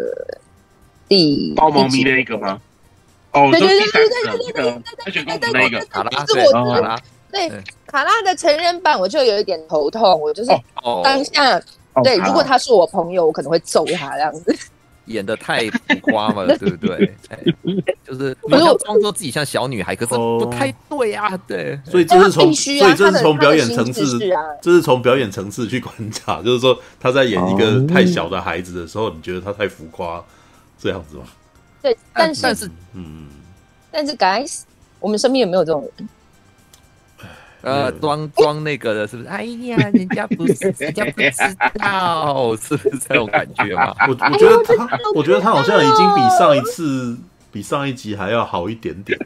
[1.09, 2.57] 第包猫咪那一个吗？
[3.33, 4.63] 哦，对对对对对对
[5.11, 6.97] 对对对对对，卡拉对卡拉
[7.29, 7.49] 对
[7.85, 10.17] 卡拉的成人版，我就有一点头痛。
[10.21, 10.51] 我就是
[11.03, 11.61] 当下
[12.01, 14.57] 对，如果他是我朋友，我可能会揍他这样子。
[15.05, 17.13] 演的太浮夸了， 对不对？
[18.03, 21.35] 就是你要装作自己像小女孩，可是不太对啊。
[21.47, 24.19] 对，所以这是从，所以这是从表演层次，
[24.61, 26.41] 这是从表演层次去观察。
[26.41, 30.23] 就是说他在演一个太小的孩子的时候，你觉得他太浮夸，
[30.77, 31.23] 这样子吗？
[31.81, 33.27] 对，但是但是嗯，
[33.91, 34.61] 但是 guys，
[34.99, 36.07] 我们身边有没有这种人？
[37.63, 39.29] 呃，装装那个的，是不是？
[39.29, 41.31] 哎呀，人家不是，人家不知
[41.79, 43.95] 道，是不是这种感觉嘛？
[44.05, 47.17] 我我觉得他，我觉得他好像已经比上一次，
[47.53, 49.17] 比上一集还要好一点点。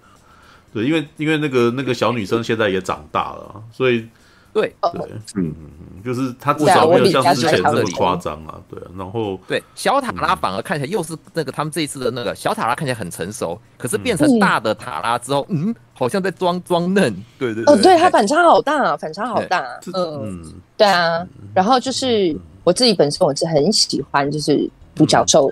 [0.72, 4.08] 对，因为因为那个那个小女生现在也长大了，所以
[4.54, 5.02] 对对，
[5.36, 8.62] 嗯嗯，就是他至少没有像之前那么夸张啊。
[8.70, 15.74] 对，然后对小塔拉反而看起来又是那个他们这一次的那个小塔拉看起来很成熟，可是变成大的塔拉之后，嗯。
[16.00, 19.66] 好像在装装嫩，对对對，哦，对，它反差好大，反差好大，
[19.96, 21.26] 嗯，对啊，
[21.56, 25.52] 然后就是我自己本身我是很喜欢就是独角兽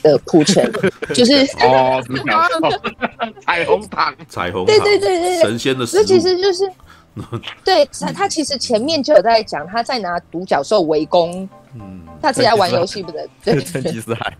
[0.00, 0.70] 的铺陈，
[1.12, 1.32] 就是
[1.66, 2.60] 哦，独角兽，
[3.44, 6.70] 彩虹糖，彩虹，对对对对，神仙的，这其实就是，
[7.64, 14.32] 对，他他其实前面就有在讲他在拿独角兽围攻，嗯，他自己在玩游戏不对，对，成吉思汗，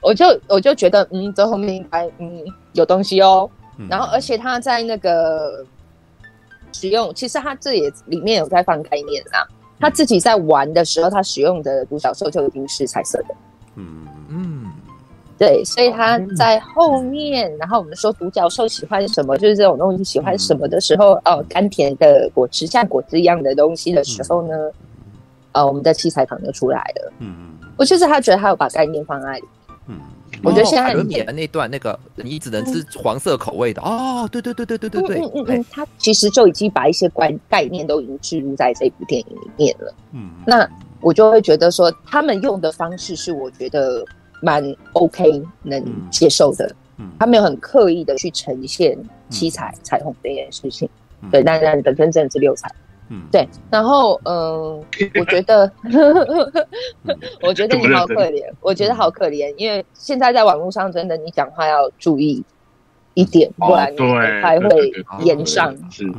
[0.00, 2.42] 我就我就觉得嗯，这后面应该嗯
[2.72, 3.50] 有东西哦。
[3.88, 5.64] 然后，而且他在那个
[6.72, 9.42] 使用，其实他这也里面有在放概念啊。
[9.80, 13.34] 他自己在玩的时候，他使用的独角兽就已经是彩色的。
[13.74, 14.72] 嗯嗯，
[15.36, 24.54] 对，所以他在后面，然后我们说独角兽喜欢什么，就是这种东西喜欢什么的时候，哦，甘甜的果汁，像果汁一样的东西的时候呢，
[25.52, 27.12] 呃，我们的七彩糖就出来了。
[27.18, 29.44] 嗯嗯，我就是他觉得他有把概念放在里。
[29.88, 29.98] 嗯。
[30.42, 39.94] 我觉得现在演的那段，那个你只能吃黄色口味的哦，对对对对对对对，嗯嗯嗯，他其实就已经把一些观概念都已经置入在这部电影里面了。
[40.12, 40.68] 嗯，那
[41.00, 44.04] 我就会觉得说，他们用的方式是我觉得
[44.40, 44.62] 蛮
[44.92, 46.74] OK 能接受的。
[46.96, 48.96] 嗯，他没有很刻意的去呈现
[49.28, 50.88] 七彩彩虹这件事情。
[51.30, 52.70] 对，但但本身真的是六彩。
[53.10, 54.82] 嗯，对，然后嗯、呃，
[55.20, 55.70] 我觉得，
[57.42, 62.42] 我觉得你好可怜，我觉得好可怜，因为现在在网络上真的你讲话要注意
[63.12, 63.98] 一点，不然你
[64.42, 64.90] 还会
[65.22, 65.74] 延上，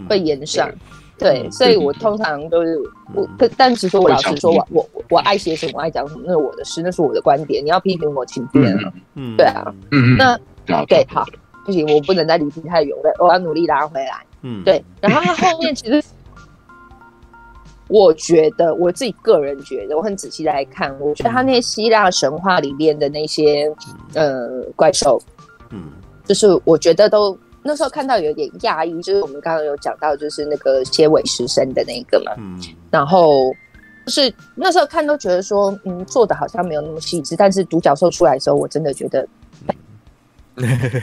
[0.08, 0.70] 会延上。
[1.18, 2.78] 对，所以我通常都是
[3.14, 3.26] 我，
[3.56, 7.64] 但其实我老实说，我我我爱写什么，爱讲什么，那是我的事，那是我的观点。
[7.64, 8.94] 你要批评我，请便了。
[9.16, 10.38] 嗯，对啊，嗯，那
[10.86, 11.26] 对，好，
[11.66, 14.26] 不行，我不能再离题太远了，我要努力拉回来。
[14.42, 16.04] 嗯，对，然后他后面其实。
[17.88, 23.72] 我觉得我自己个人觉得，我很仔细来看，我觉得他那些希腊神话里面的那些
[24.16, 25.22] 呃怪兽，
[25.70, 25.92] 嗯，
[26.26, 32.60] 就是我觉得都那时候看到有点讶异，就是我们刚刚有讲到，就是那个蝎尾狮身的那个嘛，嗯，
[32.90, 33.54] 然后
[34.06, 39.28] 就是那时候看都觉得说，嗯，做的好像没有那么细致，但是独角兽出来的时候，我真的觉得，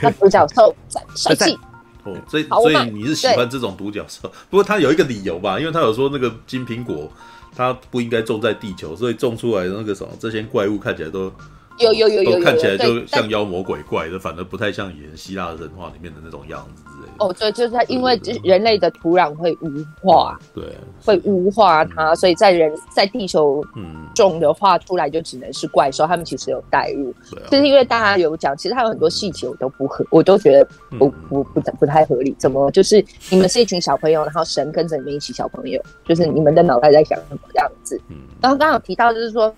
[0.01, 0.75] 那独角兽
[1.15, 1.57] 帅气。
[2.03, 4.31] 哦，所以所以你是喜欢这种独角兽？
[4.49, 7.11] 不过他有一个理由吧，因为他有说那个金苹果，
[7.55, 11.31] 它不应该种在地球，所以种出来的那个什么这些怪物看起来都。
[11.79, 17.13] 有有有有，看起来就像妖魔鬼怪的，反而不太像以前希腊神话里面的那种样子之类的。
[17.17, 20.63] 哦，对，就是它，因为人类的土壤会污化，对，
[21.03, 23.63] 会污化它，所以在人在地球
[24.13, 26.05] 种的话，出来就只能是怪兽。
[26.05, 27.13] 他们其实有带入，
[27.49, 30.67] 就是因为大家有讲，其实它有很多细节我都不合，我都觉得
[30.97, 32.35] 不不不不太合理。
[32.37, 37.99] 怎么就是你们是一群小朋友，然后神跟着你们一起小朋友，就是你们的脑袋在想什么这样子？
[38.41, 39.53] 然后刚刚有提到就是说，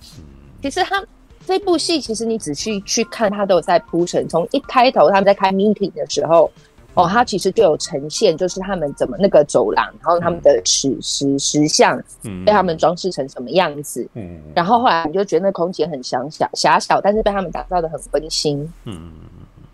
[0.62, 1.04] 其实他。
[1.46, 4.28] 这部戏其实你仔细去看，它都有在铺陈。
[4.28, 6.52] 从一开头他们在开 meeting 的时候，
[6.96, 12.02] 哦，它其实就有呈现，就是他们怎么那个走廊，然后他们的石石石像
[12.46, 14.08] 被他们装饰成什么样子。
[14.16, 18.68] 嗯，然后后来你就觉得那空间很小小狭小，但是被他们打造的很温馨。
[18.86, 19.12] 嗯，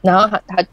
[0.01, 0.65] 然后他他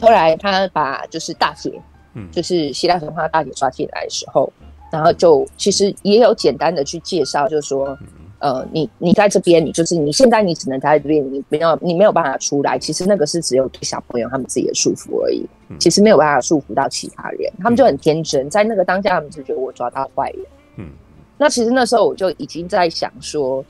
[0.00, 1.78] 后来他把就是大姐，
[2.14, 4.50] 嗯，就是希腊神话大姐抓进来的时候，
[4.90, 7.96] 然后就其实也有简单的去介绍，就是说。
[8.38, 12.78] 呃，你你在这边，你就是你现在你只能待在这边，你没有你没有办法出来。
[12.78, 15.46] 其实那个是只有对小朋友他们自己的束缚而已，
[15.78, 17.50] 其实没有办法束缚到其他人。
[17.60, 20.40] 他们就很天真，在那个当下，他们就觉得我抓到坏人。
[20.76, 20.90] 嗯，
[21.38, 23.64] 那其实那时候我就已经在想说，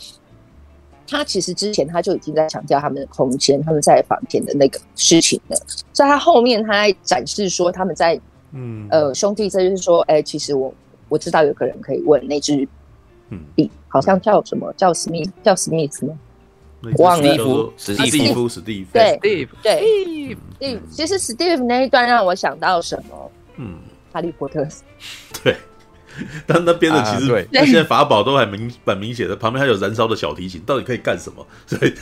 [1.07, 5.57] 他其实之前他就已经在强调他们的空间，他们在房间的那个事情了。
[5.93, 8.21] 所以他后面他在展示说他们在
[8.51, 10.75] 嗯呃兄弟，这就是说，哎、欸，其实我
[11.09, 12.67] 我知道有个人可以问那只。
[13.31, 13.41] 嗯，
[13.89, 14.73] 好像叫什么？
[14.75, 16.19] 叫史密，叫史密斯吗？
[16.99, 17.73] 忘了。
[17.77, 19.49] 史蒂夫，史蒂夫，对，对，
[20.59, 20.81] 对。
[20.91, 23.31] 其实史蒂夫那一段让我想到什么？
[23.57, 23.79] 嗯，
[24.13, 24.67] 哈利波特。
[25.43, 25.57] 对。
[26.47, 31.47] 但那边的其实，那现在法宝都还明蛮明显的，旁边还有燃烧的小提琴，到底可以干什么？
[31.67, 31.93] 所以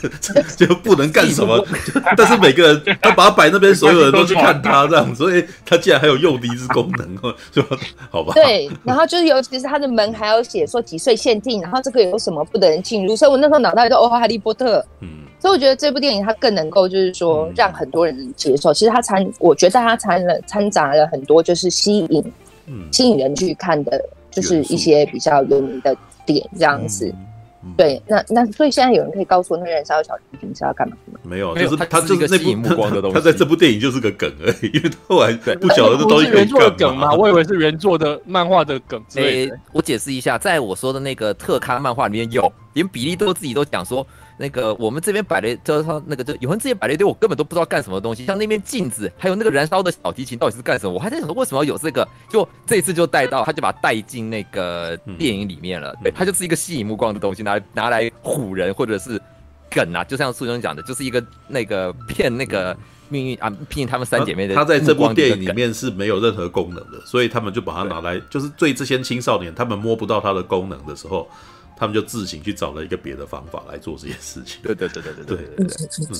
[0.55, 1.65] 就不能干什么。
[2.17, 7.63] 但是每个人他把它摆那边，所有人都去看他这样，所以他竟然还有诱敌之功能哦，就
[8.09, 8.33] 好吧？
[8.33, 15.07] 对，然后就是尤其是他的门还有写说几岁限定，然后这个有什么不能进入，所以我那时候脑袋里就哦，哈利波特，嗯，
[15.39, 18.73] 所以我觉得这部电影它更能够就是说让很多人接受。
[18.73, 22.33] 其实它掺，我觉得它掺了掺杂了很多，就是吸引。
[22.67, 24.01] 嗯，吸引人去看的，
[24.31, 27.13] 就是一些比较有名的点这样子。
[27.75, 31.19] 对，那那所以现在有人可以告诉我，那个燃烧小提琴是要干嘛吗？
[31.23, 33.15] 没有，就是他就是那部目光的东西。
[33.15, 37.11] 他在这部电影就是个梗而已，因为后来不晓得这东西原作的梗吗？
[37.15, 39.03] 我以为是原作的漫画的梗。
[39.15, 44.05] 诶，我解释一下，在我说的那个特刊漫画里面有，连比利多自己都讲说。
[44.37, 48.25] 那个我们这边摆了，就是说那个就有人之前摆了一堆，我根本都不知道干什么东西。
[48.25, 50.91] 像那面镜子，还有那个燃烧的小提琴，到底是干什么？
[50.93, 52.05] 我还在想说，为什么要有这个？
[52.29, 55.93] 就这次就带到，他就把它带进那个电影里面了。
[55.93, 59.21] 嗯、对，它就是一个吸引目光的东西，拿拿来唬人，或者是
[59.71, 60.03] 梗啊。
[60.03, 62.75] 就像苏兄讲的，就是一个那个骗那个
[63.07, 64.53] 命运啊，骗他们三姐妹的。
[64.53, 71.25] 他在这部电影里面是没有任何功能的，所以他们就把它拿来，就是对这些青少年，他们摸不到它的功能的时候。
[71.77, 74.59] 他们就自行去找了一个别的方法来做这件事情。
[74.63, 75.67] 对对对对对对对，对，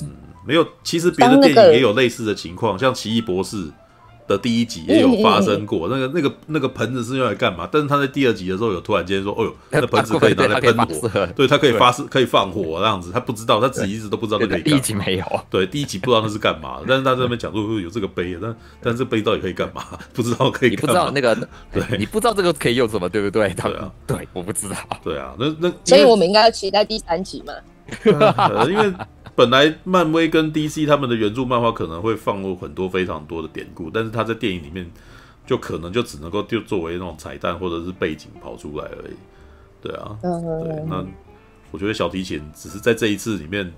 [0.01, 0.15] 嗯，
[0.45, 3.57] 没有，其实别的电影也有类似的情况，像《奇异博士》
[4.27, 5.87] 的第一集也有发生过。
[5.87, 7.67] 那个那个那个盆子是用来干嘛？
[7.71, 14.61] 但是他在第二集的时候有突然间说：“哦 呦，那个盆子可以拿来喷火，对，它可以发射，可以放火这样子。”他不知道，他自己一直都不知道那可以。
[14.63, 16.79] 第一集没有，对，第一集不知道那是干嘛。
[16.87, 19.83] 但是他在那边讲说有这个杯，但但这杯到底可以干嘛？
[20.13, 20.75] 不知道可以干嘛。
[20.75, 21.35] 你不知道那个，
[21.71, 23.49] 对，你不知道这个可以用什么，对不对？
[23.53, 24.75] 对啊，对，我不知道。
[25.03, 27.53] 对啊，那那所以我们应该要期待第三集嘛？
[28.67, 28.93] 因为。
[29.35, 34.89] 本来漫威跟 DC 他们的原著漫画可能会放入很多非常多的典故，但是他在电影里面
[35.45, 39.15] 就可能就只能够就作为那种彩蛋或者是背景跑出来而已。
[39.81, 41.05] 对啊，对，那
[41.71, 43.71] 我觉得小提琴只是在这一次里面，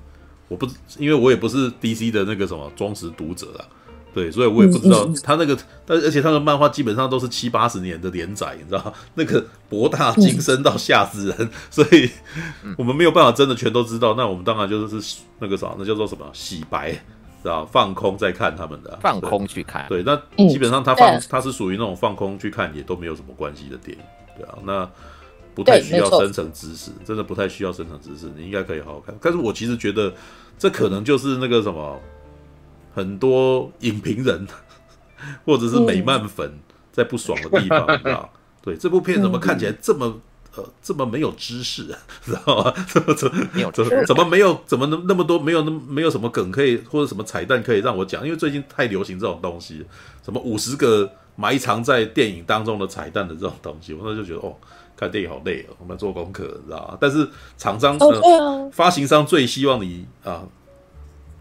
[0.47, 0.67] 我不
[0.99, 3.65] 因为我也不是 DC 的那个什么忠实读者啊。
[4.17, 12.09] 对，所以我也不知道他那个，但而且他的漫画基本上都是七八十年的连载，你知道 那个博大精深到吓死人，所以
[12.79, 14.15] 我们没有办法真的全都知道。
[14.15, 16.93] 那我们当然就是那个啥，那叫做什么洗白，
[17.43, 19.85] 知道放空再看他们的，放空去看。
[19.87, 20.19] 对，那
[20.49, 24.03] 基本上他放他是属于那种放空去看也都没有什么关系的电影，
[24.35, 24.89] 对啊，那
[25.53, 29.15] 不太需要深层知识，真的不太需要深层知识，你应该可以好好看。
[29.21, 30.11] 但是我其实觉得
[30.57, 32.01] 这可能就是那个什么。
[32.97, 34.47] 很多影评人
[35.45, 36.51] 或者是美漫粉
[36.91, 38.27] 在不爽的地方，你知道？
[38.63, 40.19] 对，这部片怎么看起来这么
[40.55, 41.99] 呃这么没有知识啊？
[42.25, 42.73] 知道吗？
[42.87, 43.71] 怎么怎么没有？
[43.71, 44.59] 怎么没有？
[44.65, 48.25] 怎么能那么多没有那么没有什么梗可以或者什么彩蛋可以让我讲？
[48.25, 49.85] 因为最近太流行这种东西，
[50.25, 54.55] 什么五十个埋藏在电影当中的彩蛋的这种东西，我那就觉得哦，
[54.95, 56.97] 看电影好累哦，我们要做功课，知道吗？
[56.99, 60.43] 但是厂商呃发行商最希望你啊。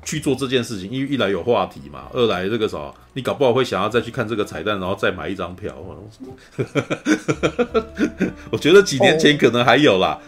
[0.07, 5.75] 去做这件事情，因为一来有话题嘛，二来这个啥，你搞不好会想要再去看这个彩蛋，然后再买一张票。
[8.51, 10.19] 我觉得几年前可能还有啦。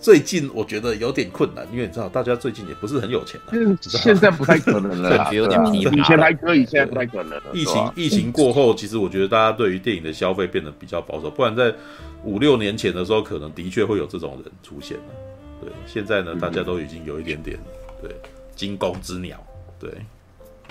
[0.00, 3.40] 最近我觉得有点困难，因为你知道，大家最近也不是很有钱，
[3.80, 7.42] 现在不太可能了， 感觉有点以前还可以，现在不太可能了。
[7.52, 11.74] 疫情疫情过后，其实我觉得大家对于电影的消费变得比较保守，不然在
[12.22, 15.04] 五六年前的时候，可能的确会有这种人出现了。
[15.60, 17.58] 对，现在呢，大家都已经有一点点
[18.00, 18.10] 对
[18.58, 19.42] 惊弓之鸟。
[19.78, 19.90] 对，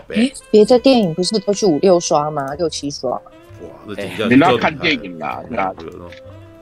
[0.09, 2.53] 哎，别的电影不是都去五六刷吗？
[2.55, 3.09] 六七刷？
[3.11, 5.73] 哇，这你要看电影啦，对啊。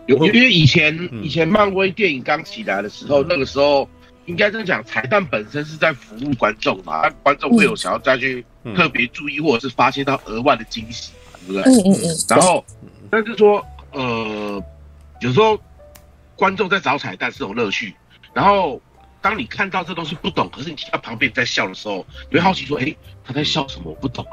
[0.05, 3.89] 有，因为以前以前漫威电影刚起来的时候，那个时候
[4.27, 8.45] 应该这样讲，彩蛋本身是在服务观众嘛，那观众会有想要再去
[8.75, 11.11] 特别注意，或者是发现到额外的惊喜，
[11.47, 11.63] 对不对？
[11.63, 12.15] 嗯嗯嗯。
[12.29, 12.63] 然后，
[13.09, 14.63] 但是说，呃，
[15.21, 15.59] 有时候
[16.35, 17.91] 观众在找彩蛋是种乐趣。
[18.31, 18.79] 然后，
[19.25, 23.89] 当你看到这东西不懂，可是你听到旁边在笑的时候，你会好奇说，哎，他在笑什么？
[23.89, 24.23] 我不懂。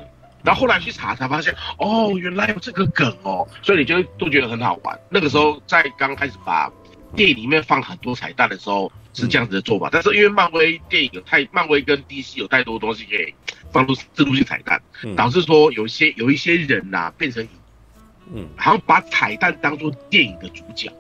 [0.45, 5.01] 然后后来去查才发现，哦，原来有这个梗哦，所以你就都觉得很好玩。
[5.09, 6.71] 那个时候在刚开始把
[7.17, 13.33] 电影里面放很多彩蛋的时候是这样子的做法，但是因为漫威电影有太，漫威跟 DC 有太多东西可以
[13.73, 14.79] 放入置入性彩蛋，
[15.17, 17.49] 导致说有一些有一些人呐、啊、变成，
[18.35, 20.93] 嗯，好像把彩蛋当做电影的主角。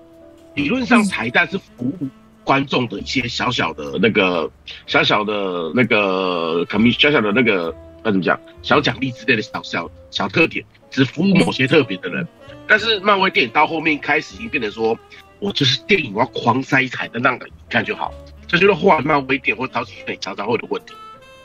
[0.54, 2.08] 理论上彩蛋是服务
[2.44, 4.50] 观众的一些小小的那个
[4.86, 7.74] 小小的那个可能小小的那个。
[8.04, 8.36] 那怎么讲？
[8.62, 12.26] 小奖励之类的小小小特点，只服务某些特别的人。
[12.66, 14.98] 但是漫威电影到后面开始已经变成说，
[15.38, 18.12] 我就是电影，我要狂塞彩蛋，让人一看就好。
[18.48, 20.94] 这就是后来漫威电影或超级电影常常会有的问题，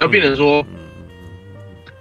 [0.01, 0.65] 要变成说，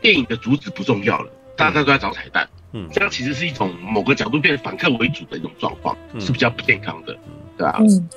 [0.01, 2.49] 电影的主旨不重要了，大家都在找彩蛋。
[2.73, 7.15] 嗯，这样其实是一种某个角度变反客为主的一种状况，是比较不健康的，
[7.59, 7.77] 对吧？
[7.81, 8.09] 嗯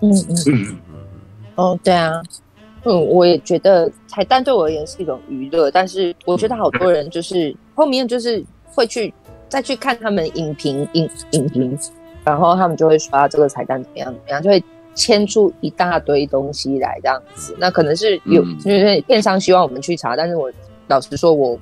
[0.00, 0.76] 嗯嗯嗯。
[1.54, 2.22] 哦，对啊。
[2.84, 9.12] 嗯，我也觉得彩蛋对我而言是一种娱乐，但是我觉得好多人就是后面就是会去
[9.48, 11.76] 再去看他们影评影影评，
[12.24, 14.62] 然后他们就会刷这个彩蛋怎么样怎么样，就会
[14.94, 17.56] 牵出一大堆东西来这样子。
[17.58, 20.52] 那可能是有因为电商希望我们去查，但是我
[20.88, 21.50] 老实说我。
[21.50, 21.58] 我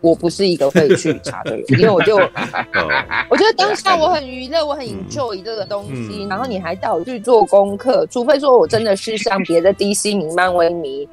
[0.00, 2.16] 不是一个会去查的人，因为我就，
[3.28, 11.08] 我觉得当下我很娱乐，我很 enjoy 这个东西，然后你还带我去做功课，除非说我真的是像别的 DC 迷、漫威迷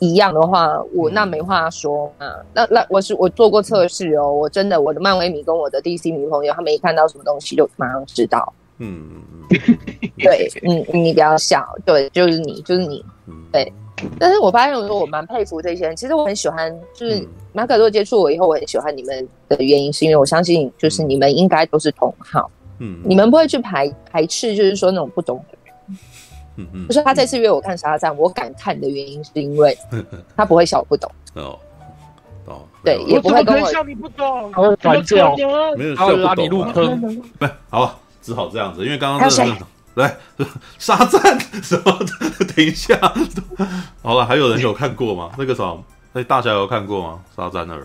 [0.00, 2.36] 一样的话，我那没话说啊。
[2.54, 8.52] 那那我是我做过测试哦，我真的我的漫威迷跟我的 DC 迷朋友，他们一看到什么东西就马上知道。
[8.78, 9.78] 嗯嗯嗯，
[10.18, 13.04] 对，嗯，你不要笑，对，就是你，就是你，
[13.52, 13.72] 对。
[14.18, 15.96] 但是我发现，我说我蛮佩服这些人。
[15.96, 25.74] 其实我很喜欢，就是马可多接触我以后，我很喜欢你们的原因，是因为我相信，就是你们应该都是同好，嗯，你们不会去排排斥，就是说那种不懂的人，
[26.56, 26.86] 嗯嗯。
[26.88, 29.76] 就是他这次约我看沙赞，我敢看的原因是因为
[30.36, 31.58] 他不会笑我不懂，哦。
[32.46, 35.18] 哦，对，也不会跟我笑你不懂，好反正
[35.76, 39.42] 没有笑拉你入坑，不好，只好这样子，因为刚刚是。
[39.98, 40.16] 来，
[40.78, 41.98] 沙赞什么？
[42.56, 42.96] 等一下，
[44.00, 45.30] 好了，还有人有看过吗？
[45.36, 47.18] 那个什么，那大侠有看过吗？
[47.36, 47.84] 沙赞二，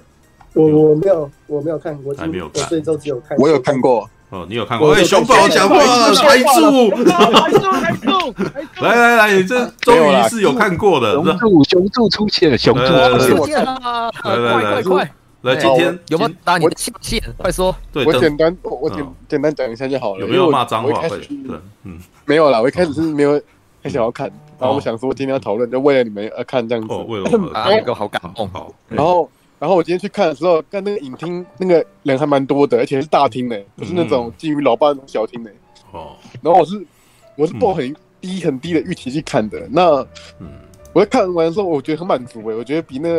[0.53, 4.07] 我我没有，我没有看过，还没有看，这周只有看，我有看过。
[4.29, 4.93] 哦，你有看过？
[4.93, 8.33] 哎，熊宝讲话，台柱，台柱，台柱，
[8.83, 11.13] 来来来，你这终于是有看过的。
[11.13, 12.83] 熊柱，熊柱出现了，熊柱
[13.35, 15.11] 出现了，来来来，快！
[15.43, 17.21] 来，今天有没有打你的气线？
[17.37, 17.75] 快说。
[17.91, 20.21] 对，我简单，我简简单讲一下就好了。
[20.21, 21.07] 有没有骂脏话？
[21.09, 21.19] 对，
[21.83, 22.61] 嗯，没有啦。
[22.61, 23.31] 我一开始是没有
[23.83, 24.25] 很想要看，
[24.57, 26.93] 然后我想说今天要讨论，就为了你们而看这样子。
[27.09, 28.49] 为了啊，那个好感动。
[28.51, 28.73] 好。
[28.87, 29.29] 然后，
[29.59, 35.53] 然后我今天去看的时候，看那个影厅，那个人还蛮多的，而且是大厅诶，不是那种基于老爸那种小厅诶。
[35.91, 36.15] 哦。
[36.41, 36.81] 然后我是
[37.35, 39.67] 我是抱很低很低的预期去看的。
[39.69, 39.97] 那，
[40.39, 40.47] 嗯，
[40.93, 43.09] 我在看完的时候，我觉得很满足诶，我觉得比那。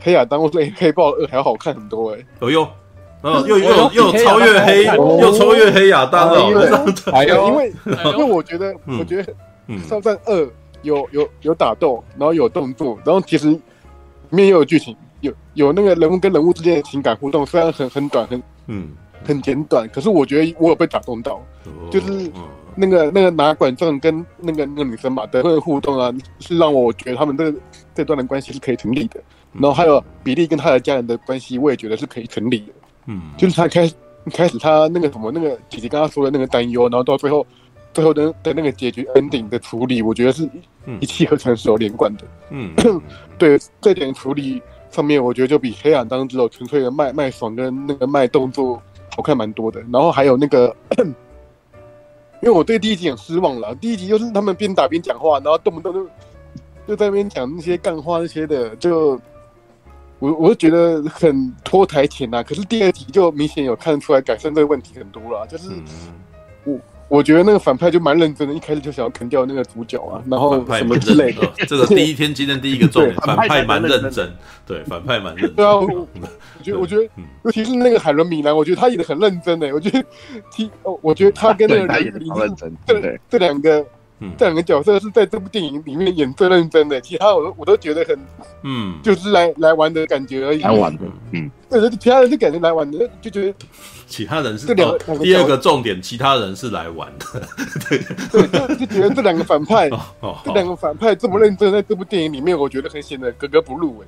[0.00, 2.18] 黑亚当或者黑豹二还要好看很多哎！
[2.40, 2.68] 哦哟，
[3.22, 6.48] 嗯，又又又超越黑，又超越黑亚当了。
[7.26, 7.72] 因为
[8.12, 9.34] 因为我觉得，我觉得
[9.86, 10.50] 沙赞二
[10.82, 13.60] 有有有打斗，然后有动作，然后其实里
[14.30, 18.88] 面又有剧情，有有那个人物跟人物之间的情感互动，虽然很很短，很嗯。
[19.24, 21.42] 很简短，可是我觉得我有被打动到，
[21.90, 22.30] 就是
[22.76, 27.58] 那个那个拿管杖跟那个那个女生嘛的那个互动啊，是让我觉得他们这个
[27.92, 29.20] 这段的关系是可以成立的。
[29.54, 32.72] 然后还有比利跟他的家人的关系，我也觉得是可以成立的。
[33.06, 33.94] 嗯，就是他开始
[34.32, 37.46] 开始他那个什么那个姐姐刚刚说的那个担忧，然后到最后
[37.94, 40.48] 最后的的那个结局 ending 的处理，我觉得是
[41.00, 42.24] 一气呵成是有连贯的。
[42.50, 42.74] 嗯，
[43.38, 48.80] 对这点处理上面，我觉得就比黑暗当只有纯粹的卖卖爽跟那个卖动作
[49.16, 49.80] 好看蛮多的。
[49.92, 56.06] 然后还有那个， 因为我对第一集很失望了，第一集就是他们边打边讲话，然后动不动就。
[56.86, 59.20] 就在那边讲那些干话那些的，就
[60.18, 62.42] 我我是觉得很拖台前呐。
[62.42, 65.70] 可是第二集就明显有看出来改善这个问题很多了，就是
[66.64, 66.78] 我。
[67.10, 71.50] 我觉得那个反派就蛮认真的，一开始就想要啃掉那个主角啊，然后什么之类的。
[71.66, 74.30] 这个第一 天今天第一个重点，反派蛮认真，
[74.66, 75.54] 对，反派蛮认真。
[75.54, 76.06] 对啊，我
[76.62, 77.08] 觉得 我觉得，
[77.44, 79.72] 尤其是那个海伦米兰，我觉得他演的很认真诶。
[79.72, 80.04] 我觉得，
[80.50, 83.82] 其哦，我觉得他跟那个林林这这两个。
[84.36, 88.18] 这两个角色是在这部电影里面演最认真的，其他我都我都觉得很，
[88.62, 90.60] 嗯，就是来来玩的感觉而已。
[90.60, 93.54] 来玩的，嗯，对，其他人就感觉来玩的，就觉得
[94.08, 94.98] 其他人是这两个。
[95.18, 97.48] 第二个重点，其他人是来玩的，
[97.88, 97.98] 对
[98.32, 99.88] 对，就就觉得这两个反派，
[100.44, 104.06] 这两个反派这么认真，在这部电影里面，我觉得很显得格格不入哎。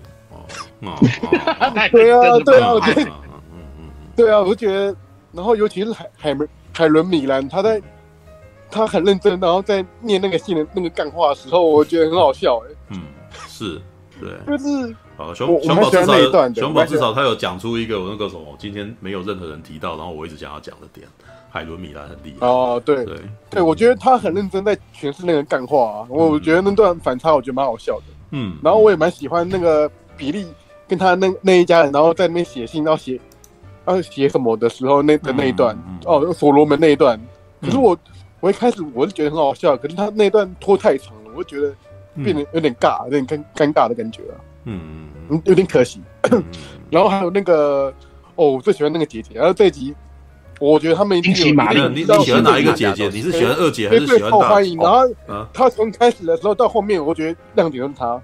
[0.86, 0.98] 哦，
[1.92, 4.96] 对啊，对啊，我觉得，嗯嗯对啊，我觉得，
[5.30, 6.36] 然后尤其是海海
[6.72, 7.80] 海伦米兰，他在。
[8.70, 12.74] 他很认真，然后在念那个信的那个干话的时候，我觉得很好笑哎。
[12.90, 13.02] 嗯，
[13.48, 13.80] 是，
[14.20, 21.06] 对，就是好熊熊宝至少熊宝至少他有讲出一个我那个什么，今天没有任何人提到，然后我一直想要讲的点，
[21.51, 22.47] 海伦米兰很厉害。
[22.47, 23.05] 哦，对。
[23.05, 23.16] 对。
[23.51, 28.05] 对，我觉得他很认真在诠释那个干话啊，我觉得那段反差我觉得蛮好笑的。
[28.30, 30.47] 嗯，然后我也蛮喜欢那个比利
[30.88, 33.20] 跟他那那一家人，然后在那边写信，然后写
[33.86, 37.20] 要写什么的时候那的那一段哦，所罗门那一段，
[37.60, 37.98] 可是我。
[38.40, 41.74] 我一开始我是觉得很好笑，可是他那段拖太长了，我就觉得
[42.24, 44.34] 变得有点尬，有点尴尴尬的感觉啊。
[44.64, 46.00] 嗯嗯，有点可惜。
[46.90, 47.92] 然后还有那个
[48.34, 49.30] 哦，我最喜欢那个姐姐。
[49.34, 49.94] 然后这一集，
[50.58, 51.80] 我觉得他们一定有玛丽。
[51.94, 53.08] 你你喜欢哪一个姐姐？
[53.08, 54.28] 你是喜欢二姐还是喜欢大？
[54.30, 54.78] 受欢迎。
[54.78, 58.20] 然后他从开始的时候到后面，我觉得亮点就是他。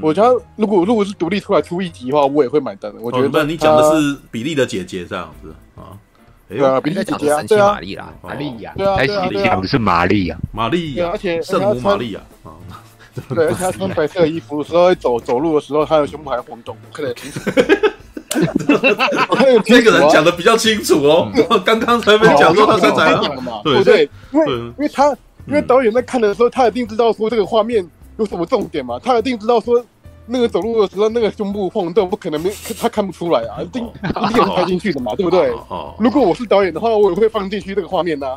[0.00, 3.00] 我觉得如果如果是独立出来出一集的话，我也会买单的。
[3.00, 5.92] 我觉得你讲的是比利的姐姐这样子啊。
[6.48, 8.96] 对啊，比利姐姐啊，对啊，玛丽啦，玛丽亚，对啊，
[9.44, 12.56] 讲的是玛丽呀，玛丽亚，而且圣母玛丽亚啊，
[13.34, 17.40] 对，而且他穿白色衣服，时候走走路的时候，他的胸部还晃动，可能清楚。
[19.64, 21.30] 这个人讲的比较清楚哦，
[21.64, 23.84] 刚刚才没讲说他身材好，对。
[23.84, 25.10] 对，因为因为他
[25.46, 27.86] 因为导演在看的时候，他一定知道说这个画面
[28.18, 29.84] 有什么重点嘛，他一定知道说。
[30.28, 35.52] 那个走路的时候，那个胸部晃动，不可能没他看不出来啊，一定一定拍进去的嘛，对不对？
[35.98, 38.36] 如果我是导演的话，我也会放进去这个画面呐。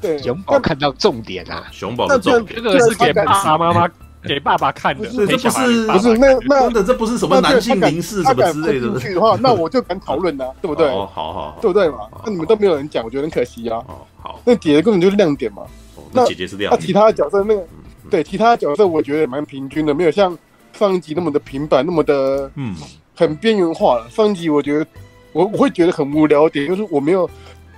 [0.00, 3.88] 对，熊宝看到重点啊，熊宝的重点，这个是给爸爸妈妈
[4.22, 8.88] 给爸爸看的，这不是不是那那真的这不是什么男性凝视什么之类的。
[8.90, 10.88] 进去的话，那我就敢讨论呐， 对不对？
[10.90, 12.00] 好好，对不对嘛？
[12.24, 13.78] 那你们都没有人讲，我觉得很可惜啊。
[13.86, 15.62] 哦，好，那姐姐根本就是亮点嘛。
[16.12, 17.64] 那姐姐是亮点，那其他角色那个
[18.10, 20.36] 对其他角色，我觉得蛮平均的，没有像。
[20.74, 22.74] 上一集那么的平板，那么的嗯，
[23.14, 24.10] 很边缘化了。
[24.10, 24.86] 上一集我觉得
[25.32, 27.28] 我我会觉得很无聊点，就是我没有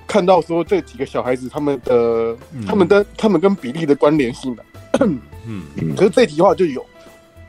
[0.07, 4.65] 看到说这几个小孩子他们的、嗯、他们的他们跟比利的关联性的。
[5.01, 5.95] 嗯嗯。
[5.95, 6.85] 可是这集的话就有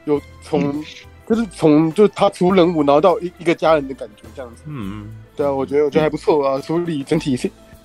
[0.05, 0.83] 有从、嗯、
[1.27, 4.63] 就是从就是他出任务，然后到一一个家人的感觉这样子。
[4.65, 5.15] 嗯嗯。
[5.35, 7.37] 对啊，我觉得我觉得还不错啊，处理整体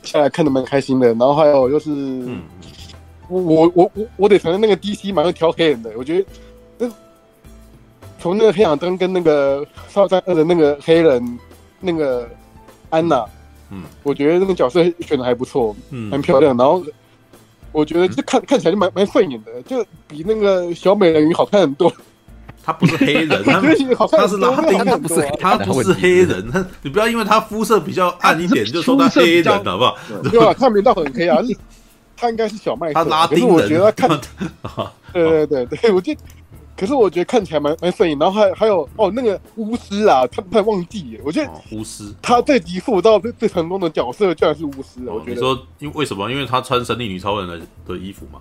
[0.03, 1.09] 下来看的蛮开心的。
[1.09, 2.41] 然后还有就是，嗯、
[3.29, 6.25] 我我我我我得承认那个 DC 蛮会挑黑人的，我觉得。
[8.23, 11.39] 从那个黑亚当跟那个少战二的那个黑人
[11.81, 12.29] 那个
[12.89, 13.27] 安娜，
[13.71, 16.57] 嗯，我觉得那个角色选的还不错，嗯，蛮漂亮。
[16.57, 16.81] 然后
[17.73, 21.93] 我觉得就看看起来就蛮蛮顺眼的，就比那个小美人鱼好看很多。
[22.65, 23.61] 他不是黑人，他
[24.07, 26.49] 他 是拉丁，他不是他不是黑人。
[26.49, 29.99] 他你不要因为他肤色比较暗一点就说他黑人，好不好？
[30.31, 30.55] 对吧？
[30.57, 31.39] 他没到很黑啊，
[32.17, 32.95] 他应该是小麦色。
[32.95, 34.21] 他拉丁人，我觉得他看，
[35.13, 36.21] 对对对对，我觉得。
[36.83, 45.35] 可是我觉得看起来蛮蛮顺眼，然后还还有哦那个巫师啊，他他忘记耶，我觉得巫师他最集塑造最最成功的角色居然是巫师，我觉得。
[45.35, 46.29] 你说因为为什么？
[46.29, 48.41] 因为他穿神力女超人的的衣服嘛。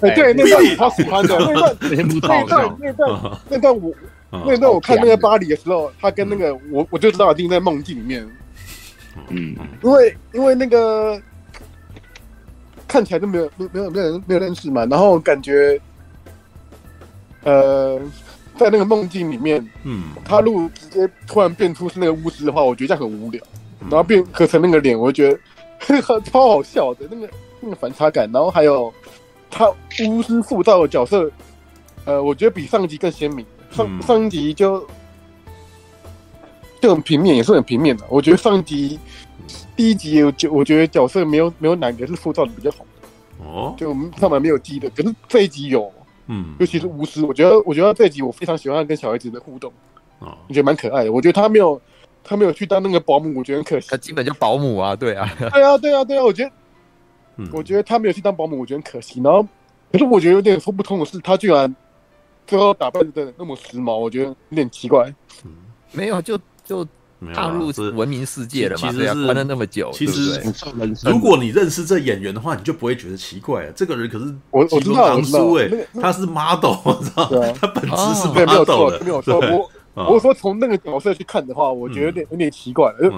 [0.00, 3.94] 哎，对，那段我超喜欢的，那段那段那段 那段我
[4.44, 8.28] 那段我看那个巴黎的时候，他跟那个我我就知道一定在梦境里面。
[9.28, 11.22] 嗯，因为因为那个。
[12.90, 15.80] 看起来都没有没没有没有人没有认识嘛，然后感觉，
[17.44, 18.00] 呃，
[18.58, 23.40] 在那个梦境里面，嗯，他如果直接突然变出是那个巫师的话，我觉得这样很无聊。
[23.82, 25.38] 然后变合成那个脸，我就觉
[25.88, 27.30] 得 超好笑的，那个
[27.60, 28.28] 那个反差感。
[28.32, 28.92] 然后还有
[29.48, 29.70] 他
[30.08, 31.30] 巫师塑造的角色，
[32.06, 33.46] 呃，我觉得比上一集更鲜明。
[33.70, 34.84] 上上一集就
[36.82, 38.04] 就很平面，也是很平面的。
[38.08, 38.98] 我觉得上一集。
[39.80, 45.90] 第一集我觉我觉得角色没有没有哪个是塑造的比较好的哦，就上面没有鸡的，可是这一集有，
[46.26, 49.72] 嗯，尤其是巫师，我觉得我觉得这一集我非常喜欢跟小孩子的互动，
[50.18, 51.10] 哦，我觉得蛮可爱的。
[51.10, 51.80] 我觉得他没有
[52.22, 53.88] 他没有去当那个保姆，我觉得很可惜。
[53.90, 56.50] 他基本就保姆啊，对啊， 对啊，对啊，对啊，我觉得，
[57.38, 59.22] 嗯，我觉得他没有去当保姆，我觉得很可惜。
[59.22, 59.42] 然后
[59.90, 61.74] 可是我觉得有点说不通的是，他居然
[62.46, 65.10] 最后打扮的那么时髦，我觉得有点奇怪。
[65.46, 65.50] 嗯，
[65.92, 66.86] 没有，就就
[67.34, 70.42] 踏入文明世界了嘛，其实是关了那么久，其实
[71.04, 73.72] 如果你认识这演员的话，你就不会觉得奇怪了。
[73.72, 75.68] 这个人可是我我知道唐苏哎，
[76.00, 77.28] 他是 model，我知道，
[77.60, 79.70] 他本质是 model 的，没有错，没有错。
[79.94, 83.10] 我我说从那个角色去看的话，我觉得有点有点奇怪，有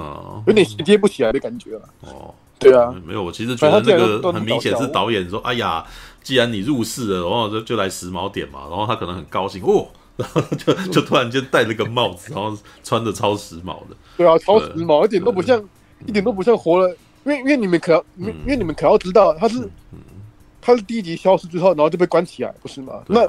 [0.47, 1.83] 有点衔接不起来的感觉了。
[2.01, 5.85] 哦，对啊，没有，我其实觉得那个很明显是导演说，哎呀。
[6.24, 13.97] 既然你入世了，然后就就来时髦点嘛，然后他可能很高兴哦，然后就就突然间戴了个帽子，然后穿的超时髦的。
[14.16, 15.62] 对啊，超时髦，一点都不像，
[16.06, 16.94] 一点都不像活了。
[17.24, 19.68] 因为因为你们可要，因为因为你们可要知道，他是
[20.60, 22.94] 他是第一集消失之后，然后就被关起来，不是吗？
[23.06, 23.28] 那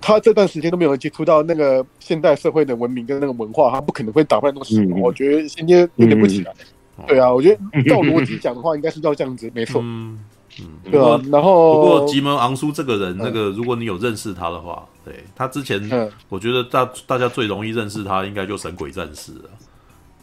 [0.00, 5.00] 他这段时间都没有接触到那个现代社会的文明跟那个文化，他不可能会打扮那么时髦。
[5.00, 6.52] 我觉得衔接有点不起来。
[7.06, 9.80] 对啊，我觉得照逻辑讲的话，应该是要这样子，没错。
[9.82, 10.18] 嗯，
[10.90, 19.50] 对啊，然后不过吉门昂苏这个人，那个如果你有认识他的话，对他之前，我觉得大大家最容易认识他，应该就神鬼战士了。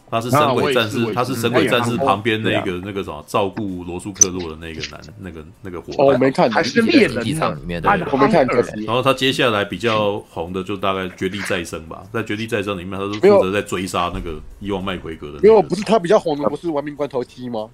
[0.10, 6.06] 他是神鬼战士，他是神鬼战士旁边那个那个什么照顾罗素克洛的那个男，那个那个伙伴。
[6.06, 8.45] 我没看，还是猎人场里面的，我没看。
[8.86, 15.48] 然后他接下来比较红的就大概绝地再生吧， 在绝地再生里面，他是负责在追杀那个伊万麦奎格的。
[15.48, 17.70] 因为不是他比较红的，不是玩命关头七吗？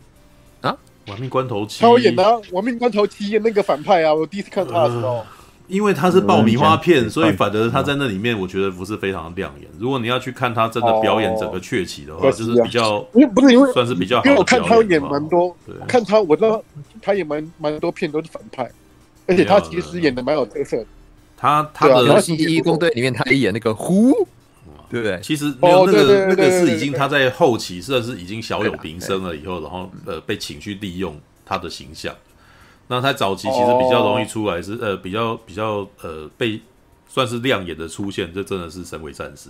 [0.61, 0.77] 啊？
[1.07, 5.25] 玩命关头七，他演的《亡命关头七》那个反派啊，我第一次看他的时候，
[5.67, 9.69] 因为他是爆米花片，所以反而他在那里面，我觉得不是非常亮眼。
[9.79, 15.55] 如果你要去看他真的表演整个鹊起的话，就是比较，因为不是因为算是比较，因为我看他演蛮多，
[15.87, 16.61] 看他我知道
[17.01, 18.69] 他演蛮蛮多片都是反派，
[19.27, 20.85] 而且他其实演的蛮有特色。
[21.37, 24.27] 他他的《星际异攻队》里面，他也演那个呼。
[24.89, 25.19] 对不对？
[25.21, 32.15] 其实没有那个那个是已经他在后期算是已经小有名声了以后，然后呃被请去利用他的形象。
[32.87, 36.61] 那他早期其实比较容易出来是呃比较比较呃被
[37.07, 39.49] 算是亮眼的出现，这真的是神鬼战士。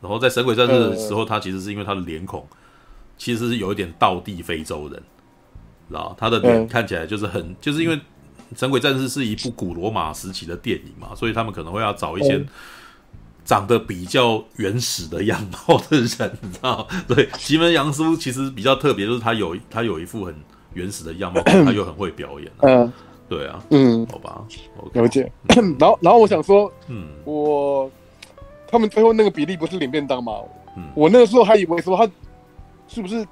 [0.00, 2.46] 然后在神鬼战士的时候，他其实是因为他的脸孔
[3.18, 5.02] 其实是有一点倒地非洲人，
[5.90, 8.00] 然后他的脸看起来就是很就是因为
[8.56, 12.42] 神鬼战士是一部古罗马时期的电影嘛，所以他们可能会要找一些。
[13.48, 16.86] 长得比较原始的样貌的人，你知道？
[17.08, 20.34] 对，吉门杨叔其实比较特别，就是他有他有一副很
[20.74, 22.52] 原始的样貌， 他又很会表演。
[22.58, 22.92] 嗯，
[23.26, 24.44] 对啊，嗯，好吧
[24.82, 25.32] ，OK，了解。
[25.80, 27.90] 然后，然后我想说，嗯，我
[28.70, 30.34] 他们最后那个比例不是领便当吗？
[30.76, 32.06] 嗯，我那个时候还以为说他
[32.86, 33.26] 是不是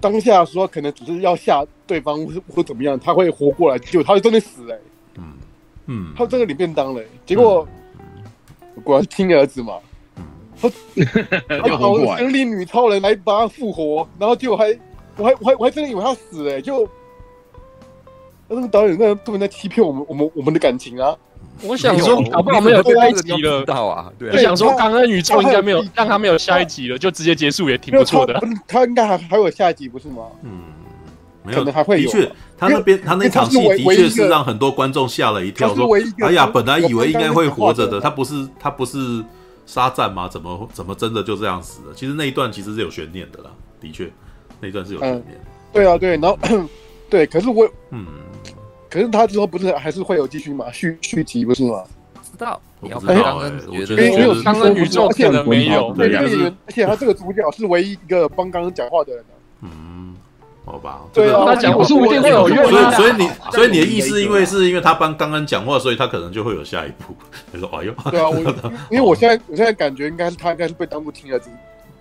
[0.00, 4.76] 当下的时候可能只是要吓对方，或或怎么样，他会活过来，结果他就真的死了。
[5.16, 5.24] 嗯
[5.86, 7.64] 嗯，他真的领便当了，结果。
[8.82, 9.74] 果然是亲儿子嘛，
[10.60, 10.68] 他
[11.48, 14.78] 他找神力女超人来把他复活，然后结果还
[15.16, 16.88] 我还我还我还真的以为他死了，就
[18.48, 21.16] 那个导演那不能在欺骗我们我们我们的感情啊！
[21.62, 28.38] 我想说，搞不好没有下一集了，啊，对，我想说，刚刚宇宙应该没有让他没有下一集了，就直接结束也挺不错的。
[28.68, 30.26] 他应该还还有下一集不是吗？
[30.42, 30.60] 嗯。
[31.54, 35.88] 可能还会有，的确，他那边他那场戏的确是让很多观众吓了一跳，说
[36.24, 39.24] ：“哎呀，本来以为应该会活着的，他不是他不是
[39.66, 40.28] 沙赞吗？
[40.28, 43.50] 怎么怎么真的就这样死了？”其实那一段其实是有悬念的啦，
[43.80, 44.10] 的确，
[44.60, 45.40] 那一段是有悬念。
[45.72, 46.38] 对啊，对，然后
[47.10, 48.06] 对，可是我嗯，
[48.88, 51.82] 可是他之后不是还是会有继续嘛，续续集不是吗？
[52.22, 56.28] 知道，我不知道，哎我觉得没有刚刚宇宙可能没有，对，而
[56.68, 59.24] 且他这个主角是唯一一个帮刚刚讲话的人。
[60.68, 67.14] 好吧，对啊，他讲我是不一定会有用，所以所以你所以你的意思，因为是因为他帮刚刚讲话，所以他可能就会有下一步。
[67.52, 68.36] 你说哎呦， 对啊，我
[68.90, 71.48] 因为我现在我现在感觉应该他应该是被当做亲儿子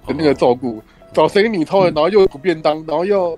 [0.08, 0.82] 的那个照顾，
[1.14, 3.38] 找谁给你偷了，然后又不便当，然后又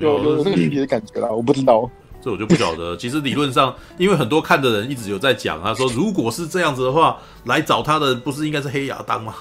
[0.00, 1.88] 有有那个弟弟的感觉啦，我不知道，
[2.20, 2.96] 这我就不晓得。
[2.98, 9.36] 其实理论上，因为很多看的人一直有在讲，他说如果是这样子的话，来找他的不是应该是黑亚当吗？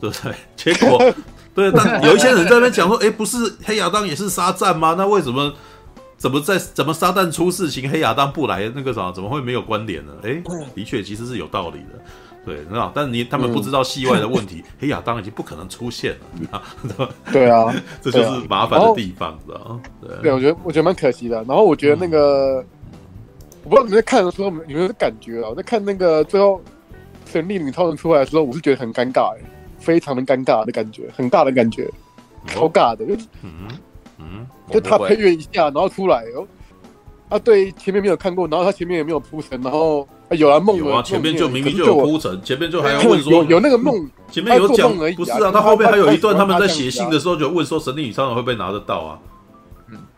[0.00, 0.34] 对不对？
[0.56, 1.12] 结果。
[1.56, 4.94] 对，但 有一些人在那边讲说，哎，不是黑亚当也是沙赞吗？
[4.96, 5.52] 那为什么
[6.18, 10.12] 怎么在怎么沙赞出事情，黑亚当不来那个啥，怎么会没有关联呢？
[10.22, 10.40] 哎，
[10.74, 11.98] 的确其实是有道理的，
[12.44, 12.92] 对，很好。
[12.94, 16.14] 但是你他们不知道戏外的问题，黑亚当已经不可能出现
[16.52, 16.62] 了，
[17.32, 19.80] 对啊， 这就是麻烦的地方，知道
[20.22, 21.36] 对，我觉得我觉得蛮可惜的。
[21.48, 22.64] 然后我觉得那个，
[23.64, 25.48] 我不知道你们在看的时候有没有感觉啊？
[25.48, 26.60] 我在看那个最后
[27.24, 29.40] 神力女超人出来的时候，我是觉得很尴尬哎。
[29.86, 31.88] 非常的尴尬的感觉，很尬的感觉，
[32.48, 33.68] 超尬的，就嗯
[34.18, 36.44] 嗯，就他配乐一下，然后出来哦，
[37.28, 49.18] 啊，对，前面没有看过，然后他前面也没有铺陈，然后有啊梦有啊，前面就明明就有铺陈，前面就还要问说有有那个梦，前面有讲，不是啊，他后面还有一段他们在写信的时候就问说神力女超人会不会拿得到啊？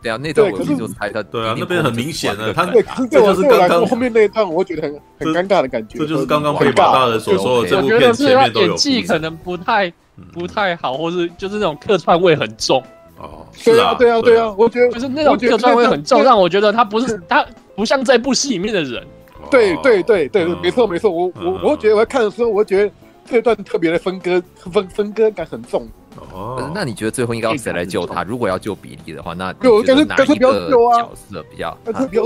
[0.01, 5.99] 对啊，那段我就猜他，对啊，那边很明显的，他对，这就是刚刚后面那一段，我觉得很很尴尬的感觉。
[5.99, 8.67] 这就是刚刚被马大人所说的，这部片前面都有。
[8.67, 9.91] 演技可能不太
[10.31, 12.81] 不太好，或是就是那种客串味很重。
[13.17, 17.45] 哦，对啊，对啊，对啊，我觉得就是那种客串味很重，让我觉得他不是他
[17.75, 19.05] 不像这部戏里面的人。
[19.51, 22.91] 对对对对，没错没错，我我我觉得我在看的时候，我觉得
[23.25, 25.87] 这段特别的分割分分割感很重。
[26.31, 28.23] 哦，那你觉得最后应该要谁来救他？
[28.23, 31.77] 如果要救比利的话，那我觉得哪一个角色比较？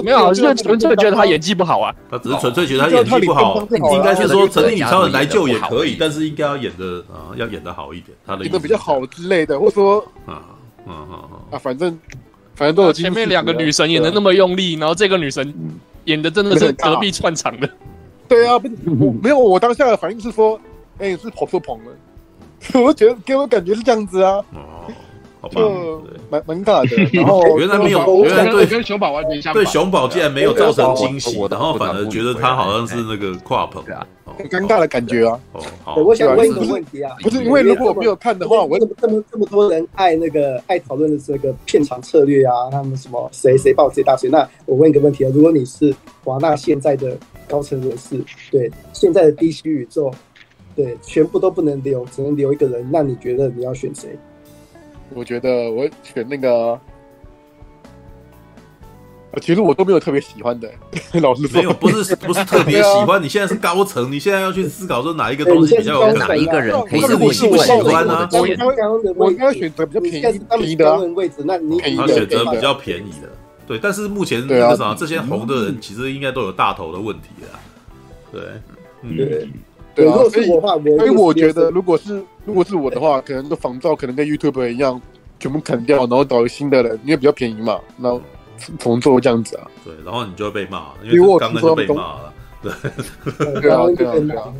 [0.03, 1.93] 没有，就是纯粹觉得他演技不好啊。
[2.09, 3.67] 他只是纯粹觉得他演技不好。
[3.93, 8.17] 应该是说神力女超人来救也可以，但是应该要演的啊，要演的好一点。
[8.25, 10.41] 他的演的比较好之类的，或者说啊
[10.85, 11.15] 啊啊
[11.51, 11.97] 啊，反正
[12.55, 12.93] 反正都有。
[12.93, 15.53] 前面两个女神演的那么用力，然后这个女神
[16.05, 17.69] 演的真的是隔壁串场的。
[18.27, 20.59] 对啊，不是我没有，我当下的反应是说，
[20.97, 21.91] 哎，是跑错棚了。
[22.81, 24.43] 我觉得给我感觉是这样子啊，
[25.41, 26.95] 哦，就蛮蛮大的。
[27.11, 29.63] 然后原来没有，原来对跟熊宝完全相反。
[29.63, 34.07] 对熊宝竟然没有造成惊喜，然后反而觉得他好像是那个跨棚啊，
[34.37, 35.39] 很尴尬的感觉啊。
[35.51, 44.29] 哦，好，我想问一个问题啊，不是因为如果我没有看的话，我这么这么这么多人爱那个爱讨论的这个片场策略啊，他们什么谁谁爆谁大谁？
[44.29, 47.17] 那我问一个问题啊，如果你是华纳现在的
[47.47, 50.09] 高层人士，对现在的 DC 宇宙。
[50.75, 52.87] 对，全部都不能留，只能留一个人。
[52.91, 54.17] 那你觉得你要选谁？
[55.13, 56.79] 我觉得我选那个。
[59.41, 60.69] 其实我都没有特别喜欢的，
[61.19, 63.19] 老实说，没有，不是不是特别喜欢。
[63.21, 68.29] 你现在是高层，你现在要去思考说哪一个东西比较有哪一个人可以是你喜不喜欢呢？
[68.31, 68.41] 我
[69.15, 70.35] 我应该选择比较便
[70.69, 71.37] 宜的位置。
[71.45, 73.29] 那你他选择比较便宜的，
[73.65, 73.79] 对。
[73.79, 77.57] 但是目前那个啥，这些红的人其实应该都有大头的问题啊。
[78.31, 78.41] 对，
[79.01, 79.51] 嗯。
[79.95, 84.99] 对啊，所以所以我觉得，如果是如果是我的话，可能都仿照，可能跟 YouTube 一样，
[85.39, 88.19] 全部砍掉，然后找一个新的人，因为比较便宜嘛，然后
[88.79, 89.69] 重做这样子啊。
[89.85, 92.33] 对，然后你就会被骂，因为刚刚就被骂了。
[92.61, 92.71] 对，
[93.61, 94.53] 对啊，对啊，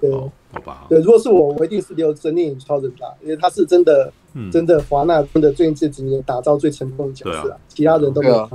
[0.00, 0.10] 对，
[0.52, 0.86] 好吧。
[0.88, 4.12] 对，如果是我，我一定是留神力女超人吧，因为他是真的，
[4.52, 8.48] 真的华纳真的最近这几年打造最成功的角色啊，其他人都没有。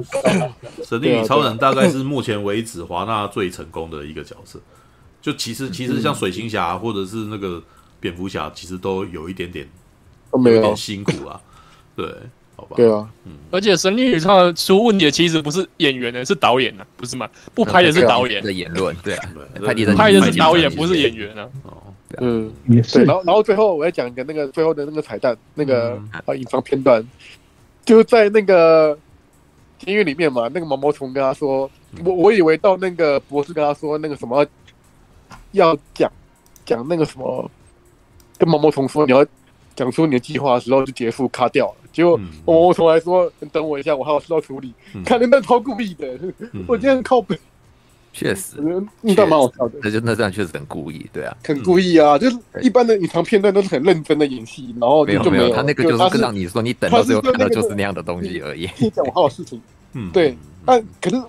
[0.84, 4.60] 神力女超人大概是目前为止华纳最成功的一个角色。
[5.23, 7.63] 就其实其实像水行侠或者是那个
[8.01, 9.65] 蝙蝠侠，其实都有一点点，
[10.33, 11.39] 没有一点辛苦啊。
[11.95, 12.05] 对，
[12.57, 12.75] 好吧。
[12.75, 13.31] 对啊，嗯。
[13.49, 17.29] 而且神力女超人出问题的其实不是演员呢，是导演呢，不是吗？
[17.55, 19.29] 不拍的是导演的言论，对啊，
[19.95, 21.47] 拍的是导演，不是演员啊。
[21.63, 21.77] 哦，
[22.19, 23.05] 嗯，对。
[23.05, 27.01] 然后然后最后我要讲一个那个最后的那个彩蛋，那个啊隐藏片段，
[27.85, 28.99] 就在那个
[29.79, 30.49] 监狱里面嘛。
[30.53, 31.71] 那个毛毛虫跟他说，
[32.03, 34.45] 我我以为到那个博士跟他说那个什么。
[35.53, 36.11] 要讲
[36.65, 37.49] 讲那个什么，
[38.38, 39.25] 跟毛毛虫说你要
[39.75, 41.75] 讲出你的计划的时候就结束卡掉了。
[41.91, 44.73] 结果毛毛虫还说：“你等我一下，我还有事要处理。”
[45.05, 46.19] 看那段超故意的，
[46.67, 47.38] 我今天靠北。
[48.11, 48.57] 确实，
[49.01, 49.80] 那段蛮好笑的。
[49.81, 52.17] 那就那段确实很故意，对啊，很故意啊。
[52.17, 58.67] 就是一般的隐藏片段都是很认真的演戏，然后没有没有，他那个就是让你说你等到最后看到就是那样的东西而已。
[58.91, 59.59] 讲我还有事情，
[59.93, 60.38] 嗯，对。
[60.65, 61.23] 但可是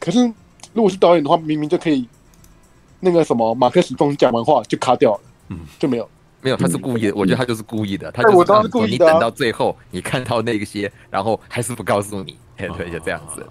[0.00, 0.20] 可是，
[0.72, 2.08] 如果是导演的话，明明就可以。
[3.04, 6.08] 那个什么，马克思中讲完话就卡掉了，嗯，就没有，
[6.40, 13.44] 没有，他是故意的，我觉得他就是故意的，他就是告诉你，你等到最后，你看到那些，然后还是不告诉你， 对，就这样子。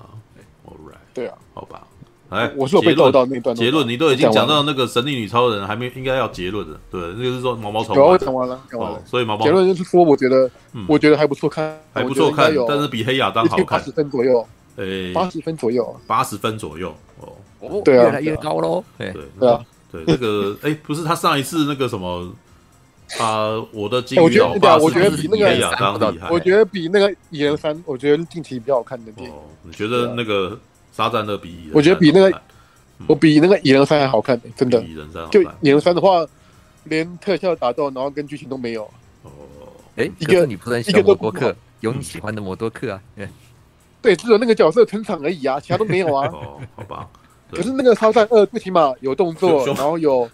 [1.14, 1.86] 对啊，好吧，
[2.30, 3.54] 哎，我是有被漏到那段。
[3.54, 7.98] 结论，你都已经讲到那个神力女超人，还没应该要结论的，对，那个是说毛毛虫。
[8.00, 10.50] 我讲完了，讲完了，所以毛毛结论就是说，我觉得，
[10.88, 14.48] 我觉得还不错看，还不错看，但是比黑亚当好看，八十分左右，
[14.78, 17.34] 诶，八十分左右，八十分左右，哦，
[17.84, 19.64] 对啊，越来越高喽，对对啊。
[19.92, 22.34] 对，那个哎，不是他上一次那个什么
[23.20, 26.30] 啊，我的金鱼老爸，我觉得比那个亚当厉害。
[26.30, 29.36] 我觉得比那个蚁人三，我觉得近期比较好看的电影。
[29.64, 30.58] 你觉得那个
[30.94, 31.70] 沙赞的比？
[31.74, 32.42] 我觉得比那个
[33.06, 34.82] 我比那个蚁人三还好看，真的。
[34.82, 36.26] 蚁人三就蚁人三的话，
[36.86, 38.86] 连特效打斗，然后跟剧情都没有。
[39.24, 39.32] 哦，
[39.98, 43.02] 哎，一个你不能喜欢摩多克，有你喜欢的摩多克啊？
[44.02, 46.28] 对，只有那个角色成长而已啊，其他都没有啊。
[46.32, 47.10] 哦，好吧。
[47.52, 50.30] 可是那个超赞二最起码有动作，然后有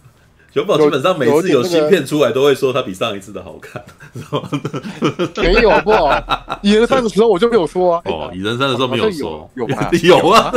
[0.53, 3.83] 熊宝基本上每次有新片出来都会说他比上一次的好看，
[5.43, 6.59] 没有好不好？
[6.63, 8.01] 蚁人三的时候我就没有说啊。
[8.05, 9.89] 哦，蚁人三的时候没有说，有吗？
[10.01, 10.51] 有 啊，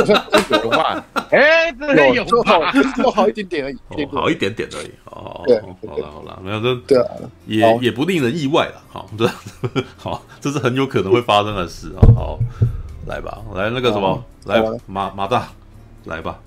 [0.63, 1.05] 有吧？
[1.29, 1.69] 哎，
[2.09, 2.59] 有有好，
[2.97, 4.89] 就好一点点而已，好一点点而已。
[5.05, 7.07] 哦，对，好了好了，没有这对啊，
[7.45, 8.81] 也也不令人意外了。
[8.89, 9.29] 好，这
[9.97, 12.01] 好，这是很有可能会发生的事啊。
[12.15, 12.39] 好，
[13.05, 15.49] 来吧，来那个什么，来马马大，
[16.05, 16.39] 来吧。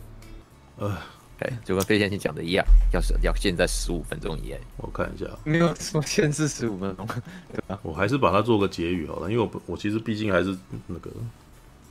[0.78, 0.96] 呃，
[1.38, 4.60] 哎，就跟飞先生讲的一样，要是要限在十五分钟以内。
[4.78, 7.06] 我看一下，没有说限制十五分钟，
[7.52, 7.78] 对吧？
[7.82, 10.56] 我还是把它做个结语好了，因为我我其实毕竟还是
[10.86, 11.10] 那个，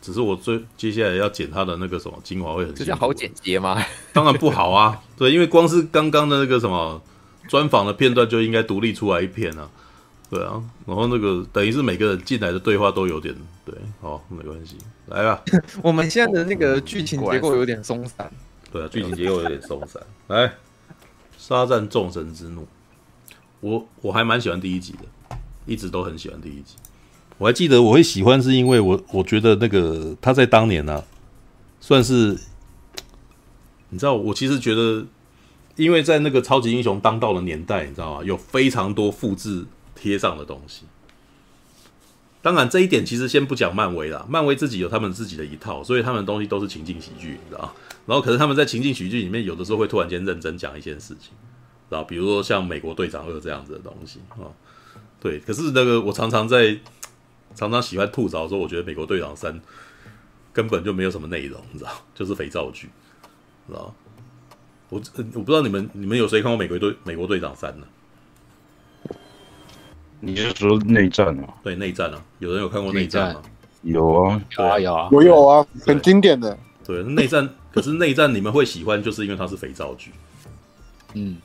[0.01, 3.81] 只是我最接下来要剪它的那个什么精华会很，这叫好剪接吗？
[4.11, 7.01] 当然不好啊，对，因为光是刚刚的那个什么
[7.47, 9.69] 专访的片段就应该独立出来一片啊。
[10.29, 15.43] 对啊，然后那个等于是每个人进来的对话都有点对，好，没关系，来吧。
[15.83, 18.31] 我们现在的那个剧情结构有点松散，
[18.73, 20.01] 对啊，剧情结构有点松散。
[20.27, 20.51] 来，
[21.37, 22.67] 沙战众神之怒，
[23.61, 25.37] 我我还蛮喜欢第一集的，
[25.67, 26.75] 一直都很喜欢第一集。
[27.37, 31.05] 我还记得我会喜欢，是因为我我觉得那个他在当年呢、啊，
[31.79, 32.37] 算是
[33.89, 35.05] 你知道，我其实觉得，
[35.75, 38.23] 因为在那个超级英雄当道的年代，你知道吗？
[38.25, 39.65] 有非常多复制。
[39.95, 40.81] 贴上的东西，
[42.43, 47.73] 当然这一点其实先不讲漫威啦，漫威自己有他们自己的一套，所以他们的东西都是情境喜剧，你知道？
[48.05, 51.29] 然后可是他们在情境喜剧里面，有的时候会突然间认真讲一件事情，
[51.89, 52.03] 知道？
[52.03, 54.51] 比如说像美国队长二这样子的东西啊，
[55.21, 55.39] 对。
[55.39, 56.77] 可是那个我常常在
[57.55, 59.57] 常常喜欢吐槽说，我觉得美国队长三
[60.51, 61.91] 根本就没有什么内容，你知道？
[62.13, 62.89] 就是肥皂剧，
[63.69, 63.95] 知道？
[64.89, 65.01] 我
[65.33, 67.87] 我不知道你们你们有谁看过美国队美国队长三呢？
[70.25, 71.49] 你是说内战吗？
[71.61, 73.41] 对，内战啊，有人有看过内战吗？
[73.81, 76.57] 有啊，有啊，有啊，我有啊，很经典的。
[76.85, 80.11] 对，内战， 可是内战你们会喜欢，就是因为它是肥皂剧。
[81.15, 81.35] 嗯，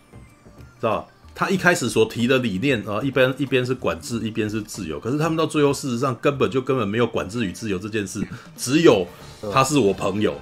[0.81, 8.25] 知道他一开始所提的理念啊，一边一边是管制，一边是自由，可是他们到最后，事实上根本就根本没有管制与自由这件事，
[8.57, 9.05] 只有
[9.53, 10.33] 他是我朋友，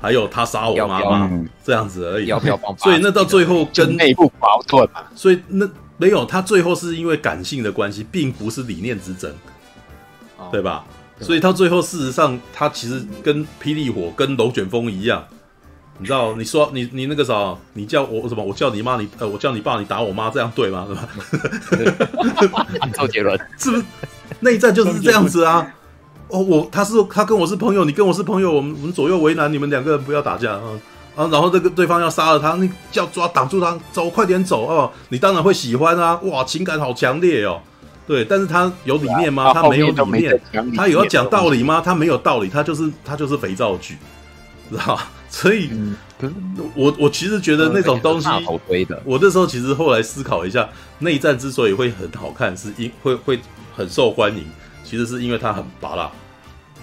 [0.00, 1.30] 还有他杀我妈妈
[1.62, 2.28] 这样子而已。
[2.28, 5.68] 要不要所以那到最后跟内部矛盾嘛，所以那。
[5.98, 9.30] 没有，他最后是因为感性的关系，并不是理念之争，
[10.38, 10.84] 哦、对吧？
[11.18, 15.26] 对，所以他最后事实上，他其实跟霹雳火、跟龙卷风一样，
[15.98, 16.34] 你知道？
[16.36, 18.44] 你说你你那个啥，你叫我什么？
[18.44, 20.86] 我叫你妈，你呃，我叫你爸，你打我妈，这样 对吗？
[20.88, 22.66] 是吧？
[22.94, 23.84] 周杰伦 是不是？
[24.40, 25.74] 内战就是这样子啊！
[26.28, 30.62] 哦，我他是他跟我是朋友，你跟我是朋友，我们我们左右为难，你们两个人不要打架啊！
[30.62, 30.78] 啊，
[31.26, 34.88] 然后这个对方要杀了他，你叫抓挡住他，走，快点走哦！
[35.08, 37.60] 你当然会喜欢啊，哇，情感好强烈哦。
[38.06, 39.52] 对，但是他有理念吗？
[39.52, 40.40] 他没有理念。
[40.76, 41.82] 他有要讲道理吗？
[41.84, 43.96] 他没有道理，他就是他就是肥皂剧，
[44.70, 45.10] 知道吧？
[45.28, 45.68] 所以，
[46.76, 48.28] 我我其实觉得那种东西，
[49.04, 50.68] 我那时候其实后来思考一下，
[51.00, 53.40] 内战之所以会很好看，是因会会
[53.76, 54.44] 很受欢迎，
[54.84, 56.10] 其实是因为它很拔辣，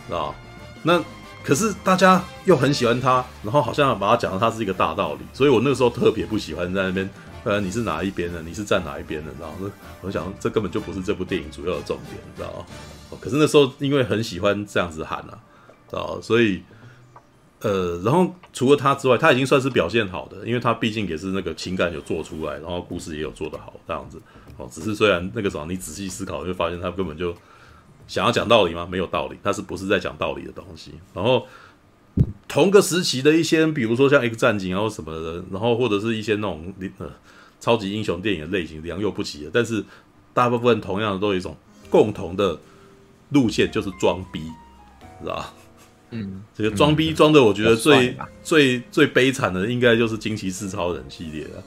[0.07, 0.35] 知道？
[0.83, 1.01] 那。
[1.45, 7.07] 可是大家又很喜欢他，然后好像把他讲的他是一个大道理，所以我那个时候特别不喜欢在那边。
[7.43, 8.41] 呃，你是哪一边的？
[8.41, 9.31] 你是站哪一边的？
[9.39, 9.69] 然后
[10.01, 12.65] 我想这根本就不是这部电影主要的重点，你知道吗？
[13.21, 15.37] 可是那时候因为很喜欢这样子喊啊，
[15.87, 16.19] 知道？
[16.19, 16.63] 所以
[17.61, 24.19] 呃，然后除了他之外，他已经算是表现好的，因为他毕竟也是那个情感有做出来，然后故事也有做得好，这样子。
[24.57, 27.31] 哦，只是虽然那个时候你仔细思考，就发现他根本就。
[28.07, 28.87] 想要讲道理吗？
[28.89, 30.91] 没有道理，他是不是在讲道理的东西？
[31.13, 31.47] 然后
[32.47, 37.09] 同个时期的一些，比如说像《X 战警》然后什么的，然后或者是一些那种呃
[37.59, 39.49] 超级英雄电影的类型，良莠不齐的。
[39.51, 39.83] 但是
[40.33, 41.57] 大部分同样的都有一种
[41.89, 42.57] 共同的
[43.29, 44.39] 路线，就是装逼，
[45.21, 45.53] 是吧？
[46.11, 51.63] 嗯，这个装逼装的，我觉得最、嗯、最最悲惨的，应该就是《惊奇四超人》系列了。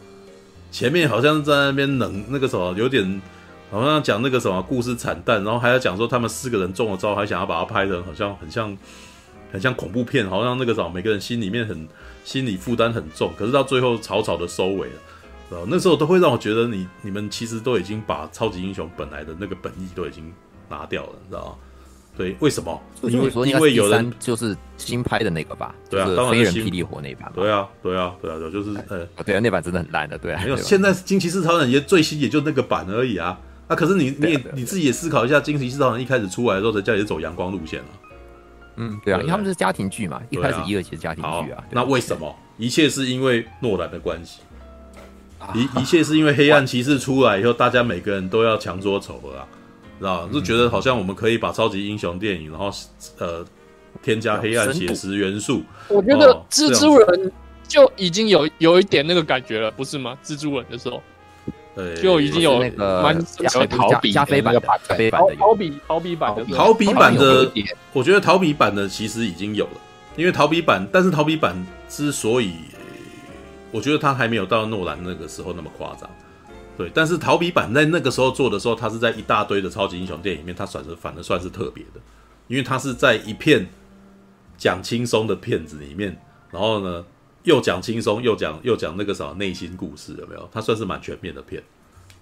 [0.71, 3.21] 前面好像在那边冷那个什么，有点。
[3.71, 8.77] 好像讲那个什么故事惨淡，然后还要讲说他们四个人中了招，还想要把它拍的好像很像
[9.53, 11.87] 很像恐怖片，好像那个什么每个人心里面很
[12.25, 14.95] 心理负担很重，可是到最后草草的收尾了，
[15.51, 20.33] 然后那时候都会让我觉得你你们其实都已经把超级英雄本来的那个本意都已经
[20.69, 21.55] 拿掉了，你知道吗？
[22.17, 22.83] 对，为什么？
[23.03, 25.73] 因为因为有人就是新拍的那个吧？
[25.89, 27.31] 对啊，当然是霹雳火那版。
[27.33, 30.43] 对啊，对啊，对啊，就是呃，对啊，那版真的很烂的，对啊。
[30.43, 33.39] 没有，现在惊奇四超人也最新也就那个版而已啊。
[33.69, 33.77] 啊！
[33.77, 37.87] 可是你你也你自己也思考一下，惊奇四超人一开始出来的时候，才叫你走阳光路线了。
[38.77, 41.63] 嗯，对啊，因为他们是家庭剧嘛，一开始一二集是家庭剧啊。
[41.71, 42.35] 那为什么？
[42.57, 44.41] 一切是因为诺兰的关系。
[45.55, 49.47] 一一切是因为黑暗骑士出来以后，大家每个人都要强说丑了啊，
[49.99, 52.71] 知道就觉得好像我们可以把超级英雄电影，然后
[53.19, 53.45] 呃
[54.03, 55.63] 添加黑暗写实元素。
[55.89, 57.33] 我觉得蜘蛛人
[57.67, 60.17] 就已经有有一点那个感觉了，不是吗？
[60.25, 61.03] 蜘蛛人的时候。
[61.79, 63.17] 对，就已经有那个蛮
[63.69, 67.49] 逃避加菲版的，加菲版的逃避逃避版的逃避版的，
[67.93, 69.81] 我觉得逃避版的其实已经有了，
[70.17, 72.55] 因为逃避版，但是逃避版之所以，
[73.71, 76.11] 我觉得他还没有到诺兰那个时候那么夸张，
[76.77, 82.01] 对，但是逃避版在那个时候做的时候，他是在一大堆的超级英雄电影里面，他算是反而算是特别的，
[82.49, 83.69] 因为他是在一片
[84.57, 87.05] 讲轻松的片子里面，然后呢。
[87.49, 90.47] 又讲轻松，又讲又讲那个啥内心故事，有没有？
[90.53, 91.63] 它算是蛮全面的片，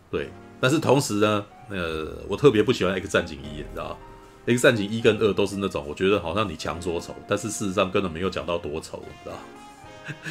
[0.08, 0.30] 对。
[0.60, 3.96] 但是同时呢，呃，我特别不喜欢《X 战警一》，你知道吗？
[4.56, 9.36] 《X 战警一》跟二都是那种我觉得好像你强说丑，但是事实上根本没有讲到多丑，你知道？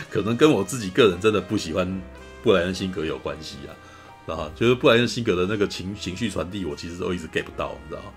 [0.10, 2.02] 可能跟我自己个人真的不喜欢
[2.42, 8.08] 布莱恩辛格有关系啊，啊，就是布莱恩辛格的那个情情绪传递，我其实都一直 get 不到，你知道吗？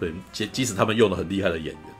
[0.00, 1.91] 对，即即使他们用了很厉害的演员。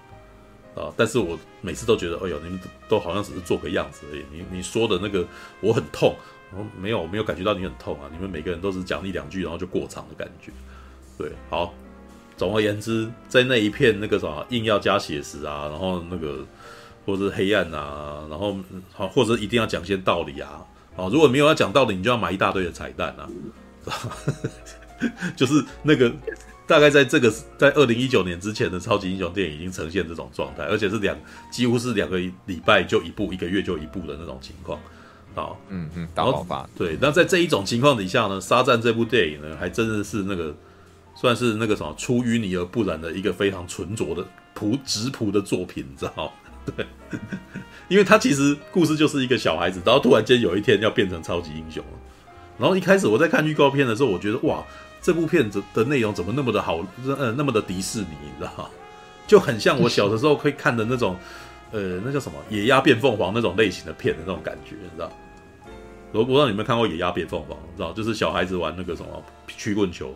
[0.75, 0.93] 啊！
[0.97, 4.25] 但是我每次都觉得，哎呦，你们都好像只是做个样子而已。
[4.33, 5.27] 你你说的那个
[5.61, 6.17] 我很痛，
[6.51, 8.09] 我没有，我没有感觉到你很痛啊。
[8.13, 10.51] 你们每个人都是讲一两句，然后就过场的感觉。
[11.19, 11.75] 对，好。
[12.35, 16.45] 总而言之，在那一片那个啥，硬要加写实啊，然后那个
[17.05, 18.57] 或者是黑暗啊，然后
[18.93, 20.65] 好，或者一定要讲些道理啊。
[20.97, 23.29] 好，如果没有要讲道理，你就要买一大堆的彩蛋啊。
[25.37, 26.11] 就是那个。
[26.67, 31.17] 大概在这个在二零一九年之前的超级英雄电影已经呈现这种状态，而且是两
[31.51, 34.79] 几乎是两个礼拜就一部，一个月就一部的那种情况。
[35.35, 36.69] 好，嗯嗯，大爆发。
[36.77, 40.55] 对，那在这一种情况底下呢，《沙赞》这部电影呢，还真的是那个
[41.15, 44.25] 算是那个什么出淤泥而不染的一个非常纯拙的
[44.55, 46.33] 朴质朴的作品，你知道？
[46.77, 46.87] 对，
[47.89, 51.99] 因为他其实故事就是一个小孩子，然后突然间有一天要变成超级英雄了。
[52.59, 54.65] 然后一开始我在看预告片的时候，我觉得哇。
[55.03, 56.79] 这部片子的内容怎么那么的好，
[57.19, 58.71] 呃，那么的迪士尼，你知道吗？
[59.27, 61.17] 就很像我小的时候会看的那种，
[61.73, 65.11] 呃，那叫什么《野鸭变凤凰》那种类型的片的那种感觉，你知道？
[66.13, 67.93] 我不知道你们看过《野鸭变凤凰》，你知道？
[67.93, 69.09] 就是小孩子玩那个什么
[69.49, 70.15] 曲棍球，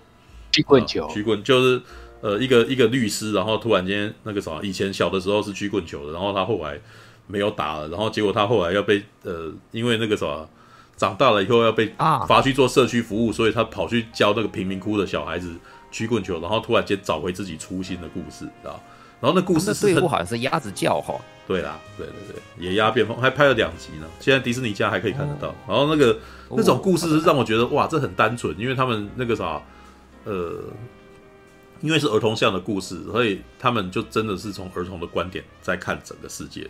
[0.52, 1.82] 曲棍球，曲棍就是
[2.20, 6.78] 呃一个一个律师，然后突然间那个什么，以前小的时候是曲棍球的，然后他后来
[7.26, 10.48] 没有打了，然后结果他后来要被呃因为那个什么。
[10.96, 11.92] 长大了以后要被
[12.26, 15.54] 罚去做社区服务，所以他跑去教那个贫民窟的小孩子
[15.92, 18.80] 曲棍球，然后突然间找回自己初心的故事，知道？
[19.20, 21.14] 然后那故事是对好像是鸭子叫哈，
[21.46, 25.54] 对啦，对对对，野鸭变凤还拍了两集呢，现在迪士尼家还可以看得到。
[25.68, 26.18] 然后那个
[26.50, 29.60] 那种故事是让我觉得哇，这很单纯，因为他们那个啥，
[30.24, 30.62] 呃，
[31.80, 36.68] 因为是儿童向的故事，所以他们就真的是从儿童的观点在看整个世界。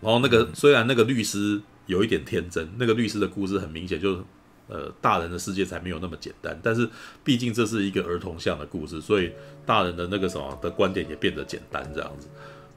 [0.00, 1.60] 然后那个虽然那个律师。
[1.86, 4.22] 有一点天真，那个律师的故事很明显就是，
[4.68, 6.58] 呃，大人的世界才没有那么简单。
[6.62, 6.88] 但是
[7.24, 9.32] 毕竟这是一个儿童向的故事，所以
[9.64, 12.28] 大人的那个什么的观点也变得简单这样子。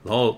[0.04, 0.38] 然后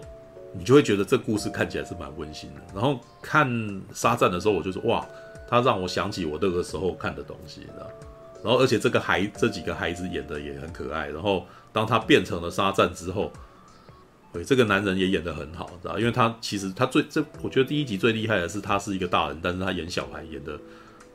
[0.54, 2.62] 你就会觉得这故事看起来是蛮温馨的。
[2.74, 5.06] 然后看沙赞的时候，我就说哇，
[5.48, 7.90] 他让我想起我那个时候看的东西，你知道？
[8.44, 11.10] 然后而且这个孩这几个孩子演的也很可爱。
[11.10, 13.32] 然后当他变成了沙赞之后。
[14.34, 16.00] 对，这个男人也演得很好，知道？
[16.00, 20.58] 因为他其实他最这，我觉得第一集最厉害的是他是一个大人，但是他演小孩演的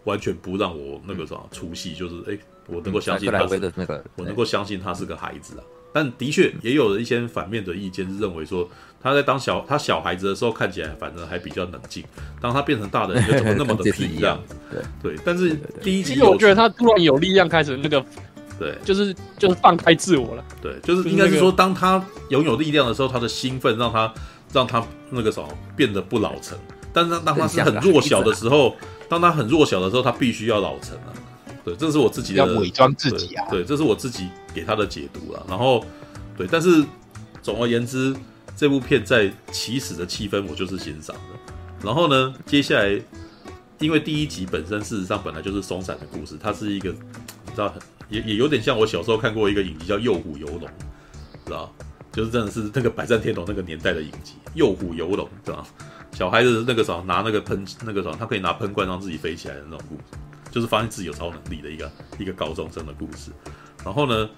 [0.05, 5.65] 完全不让我那个什么出戏，就是哎，我能够相信他是那个，我能够相信他是个孩子啊。
[5.95, 8.69] 但的确也有了一些反面的意见，是认为说
[9.03, 12.05] 他在当小他小孩子的时候看起来反正还比较冷静，
[12.39, 14.55] 当他变成大人，就怎么那么的 皮一样子？
[14.71, 18.05] 对对，但是第一集，我觉得他突然有力量开始那个。
[18.59, 20.45] 对，就是就是放开自我了。
[20.63, 24.13] 对，就是应该是说，当他拥有力量的时候，他的兴奋让他
[24.53, 25.47] 让他那个什么
[25.77, 26.57] 变得不老成。
[26.93, 28.75] 但是当他是很弱小的时候，
[29.11, 31.13] 当他很弱小的时候，他必须要老成啊。
[31.63, 33.47] 对，这是我自己的要伪装自己啊。
[33.51, 35.45] 对，这是我自己给他的解读了。
[35.47, 35.85] 然后，
[36.35, 36.83] 对，但是
[37.43, 38.17] 总而言之，
[38.57, 41.55] 这部片在起始的气氛我就是欣赏的。
[41.85, 42.99] 然后呢，接下来
[43.81, 47.79] 因为第一集本身事实上本来就是松散的故事，它是一个你知道很。
[48.09, 50.61] 也也有点像我小时候看过一个影集叫《诱虎游龙》，
[51.45, 51.73] 知道？
[52.13, 55.67] 就是真的是那个百战天龙那个年代的影集《诱虎游龙》，知道？
[56.13, 60.19] 小孩子那个时候拿那个喷那个时候，他可以拿喷罐让自己飞起来的那种故事，
[60.51, 63.31] 就是发现自己有超能力的一个一个高中生的故事。
[63.85, 64.31] 然后呢，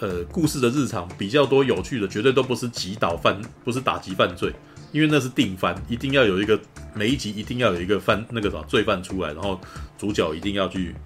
[0.00, 4.52] 呃，故事的日常比较多有趣的，绝对都不是击倒犯，不是打击犯罪，
[4.90, 6.58] 因为那是定番，一定要有一个
[6.94, 9.60] 每一集一定要有一个犯那个什么罪犯出来，然后
[9.96, 10.96] 主角一定要去。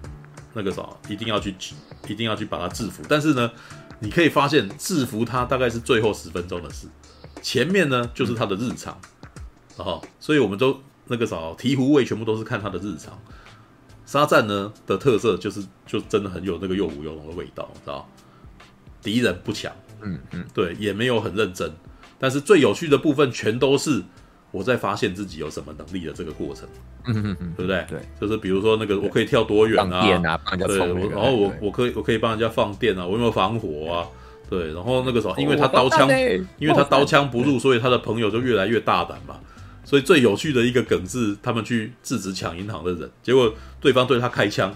[0.51, 1.53] 那个啥，一定要去，
[2.09, 3.03] 一定要去把他制服。
[3.07, 3.49] 但是呢，
[3.99, 6.87] 你可以发现制服他大概是最后十分钟的事，
[7.41, 8.99] 前面呢就是他的日常。
[9.77, 13.17] 然后，所以我们都那个啥，醍醐味全部都是看他的日常。
[14.05, 18.09] 沙赞呢的特色就是，就真的很有那个又虎又龙的味道，知道？
[19.01, 19.71] 敌人不强，
[20.01, 21.71] 嗯嗯，对，也没有很认真，
[22.17, 24.03] 但是最有趣的部分全都是。
[24.51, 26.67] 我在发现自己有什么能力的这个过程，
[27.05, 27.85] 嗯嗯嗯，对不对？
[27.89, 30.01] 对，就是比如说那个我可以跳多远啊？
[30.01, 31.09] 电啊，帮人家充电。
[31.11, 34.07] 然后我我可以我可以帮人家放电啊，我有没有防火啊？
[34.49, 36.09] 对，然后那个时候，因为他刀枪，
[36.57, 39.39] 因为他刀枪不入，所以他的朋友就越来越大胆嘛。
[39.83, 44.75] 所以最有趣的一个梗是，他们去制止抢银行的人，结果对方对他开枪。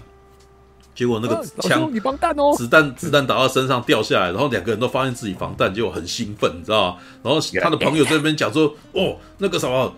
[0.94, 2.54] 结果那个枪，你防弹哦！
[2.56, 6.96] 子弹子弹打到身上掉下来，然后两个人都发现自己防弹，结果很兴奋，你知道吗？
[7.22, 9.92] 然后他的朋友在那边讲说：“哦，那个什么，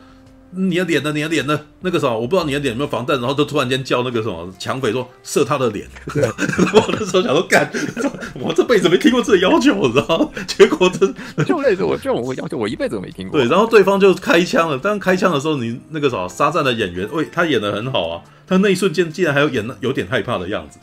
[0.51, 1.13] 你的脸呢？
[1.13, 1.61] 你的脸呢？
[1.81, 5.87] 那个什么，我不知道你的脸有没有防弹，然后就突然间叫那个什么抢匪说射他的脸。
[6.17, 7.71] 我那时候想说，干，
[8.41, 10.33] 我这辈子没听过这个要求，你知道？
[10.47, 11.15] 结果真
[11.45, 13.39] 就类似我这种要求，我一辈子都没听过。
[13.39, 14.79] 对，然后对方就开枪了。
[14.79, 18.23] 当开枪的时候，你那个什么沙赞的演员，喂，他演的很好啊。
[18.47, 20.79] 他那一瞬间竟然还有演有点害怕的样子。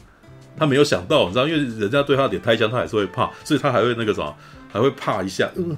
[0.56, 4.36] 他没有想到，你知道，因为人家对他点开枪，他还是会怕，所以他还会那个什么，
[4.72, 5.50] 还会怕一下。
[5.56, 5.76] 嗯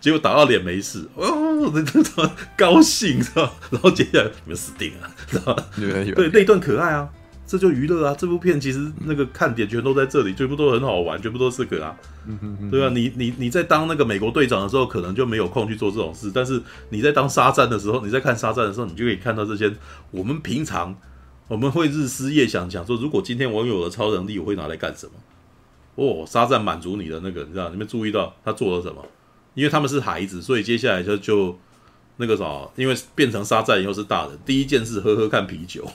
[0.00, 3.52] 结果打到脸没事，哦，那怎么高兴是吧？
[3.70, 5.56] 然后接下来你们死定了，是吧？
[5.76, 7.08] 对，那段可爱啊，
[7.46, 8.14] 这就娱乐啊。
[8.18, 11.96] 这部片其实那个看点全都在这里，全部都很好玩，全部都是这个啊，
[12.70, 12.90] 对啊？
[12.94, 19.72] 你你你在当那个美国队长的时候，可能就没有空去做这种事，但是你在当沙赞的时候，你在看沙赞的时候，你就可以看到这些
[20.10, 20.96] 我们平常
[21.48, 25.12] 我们会日思夜想，想说，如果今天我有了超能力，我会拿来干什么？
[25.96, 27.68] 哦，沙赞满足你的那个，你知道？
[27.68, 29.04] 你们注意到他做了什么？
[29.54, 31.58] 因为他们是孩子，所以接下来就就
[32.16, 35.88] 那个啥，因为变成沙赞以后是大人，第一件事喝喝看啤酒，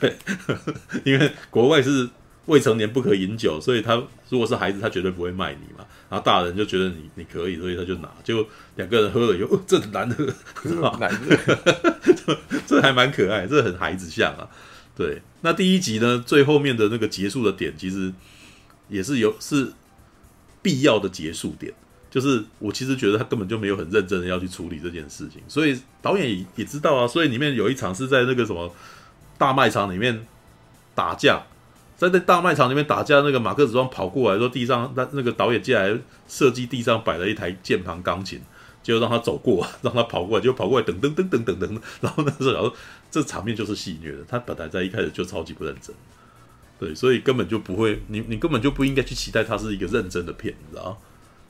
[0.00, 0.16] 对，
[1.04, 2.08] 因为国外是
[2.46, 5.84] 未成年不可饮酒，所以他如果是孩子，他绝对不会卖你嘛。
[6.10, 8.08] 然后大人就觉得你你可以，所以他就拿。
[8.24, 8.46] 就
[8.76, 10.26] 两个人喝了以后，这很难喝，
[10.62, 10.96] 是吧？
[10.98, 14.48] 难喝，这还蛮可爱，这很孩子像啊。
[14.96, 18.10] 对，那第一集呢，最后面的那个结束的点，其实
[18.88, 19.72] 也是有是
[20.62, 21.74] 必要的结束点。
[22.18, 28.74] 就是我其实觉得他根本就没有很认真的要去处理这件事情，所以导演也也知道啊，所以里面有一场是在那个什么
[29.38, 30.26] 大卖场里面
[30.96, 31.40] 打架，
[31.96, 35.96] 在那大卖场里面打架，那个马克·史壮跑过来说地上那那个导演进来
[36.26, 38.40] 设计地上摆了一台键盘钢琴，
[38.82, 42.74] 就让他走过，让他跑过来，就跑过来噔噔噔噔噔噔，然后那时候然后
[43.12, 45.94] 这场面就是戏谑的，他本来在一开始就超级不认真，
[46.80, 51.00] 对，所以根本就不会，你你根本就不应该去期待他是一个认真的片，你知道。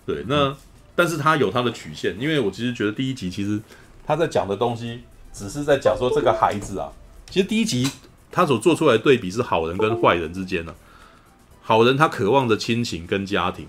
[0.08, 0.56] 对，那
[0.96, 3.60] 但是他有他的曲线，因为我其实觉得第一集其实
[4.06, 5.02] 他在讲的东西，
[5.34, 6.90] 只是在讲说这个孩子啊，
[7.28, 7.86] 其实第一集
[8.32, 13.66] 他所做出来的对比是好人跟坏人之间呢、啊，好人他渴望着亲情跟家庭，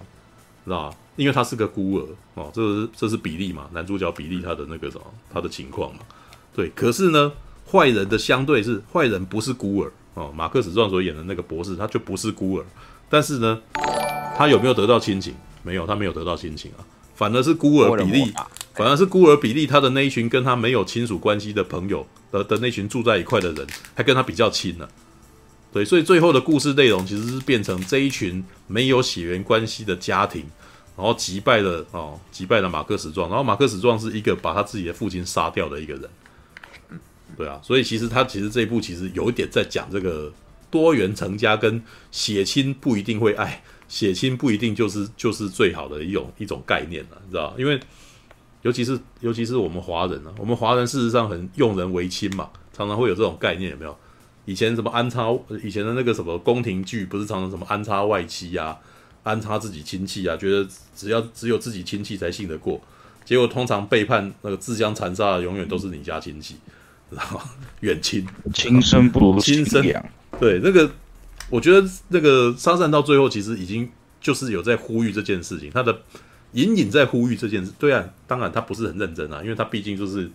[0.63, 0.97] 知道吧？
[1.17, 5.99] 因为他是个孤儿哦，这是这是比利嘛，男主角比利他的那个什么他的情况嘛，
[6.55, 7.33] 对，可是呢，
[7.69, 12.65] 坏人的相对是坏人不是孤儿哦，马克史壮所演的那个博士他就不是孤儿，
[13.09, 13.61] 但是呢，
[14.37, 15.35] 他有没有得到亲情？
[15.63, 18.33] 没有，他没有得到亲情啊，反而是孤儿比利，
[18.73, 24.87] 反而是孤儿比利，他的那一群跟他没有亲属关系的朋友的的那群住在一块的人，还跟他比较亲呢。
[25.71, 30.43] 对，所以最后的故事内容其实是变成这一群没有血缘关系的家庭，
[30.97, 36.09] 然后击败了哦，击败了马克史壮，然后马克史壮是一个把他自己的父亲杀掉的一个人。
[37.37, 40.33] 对啊，所以其实他其实这一部其实有一点在讲这个
[40.71, 41.81] 多元成家跟
[42.11, 43.61] 血亲不一定会爱。
[43.89, 47.53] 血亲不一定就是就是最好的一种一种概念了，你知道？
[47.57, 47.77] 因为
[48.61, 53.97] 尤其是尤其是我们华人啊，我们华人事实上很用人为亲嘛，常常会有这种概念，有没有？
[54.45, 55.27] 以前什么安插
[55.63, 58.77] 以前的那个什么宫廷剧，不是常常什么安插外戚啊，
[59.23, 62.79] 安插自己亲戚啊，觉得只要只有自己亲戚才信得过，
[63.25, 66.55] 结果通常背叛那个自相残杀的，永远都是你家亲戚，
[67.09, 67.41] 知道吗？
[67.79, 69.83] 远亲，亲生不如亲生，
[70.39, 70.91] 对那个。
[71.49, 73.89] 我觉得那个沙赞到最后其实已经
[74.21, 76.01] 就是有在呼吁这件事情，他的
[76.53, 77.71] 隐隐在呼吁这件事。
[77.79, 80.29] 对啊，当然他不是很认真啊，因为他毕竟就是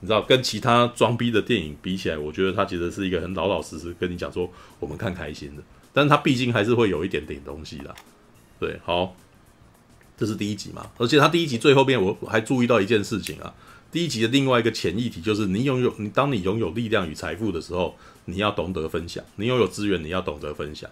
[0.00, 4.48] 你知道跟其他装逼的电影比起来，我觉得他其实是一个很老老实实跟你讲说
[4.78, 5.62] 我们看开心的，
[5.92, 7.94] 但是他毕竟还是会有一点点东西的。
[8.60, 9.16] 对，好，
[10.16, 13.52] 这是第一集嘛，而且他第一集最后边我还注意到一件事情啊，
[13.90, 17.96] 第一集的另外一个潜议题就是你拥有你当你拥有力量与财富的时候。
[18.24, 20.88] 你要懂得分享，你拥有资源，你要懂得分享，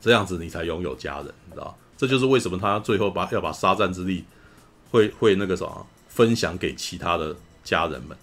[0.00, 1.76] 这样子你才拥有家人，你知道？
[1.96, 4.24] 这就是为什么他最后把要把沙赞之力
[4.90, 8.16] 会会那个什么分享给其他的家人们，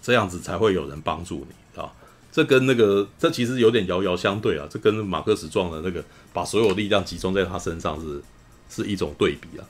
[0.00, 1.92] 这样子才会有人帮助你，知道？
[2.30, 8.22] 这跟那个这其实有点遥遥相对啊，这跟马克思撞的那个把所有力量集中在他身上是
[8.68, 9.62] 是一种对比啊，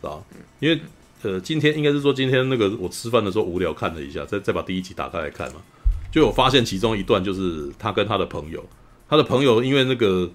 [0.00, 0.24] 知道？
[0.60, 0.80] 因为
[1.22, 5.60] 呃，今天应该是说今天那个我吃饭的时候无聊看了一下，再再把第一集打开来看嘛。
[6.10, 8.64] 就有发现其中一段，就是他跟他的朋友，
[9.08, 10.30] 他的朋友因为那个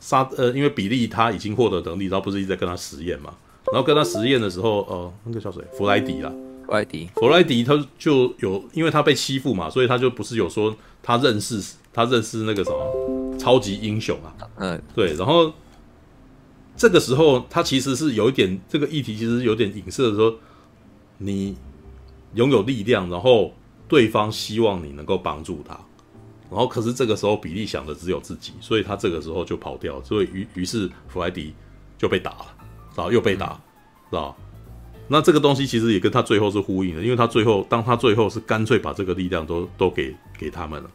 [0.00, 3.32] 沙呃，因为比利他已经获得能力，然后不是一直在跟他实验嘛，
[3.72, 5.62] 然后跟他实验的时候，哦、呃，那个叫谁？
[5.76, 6.32] 弗莱迪啦，
[6.66, 11.62] 弗莱迪，弗莱迪他就有，因为他被欺负嘛，所以他就不是有说他认识
[11.92, 15.52] 他认识那个什么超级英雄啊，嗯，对，然后
[16.76, 20.36] 这个时候他其实是有一点这个议题，其实有点影射说，
[21.18, 21.56] 你
[22.34, 23.52] 拥有力量，然后。
[23.88, 25.74] 对方希望你能够帮助他，
[26.50, 31.54] 然后可是这个时候比利想的只有自己，所以他这个时候就跑掉，所以于于是弗莱迪
[31.96, 32.54] 就被打了，
[32.94, 33.54] 然后又被打，
[34.10, 34.36] 知道？
[35.08, 40.90] 那这个东西其实也跟他最后是呼应的，因为他最后当他最后是干脆把这个力量都都给给他们了，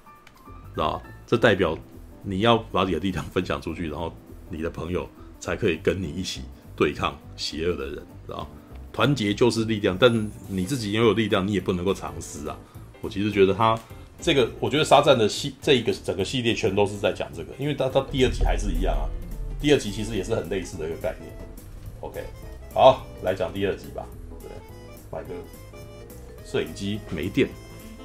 [0.75, 1.01] 知道吧？
[1.25, 1.75] 这代表
[2.21, 4.15] 你要把你的力量分享出去，然后
[4.51, 5.09] 你的朋友
[5.39, 6.41] 才可以跟你一起
[6.75, 7.95] 对抗邪恶的人，
[8.27, 8.47] 知道吧？
[8.91, 12.55] 团结就是力量，但你自己拥有力量，你也不能够藏私啊。
[13.03, 13.77] 我其实觉得他
[14.21, 19.03] 这个，我觉得沙赞的系这一个整个系列全都是在讲这个，因为他他第二集还是一样啊，
[19.59, 21.29] 第二集其实也是很类似的一个概念。
[21.99, 22.23] OK。
[22.73, 24.03] 好，来讲第二集吧。
[24.39, 24.49] 对，
[25.11, 25.33] 买个
[26.43, 27.47] 摄影机没电，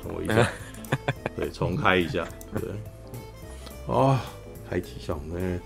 [0.04, 0.46] 等我一下。
[1.34, 2.26] 对，重开一下。
[2.52, 2.68] 对，
[3.86, 4.18] 哦，
[4.68, 5.60] 开机上呢。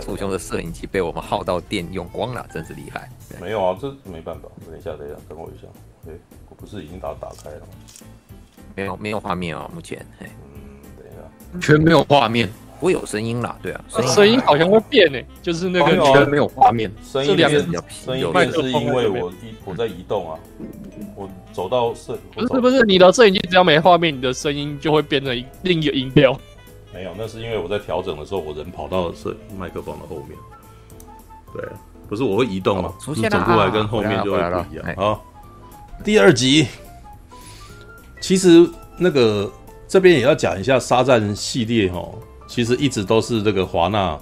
[0.00, 3.10] 父兄的摄影机被我们耗到电用光了，真是厉害。
[3.40, 4.48] 没有啊，这没办法。
[4.66, 5.68] 等一下，等一下，等我一下。
[6.08, 6.12] 哎，
[6.48, 7.66] 我不是已经打打开了吗？
[8.74, 10.04] 没有，没有画面啊，目前。
[10.20, 10.26] 嗯，
[10.96, 12.48] 等一下，全没有画面。
[12.80, 20.38] 会有声音啦，对啊，声音好像会变诶，就是那个全没有画面，声音变，声音变是因为我移我在移动啊，
[21.16, 26.38] 我走到摄不是不是你的摄影机只要没画面，你的声音就会变成另一个音调。
[26.92, 30.36] 没有，那是因为我在调整的时候，我人跑到摄麦克风的后面。
[31.54, 31.64] 对，
[32.06, 34.94] 不是我会移动嘛，你走过来跟后面就会不一样。
[34.96, 35.24] 好，
[36.04, 36.66] 第二集，
[38.20, 38.68] 其实
[38.98, 39.50] 那个
[39.86, 42.18] 这边也要讲一下沙赞系列哦。
[42.46, 44.18] 其实一直都是这个华纳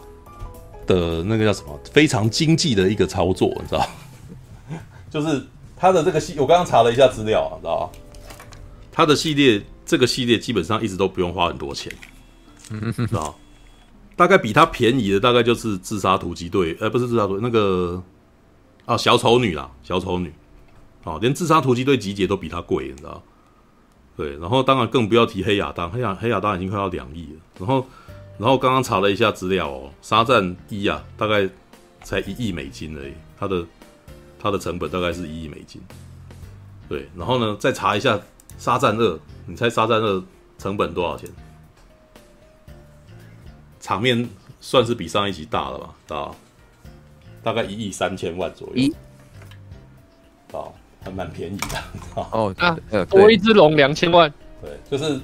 [0.86, 3.86] 的那个叫什么非常经济的一个操作，你知道？
[5.10, 5.44] 就是
[5.77, 7.90] 他的这个系，我刚刚查了一下资料啊，知道？
[8.93, 11.93] 他的系列这个系列基本上一直都不用花很多钱，
[12.94, 13.36] 知道？
[14.14, 18.01] 大概比他便宜的大概就是自杀突击队，呃，不是自杀突那个
[18.86, 20.32] 啊，小丑女啦，小丑女，
[21.02, 23.23] 哦，连自杀突击队集结都比他贵，你知道？
[24.16, 27.86] 对，然后当然更不要提黑亚当，黑亚黑亚当已经快要两亿了，然后。
[28.39, 31.48] 然后刚刚查了一下资料哦，沙赞一啊，大概
[32.02, 33.64] 才一亿美金而已，它的
[34.40, 35.80] 它的成本大概是一亿美金。
[36.89, 38.18] 对，然后呢，再查一下
[38.59, 40.24] 沙赞二，你猜沙赞二
[40.59, 41.28] 成本多少钱？
[43.78, 44.28] 场面
[44.60, 45.94] 算是比上一集大了吧？
[46.09, 46.30] 大，
[47.44, 48.74] 大概一亿三千万左右。
[48.74, 48.93] 一，
[50.52, 50.66] 啊，
[51.05, 51.83] 还蛮便宜的。
[52.15, 52.77] 哦，啊，
[53.11, 54.33] 多一只龙两千万。
[54.61, 55.20] 对，就是，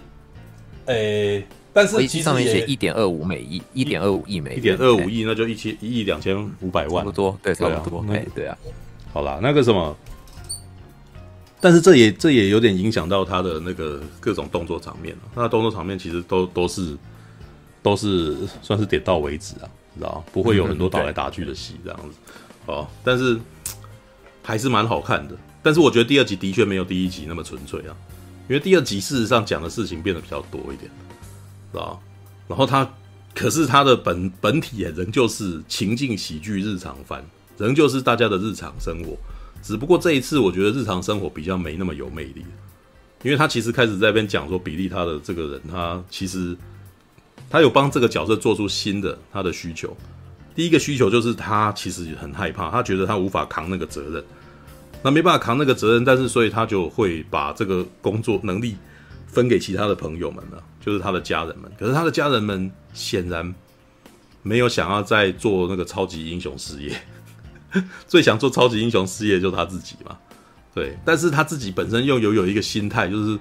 [0.86, 1.46] 诶。
[1.70, 8.58] 但是其实上面写一点二五美亿，一点二五亿美，一点二五亿，那就一千一亿两千五百万，差不多，对，差不多，对，对啊。
[9.12, 9.96] 好啦，那个什么，
[11.60, 15.22] 但是这也这也有点影响到他的那个各种动作场面了。
[15.36, 16.96] 那动作场面其实都都是
[17.80, 22.16] 都是算是点到为止啊，知道不会有很多打来打去的戏这样子。
[22.66, 23.38] 哦，但是
[24.42, 25.36] 还是蛮好看的。
[25.68, 27.92] 但是我觉得第二集的确没有第一集那么纯粹啊，
[28.48, 30.90] 因为第二集事实上讲的事情变得比较多一点。
[31.74, 31.92] 啊，
[32.48, 32.90] 然后他，
[33.34, 37.22] 可是他的本本体也仍旧是情境喜剧日常番，
[37.58, 39.14] 仍旧是大家的日常生活。
[39.62, 42.42] 只不过这一次，我觉得日常生活比较没那么有魅力，
[43.22, 46.56] 因为他其实开始在边讲说，比利他的这个人，他其实
[47.50, 49.94] 他有帮这个角色做出新的他的需求。
[50.54, 54.24] 第一个需求就是他其实很害怕，他觉得他无法扛那个责任，
[55.02, 58.76] 那没办法扛那个责任，但是所以他就会把这个工作能力
[59.26, 60.62] 分给其他的朋友们了。
[60.80, 63.54] 就是他的家人们，可是他的家人们显然
[64.42, 66.98] 没有想要再做那个超级英雄事业，
[68.08, 70.16] 最想做超级英雄事业就是他自己嘛，
[70.74, 70.96] 对。
[71.04, 73.38] 但是他自己本身又有有一个心态，就是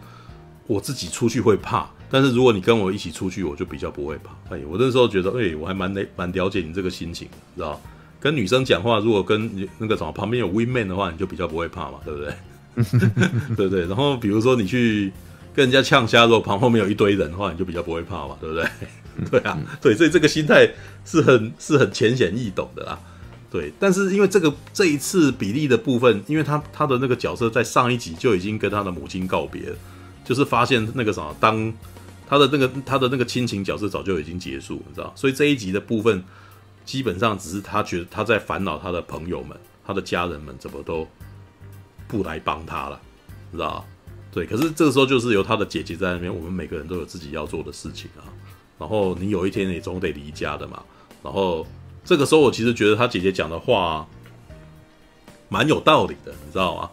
[0.66, 4.32] 我自己出去会怕，但是如果你跟我一起出去，我就比较不会怕。
[4.54, 7.80] 哎，我那时候觉得，哎，我还蛮蛮了解你这个心情，知道？
[8.20, 12.34] 跟女生讲话，如果跟那个什么旁边有 Win Man 的话，你就比较不会怕嘛，对不对？
[13.56, 13.82] 对不对？
[13.88, 15.12] 然后比如说你去。
[15.56, 18.68] 跟人家呛虾，如果旁后面有一堆人的话，你就比较不会怕嘛，对不对？
[19.32, 20.70] 对啊，对，所以这个心态
[21.04, 23.00] 是很是很浅显易懂的啦。
[23.50, 29.64] 对，但是因为这个这一次比例的部分，因为他他的那个角色在上一集就已经跟他的母亲告别，
[30.24, 31.74] 就是发现那个什么，当
[32.30, 35.12] 他的那个他的那个亲情角色早就已经结束，你知道？
[35.16, 36.24] 所以这一集的部分
[36.88, 39.56] 基本上只是他觉得他在烦恼他的朋友们、
[39.86, 41.06] 他的家人们怎么都
[42.08, 43.00] 不来帮他了，
[43.52, 43.86] 知道？
[44.32, 48.24] 对，可是这个时候就是由他的姐姐在那边，我们每个人都有自己要做的事情啊。
[48.80, 50.82] 然后你有一天你总得离家的嘛。
[51.22, 51.68] 然后
[52.06, 54.08] 这个时候我其实觉得他姐姐讲的话
[55.50, 56.90] 蛮有道理的，你知道吗？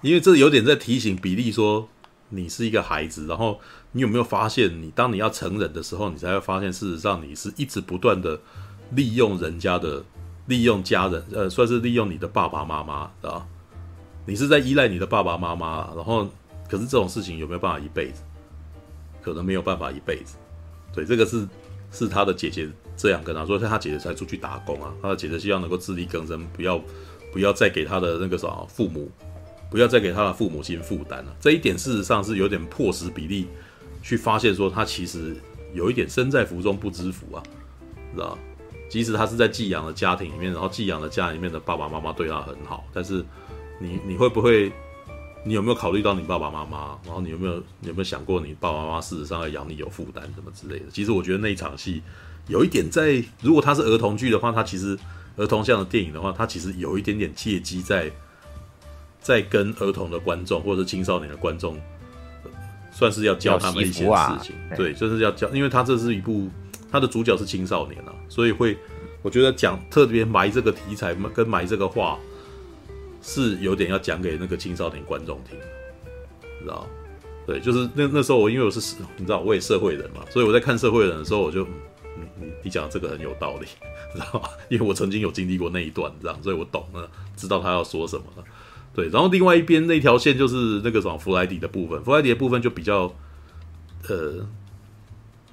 [0.00, 1.88] 因为这有点在提醒比利说，
[2.30, 3.60] 你是一个孩子，然后
[3.92, 8.40] 你有没有发现，你当你要成人的时候，你才会发现，事实上你是一直不断的
[8.90, 10.02] 利用人家的，
[10.46, 13.46] 利用家人，呃，算是利用你的爸爸妈妈，知道？
[14.26, 16.28] 你是在依赖你的爸爸妈妈，然后。
[16.70, 18.20] 可是这种事情有没有办法一辈子？
[19.22, 20.36] 可能没有办法一辈子。
[20.92, 21.48] 对，这个是
[21.90, 24.92] 是他的姐姐这样跟他说，他姐姐才出去打工啊。
[25.00, 26.78] 他的姐姐希望能够自力更生，不要
[27.32, 29.10] 不要再给他的那个啥父母，
[29.70, 31.34] 不要再给他的父母亲负担了。
[31.40, 33.46] 这一点事实上是有点迫使比利
[34.02, 35.34] 去发现说，他其实
[35.72, 37.42] 有一点身在福中不知福啊，
[38.14, 38.36] 知道？
[38.88, 43.24] 即使他是在寄养的家庭里面，然后寄养的家里面的爸爸妈妈对他很好，但是
[43.78, 44.72] 你你会不会？
[45.44, 46.98] 你有没有考虑到你爸爸妈妈？
[47.06, 50.86] 然后你有没有你有没有想过，你爸爸妈妈事实上要养你有负担什么之类的？
[50.92, 52.02] 其实我觉得那一场戏
[52.48, 54.98] 有一点在，如果它是儿童剧的话，它其实
[55.36, 58.10] 儿童向的电影的话，它其实有一点点借机在
[59.20, 61.80] 在跟儿童的观众或者是青少年的观众，
[62.90, 64.54] 算是要教他们一些事情。
[64.76, 66.50] 对，就是要教，因为它这是一部，
[66.90, 68.76] 他的主角是青少年啊，所以会
[69.22, 72.18] 我觉得讲特别埋这个题材跟埋这个话。
[73.20, 75.58] 是有点要讲给那个青少年观众听，
[76.62, 76.86] 知道？
[77.44, 83.66] 对，就是那那时候我因为我是你知道我也社会人嘛，所以我在看社会人的时候，我就你你你讲这个很有道理，
[84.14, 84.48] 知道吧？
[84.70, 88.44] 因为我曾经有经历过那一段，这样，所以我懂了，知道他要说什么了。
[88.94, 93.12] 对，然后另外一边那条线就是那个什么弗莱迪的部分，弗莱迪的部分就比较
[94.08, 94.46] 呃，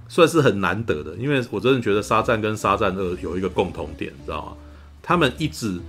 [0.07, 4.57] 算是很难得的，因为我真的觉得沙赞跟沙赞二有一个共同点，知道吗？
[5.01, 5.79] 他们一直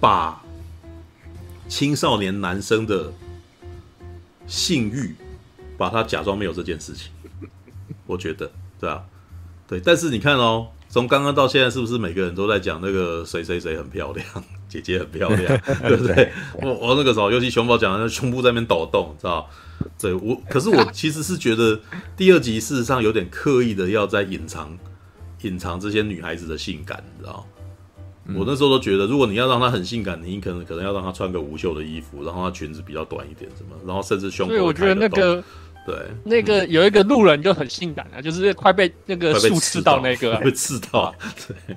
[0.00, 0.42] 把
[1.68, 3.12] 青少年男生的
[4.46, 5.14] 性欲，
[5.78, 7.10] 把他假装没有这件事情，
[8.06, 9.02] 我觉得，对啊，
[9.68, 9.80] 对。
[9.80, 14.26] 但是你看哦，从刚刚到现在，是不是每个人都在讲那个谁谁谁很漂亮，
[14.72, 16.32] 姐姐很漂亮， 对不对？
[16.62, 19.48] 我我那个时候，尤其熊宝讲的那胸部在那边抖动，知道？
[20.00, 21.78] 对我，可是我其实是觉得
[22.16, 24.78] 第二集事实上有点刻意的要在隐藏
[25.42, 27.46] 隐藏这些女孩子的性感，你知道？
[28.36, 34.52] 我那时候都觉得，如果你要让她很性感，你可能可能要让她穿个无袖的衣服，然后她裙子比较短一点，什么，然后甚至胸部。
[34.52, 35.42] 对，我觉得那个，
[35.84, 41.12] 对，那个有一个路人就很性感啊，就是快被那个树刺到那个， 被刺到。
[41.48, 41.76] 对，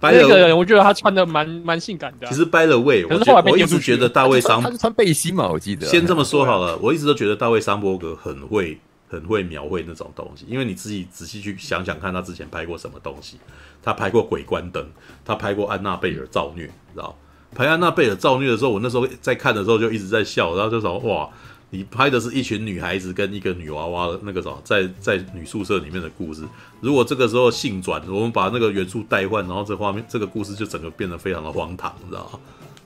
[0.00, 2.26] 那个人我觉得他穿的蛮蛮性感的。
[2.26, 5.86] 其实 by the way，可是后来我一直觉得大卫桑他是穿背心嘛，我记得。
[5.86, 8.78] 先这么说好了，我一直都觉得大卫桑伯格很会。
[9.12, 13.38] 很会描绘那种东西，因为你自己仔细去想想看，他之前拍过什么东西？
[13.82, 14.80] 他拍过《鬼关灯》，
[15.24, 17.18] 他拍过《安娜贝尔造虐》，你知道？
[17.52, 21.28] 拍《安娜贝尔造虐》的时候，我那时候在看的时候就一直在笑，然后就说：“哇，
[21.70, 26.42] 你拍的是一群女孩子跟一个女娃娃的那个什么，在在女宿舍里面的故事。
[26.80, 32.38] 如果这个时候性转，我们把那个元素代换，然后这画面这个故事就整个变得非常的荒唐，你知道吗？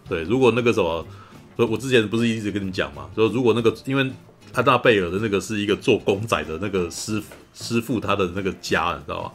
[0.09, 1.07] 对，如果那个什么，
[1.57, 4.11] 所以我之前不是一直跟你讲嘛，说如果那个因为。
[4.53, 7.21] 安娜贝尔的那个是一个做公仔的那个师
[7.53, 9.33] 师傅，他的那个家，你知道吗？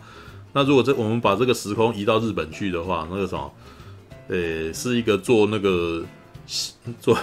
[0.53, 3.53] 那如果这我们把这个时空移到日本去的话，那个什么，
[4.29, 6.01] 呃，是一个做那个
[7.01, 7.17] 做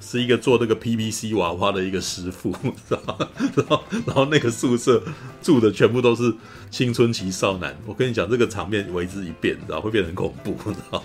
[0.00, 2.52] 是一个做那个 PVC 娃娃的一个师傅，
[2.88, 3.28] 知道吗？
[3.56, 5.02] 然后然后那个宿舍
[5.42, 6.32] 住的全部都是
[6.70, 11.04] 青春期少男，我跟你讲，这个场面为之一变，你知道会变成恐怖， 知道？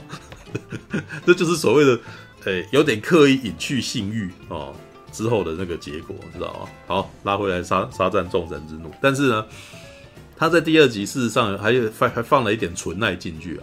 [1.25, 1.99] 这就是所谓的，
[2.45, 4.73] 呃，有点刻意隐去性欲哦。
[5.09, 6.69] 之后的那个结果，知道吗？
[6.85, 9.45] 好，拉回来沙沙战众神之怒，但是呢，
[10.35, 13.57] 他在第二集事实上还有放还放了一点纯爱进去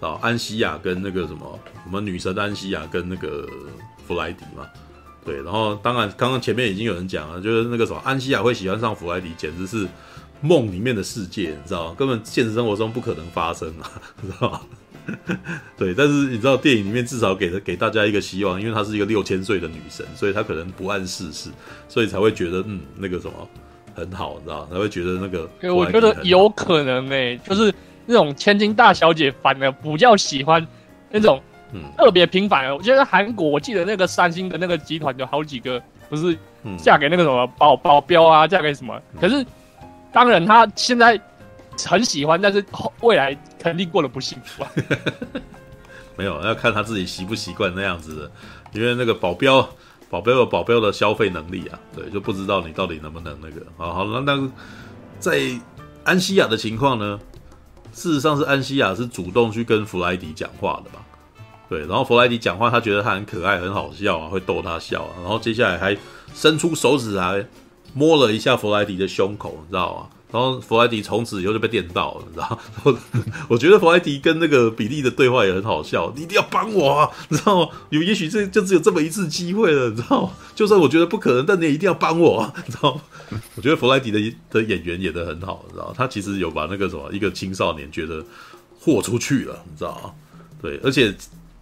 [0.00, 3.46] 啊，啊，安西亚跟那个什么，我们女神安西亚跟那个
[4.12, 4.66] 弗莱迪嘛，
[5.24, 9.86] 对，然后当然刚刚前面已经有人讲了，就是那个什么安西亚会喜欢上弗莱迪，简直是
[10.40, 11.94] 梦里面的世界，你知道吗？
[11.96, 13.90] 根本现实生活中不可能发生啊，
[14.22, 14.60] 知道吗？
[15.76, 21.50] 对，但是你知道电影里面至少给了给大家一个希望，因为她是一个六千岁的女神，所以她可能不谙世事，
[21.88, 23.48] 所以才会觉得嗯那个什么
[23.94, 24.68] 很好，你知道？
[24.70, 25.48] 才会觉得那个。
[25.60, 27.72] 对，我觉得有可能呢、欸，就是
[28.06, 30.64] 那种千金大小姐反而比较喜欢
[31.10, 32.76] 那种嗯特别平凡的。
[32.76, 36.36] 我觉得韩国，我记得那个三星的那个集团有好几个不是
[36.78, 39.00] 嫁给那个什么保保镖啊，嫁给什么？
[39.20, 39.44] 可是
[40.12, 41.20] 当然他现在。
[41.86, 42.62] 很喜欢，但是
[43.00, 44.70] 未来肯定过得不幸福啊。
[46.16, 48.30] 没有，要看他自己习不习惯那样子的，
[48.78, 49.66] 因为那个保镖，
[50.10, 53.66] 保镖有保镖的消费能力啊，对，就不知道你到底能不能那个。
[53.78, 54.50] 好好，那那
[55.18, 55.40] 在
[56.04, 57.18] 安西亚的情况呢？
[57.94, 61.01] 事实上是安西亚是主动去跟弗莱迪讲话的吧？
[61.72, 65.96] 对，然后弗莱迪讲话，他觉得他很可爱，很好笑啊，会逗他笑啊，然后接下来还
[66.34, 67.46] 伸出手指来
[67.94, 70.06] 摸了一下弗莱迪的胸口，你知道吗？
[70.30, 72.58] 然后弗莱迪从此以后就被电到了，你知道？
[72.84, 72.98] 我
[73.48, 76.12] 我觉得弗莱迪跟那个比利的对话也很好笑。
[76.14, 77.70] 你一定要帮我啊，你知道吗？
[77.88, 80.30] 有也许这就只有这么一次机会了，你知道吗？
[80.54, 83.00] 就算我觉得不可能，但你也一定要帮我啊，你知道吗？
[83.54, 84.18] 我觉得弗莱迪的
[84.50, 85.94] 的演员演得很好，你知道？
[85.96, 88.22] 他其实有把那个什么一个青少年觉得
[88.78, 90.10] 豁出去了，你知道吗？
[90.62, 91.12] 对，而且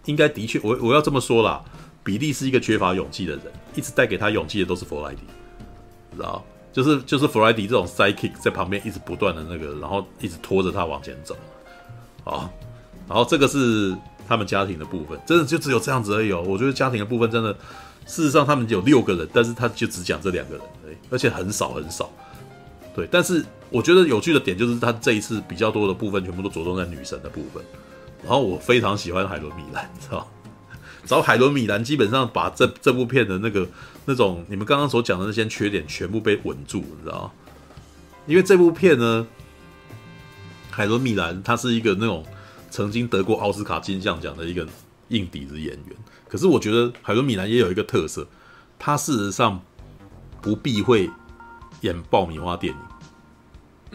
[0.05, 1.63] 应该的确，我我要这么说啦，
[2.03, 3.43] 比利是一个缺乏勇气的人，
[3.75, 5.21] 一直带给他勇气的都是弗莱迪，
[6.15, 6.43] 知道？
[6.73, 11.35] 就是就是弗莱迪这种 sidekick 在旁边一直不断的那个，然后一直拖着他往前走，
[12.23, 12.49] 啊，
[13.09, 13.93] 然后这个是
[14.25, 16.41] 他们家庭的部分，真的就只有这样子而已哦。
[16.47, 17.51] 我觉得家庭的部分真的，
[18.05, 22.09] 事实上他们有六个人，但是他就只讲这两个人而已，而且很少很少。
[22.95, 27.61] 对，但是我觉得有趣的点就是他这一次比较多的部分全部都着重在女神的部分，
[28.23, 30.27] 然后我非常喜欢海伦米兰，你知道
[31.05, 33.67] 找海伦米兰基本上把这这部片的那个
[34.05, 37.33] 那种你们刚刚所讲的那些缺点全部被稳住，你知道？
[38.27, 39.25] 因为这部片呢，
[40.69, 42.23] 海伦米兰她是一个那种
[42.69, 44.67] 曾经得过奥斯卡金像奖的一个
[45.07, 45.95] 硬底子演员，
[46.29, 48.27] 可是我觉得海伦米兰也有一个特色，
[48.77, 49.59] 她事实上
[50.39, 51.09] 不避讳
[51.81, 52.79] 演爆米花电影，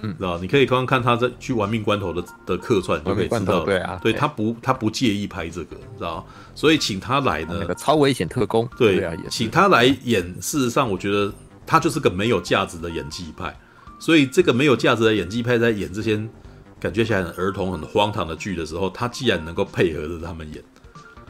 [0.03, 0.39] 嗯，知道？
[0.39, 6.27] 你可以刚刚看他在去玩命关头的的客串，就可以知道，对啊，对他不他不介意拍这个，知道？
[6.55, 11.33] 所以请他来呢，那个超危险特工，对，对啊，请他来演，事实上我觉得
[11.67, 13.59] 他就是个没有价值的演技派。
[13.99, 16.23] 所以这个没有价值的演技派在演这些
[16.79, 20.63] 感觉起来很儿童、很荒唐的剧的时候，他既然能够配合着他们演，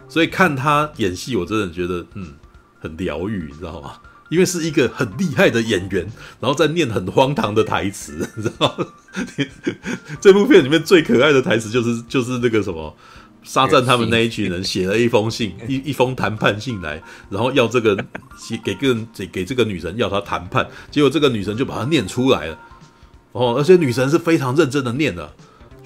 [0.09, 2.34] 所以看他演戏，我真的觉得嗯
[2.80, 3.93] 很疗愈，你知道吗？
[4.28, 6.07] 因为是一个很厉害的演员，
[6.40, 8.86] 然后在念很荒唐的台词， 你知道吗？
[10.20, 12.97] 这部片里面最可爱的台词就是就是那个什么。
[13.44, 17.01] 沙赞他们那一群人写了一封信， 一一封谈判信来，
[17.31, 17.97] 然后要这个
[18.36, 22.59] 写给个给给这个女神要她谈判，结果这个女神就把它念出来了，
[23.31, 25.32] 哦，而且女神是非常认真的念的，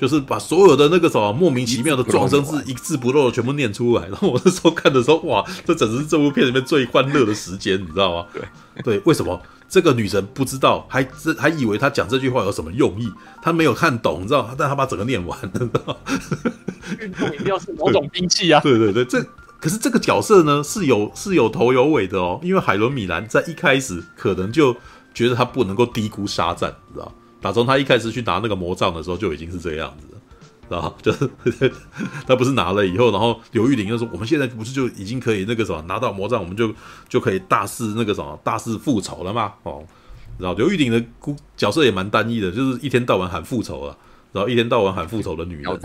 [0.00, 4.08] 就是把所有的那个什么莫名其妙的撞声字一字不漏的全部念出来。
[4.08, 8.26] 然后我那时候看的时候，哇， 这简直是这部片里面最欢乐的时间，你知道吗？
[8.32, 8.42] 对
[8.82, 9.38] 对，为什么？
[9.68, 13.12] 这个女神不知道，还这还以为她讲这句话有什么用意，
[13.42, 14.52] 她没有看懂，你知道？
[14.56, 15.96] 但她把整个念完知道？
[16.98, 18.60] 运动一定要是某种兵器啊！
[18.64, 19.22] 对对对，这
[19.60, 24.74] 可是这个角色呢是有是有头有尾的哦，因为海伦米兰在一开始可能就
[25.12, 27.12] 觉得他不能够低估沙赞，你知道？
[27.40, 30.20] 打从他一开始去拿那个魔杖的时候就已经是这样子了。
[30.68, 31.28] 然后就是
[32.28, 36.72] 他不是拿了以后，然后刘玉玲就说：“我们现在不是就已经可以那个什么拿到魔杖，我们就
[37.08, 39.84] 就可以大肆那个什么大肆复仇了吗？”哦，
[40.38, 41.04] 然后刘玉玲的
[41.56, 43.98] 角色也蛮单一的，就是一天到晚喊复仇了，
[44.32, 45.80] 然后一天到晚喊复仇的女人，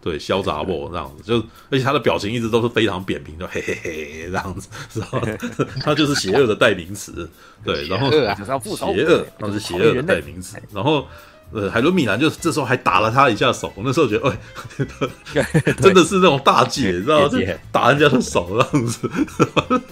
[0.00, 1.36] 对，潇洒不这样子，就
[1.70, 4.68] 而且她的表情一直都是非常扁平，就嘿嘿嘿这样子，
[5.00, 5.20] 然后
[5.82, 7.28] 她就是邪恶的代名词，
[7.64, 11.06] 对，然后邪恶，那是邪恶的代名词，然后。
[11.52, 14.36] 呃，海伦米兰就这时候还打了他一下手，那时候觉得，
[15.40, 17.28] 哎，真的是那种大姐，你知道吗？
[17.28, 17.38] 就
[17.70, 19.08] 打人家的手这样子，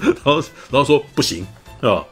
[0.03, 1.47] 然后然后说不行，
[1.81, 2.05] 是吧？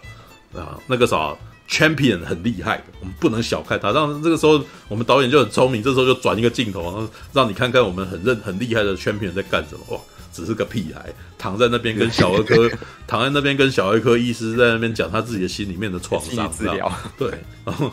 [0.54, 1.34] 啊，那个啥
[1.70, 3.92] ，Champion 很厉害，我们不能小看他。
[3.92, 9.84] 让这个时候我们导演就很聪明，这时候就转一个镜头，然后让你看看我们很认很厉害的 Champion 在干什么。
[9.88, 10.00] 哇，
[10.32, 12.70] 只是个屁孩，躺在那边跟小儿科
[13.06, 17.30] 躺在那边跟小儿科医师在那边讲他自己的心里面的创伤，治疗对，
[17.64, 17.90] 然后。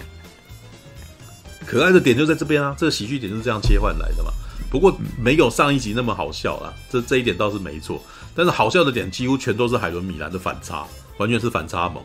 [1.65, 4.31] 可爱的点就在这边啊，这个喜剧点就是这样切换来的嘛。
[4.69, 8.01] 不过没有上一集那么好笑啦，这这一点倒是没错。
[8.33, 10.87] 但是好笑的点几乎全都是海伦米兰的反差，
[11.17, 12.01] 完全是反差萌。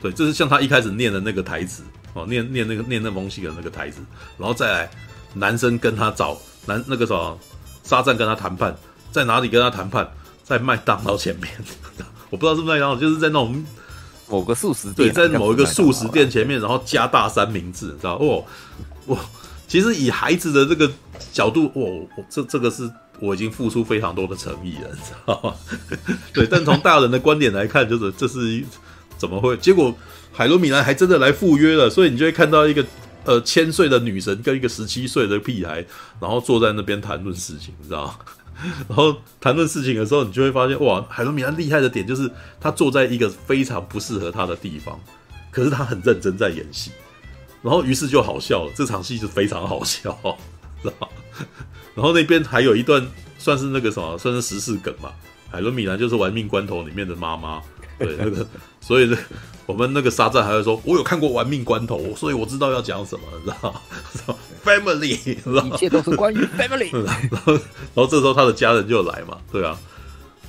[0.00, 1.82] 对，这是像他一开始念的那个台词
[2.14, 4.00] 哦，念念那个念那封信的那个台词，
[4.36, 4.90] 然后再来
[5.34, 7.38] 男生跟他找男那个什么
[7.82, 8.76] 沙赞跟他谈判，
[9.10, 10.08] 在哪里跟他谈判？
[10.44, 11.50] 在麦当劳前面，
[12.30, 13.64] 我不知道是不是麦当劳，就是在那种。
[14.30, 18.44] 某个素食店，对，在某一个素食店前面，然后加大三明治，知道哦，
[19.06, 19.18] 我
[19.66, 20.92] 其实以孩子的这个
[21.32, 25.54] 角度，哦，这这个是我已经付出非常多的诚意了，你知道吗？
[26.34, 28.62] 对，但从大人的观点来看，就是这是
[29.18, 29.56] 怎么会？
[29.58, 29.94] 结果
[30.32, 32.86] 海伦米兰还真的来赴约了，所以你就会看到一个
[33.24, 35.84] 呃千岁的女神跟一个十七岁的屁孩，
[36.20, 38.18] 然后坐在那边谈论事情，你知道？
[38.88, 42.30] 然后谈论事情的时候，你就会发现，哇，海伦米兰厉害的点就是
[42.60, 44.98] 他坐在一个非常不适合他的地方，
[45.50, 46.90] 可是他很认真在演戏，
[47.62, 50.16] 然后于是就好笑了，这场戏是非常好笑，
[50.82, 51.08] 知道吗？
[51.94, 53.04] 然后那边还有一段
[53.38, 55.12] 算是那个什么，算是时事梗嘛，
[55.50, 57.60] 海伦米兰就是《玩命关头》里面的妈妈。
[57.98, 58.46] 对，那个，
[58.88, 59.18] 所以呢，
[59.66, 64.34] 我们那个沙赞还会说，我有看过《玩命关头》，所以我知道要讲什么，你知道吗？
[64.64, 65.08] Family，
[65.66, 66.90] 一切都是关于 Family。
[67.04, 67.60] 然后，然
[67.96, 69.78] 后这时候他的家人就来嘛，对啊。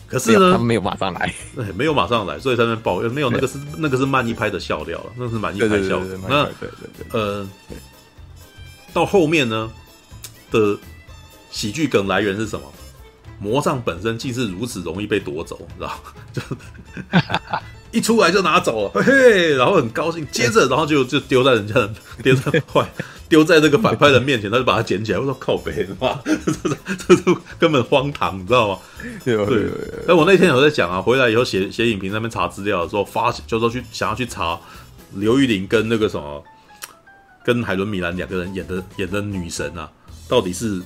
[0.07, 6.05] 可是呢，他们没有马上来，对，没有马上来，所以才能抱怨没有那个是那个是慢一拍的笑料了，那是慢一拍笑料。
[6.29, 7.45] 那对对对，呃，
[8.93, 9.69] 到后面呢
[10.49, 10.77] 的
[11.51, 12.71] 喜剧梗来源是什么？
[13.41, 15.99] 魔杖本身竟是如此容易被夺走，你知道？
[16.33, 16.41] 就
[17.91, 21.89] 一出来就拿走了，嘿嘿， 然后很高兴，接着然后就就丢在人家的
[22.23, 22.87] 丢在坏
[23.27, 27.23] 丢在这个反派的面前，他就把它捡起来，我说靠北，妈， 这是这是
[27.57, 28.79] 根本荒唐，你知道吗？
[29.23, 29.71] 对对。
[30.07, 34.59] 但我那天有在讲啊，回来以后写写影评，那边查资料的时候，发就是说去想要去查
[35.13, 36.43] 刘玉玲跟那个什么，
[37.43, 39.89] 跟海伦米兰两个人演的演的女神啊，
[40.27, 40.81] 到底是。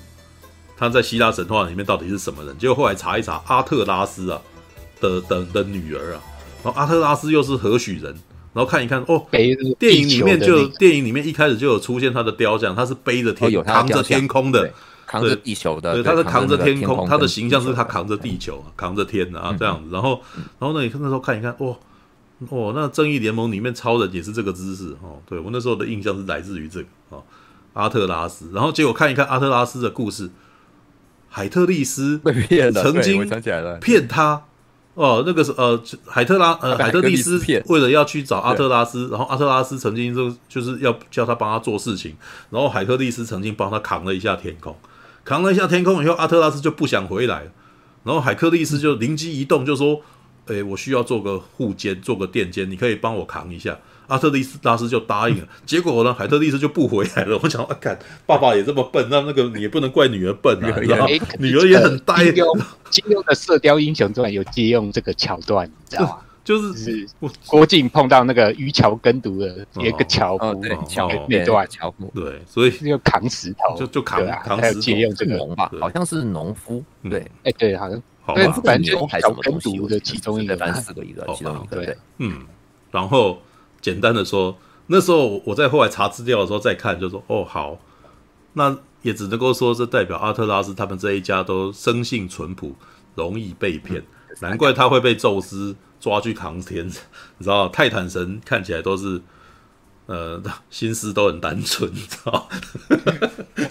[0.76, 2.58] 她在希腊神话里面到底是什么人？
[2.58, 4.42] 结果后来查一查，阿特拉斯啊
[5.00, 6.20] 的的的女儿啊，
[6.64, 8.15] 然后阿特拉斯又是何许人？
[8.53, 9.26] 然后看一看哦，
[9.80, 14.72] 电影里面就电影里面一开始就有出现他的雕像，他是背着天扛着天空的，
[15.07, 19.90] 扛着地球的，对，他是扛着天空，他的形象是他扛着地球，扛着天啊这样子。
[19.91, 20.22] 然后，
[20.60, 21.76] 然后呢，你那时候看一看，哦，
[22.49, 25.19] 哦，那正义联盟里面超人也是这个姿势哦。
[25.27, 27.23] 对我那时候的印象是来自于这个哦，
[27.73, 28.52] 阿特拉斯。
[28.53, 30.30] 然后结果看一看阿特拉斯的故事，
[31.27, 33.27] 海特利斯被骗了，曾经
[33.81, 34.44] 骗他。
[34.95, 42.15] 哦，那个是呃，海特拉呃，海特利斯为了要去找阿特拉斯，然后阿特拉斯曾经就就是要叫他帮他做事情，
[42.52, 44.76] 然后海特利斯曾经帮他扛了一下天空，
[45.26, 47.52] 扛了一下天空以后，阿特拉斯就不想回来，
[48.03, 49.99] 然后海克利斯就灵机一动，就说
[50.45, 53.78] ：“诶，我需要做个护肩，做个垫肩，你可以帮我扛一下。”
[54.08, 57.40] 阿特利斯大师就答应了，结果呢，海特利斯就不回来了。
[57.42, 61.08] 我想，啊，看爸爸也这么笨，那那个你也不能怪女儿笨啊，然后
[61.40, 62.16] 女儿也很呆。
[62.90, 66.18] 金庸的《射雕英雄传》有借用这个桥段，你知道吗？
[66.44, 67.08] 就是
[67.48, 71.66] 郭靖碰到那个渔樵耕读的一个樵夫，樵那段。
[71.70, 75.38] 樵夫，对，所以要扛石头，就就扛扛石头，借用这个。
[75.38, 77.98] 农吧，好像是农夫，对，哎，对，好像
[78.36, 82.42] 对，反正就樵耕读的其中一个，反正四个一个，其中一个，对，嗯，
[82.92, 83.40] 然后。
[83.84, 84.57] 简单的说，
[84.88, 87.77] 那时候我在后来查资料的时候再看，就说哦好，
[88.53, 92.73] 那也只能够说这代表阿特拉斯他们这一家都生性淳朴，
[93.15, 94.01] 容易被骗，
[94.39, 96.88] 难怪他会被宙斯抓去扛天。
[97.38, 99.22] 你知道，泰坦神看起来都是
[100.05, 100.41] 呃
[100.72, 102.47] 心思都很单纯， 你知道？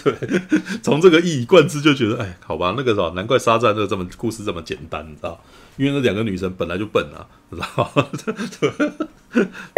[0.04, 5.42] 对，从这个一以贯之就觉得，哎，好吧，那个时候难怪沙赞这个这么故事这么简单，你知道？
[5.76, 8.06] 因为那两个女生本来就笨啊，知道吗？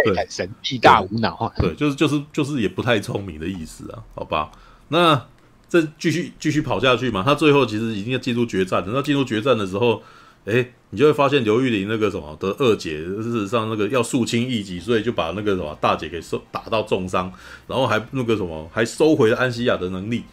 [0.03, 4.51] 对，神力大无脑啊，对，就是就是就是也不太聪明的意思啊，好吧？
[4.89, 5.25] 那
[5.69, 10.03] 这继续继续跑下去嘛，他最后其实已经要进入决战等到进入决战的时候，
[10.43, 17.31] 哎，你就会发现刘玉玲那个什么的二姐，事实上那个要肃清异己，所以就把那个什么大姐给收打到重伤，
[17.67, 20.23] 然后还那个什么还收回了安西亚的能力。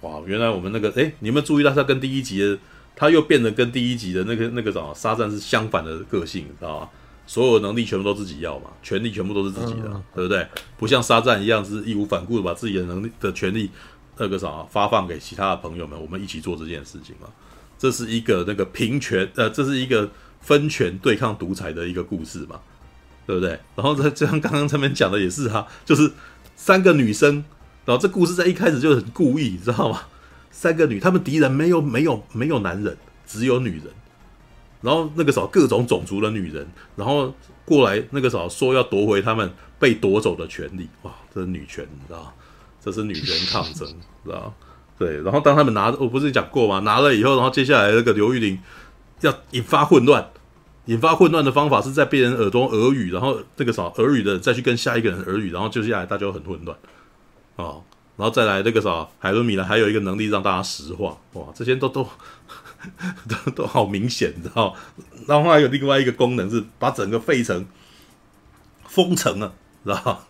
[0.00, 2.58] 哇，原来我们那个哎，你有没有注意到他跟第一集的？
[3.00, 6.88] 他又变得跟第一集的那个那个什么沙赞是相反的个性，知道吗？
[7.26, 10.46] 所有能力全部都自己要嘛，权力全部都是自己的，嗯、对不对？
[10.76, 13.70] 不像沙赞一样是义无反顾的把自己的能力的权力
[14.18, 17.28] 那个啥发放给其他的朋友们，我们一起做这件事情嘛。
[17.78, 20.10] 这是一个那个平权呃，这是一个
[20.42, 22.60] 分权对抗独裁的一个故事嘛，
[23.26, 23.58] 对不对？
[23.76, 26.12] 然后在就像刚刚这边讲的也是哈，就是
[26.54, 27.42] 三个女生，
[27.86, 30.02] 然后这故事在一开始就很故意，你知道吗？
[30.50, 33.84] 三个女，他们敌人没有没有没有男人，只有女人。
[34.82, 36.66] 然后那个时候各种种族的女人，
[36.96, 37.34] 然后
[37.66, 40.88] 过来那个时候说要夺回他们被夺走的权利。
[41.02, 42.34] 哇，这是女权，你知道？
[42.82, 43.86] 这是女权抗争，
[44.24, 44.54] 知道？
[44.98, 45.20] 对。
[45.22, 46.78] 然后当他们拿，我不是讲过吗？
[46.78, 48.58] 拿了以后，然后接下来那个刘玉玲
[49.20, 50.30] 要引发混乱，
[50.86, 56.74] 引发混乱的方法是在别人耳中耳语，然后那个什么耳语的再去跟下一个人耳语，然后接下来大家就很混乱，
[57.56, 57.84] 哦。
[58.20, 62.06] 然后再来那个啥，海伦米兰还有一个能力让大家石化，哇，这些都都
[63.26, 64.76] 都都好明显，你知道？
[65.26, 67.66] 然后还有另外一个功能是把整个费城
[68.86, 69.54] 封城了，
[69.86, 70.26] 知道？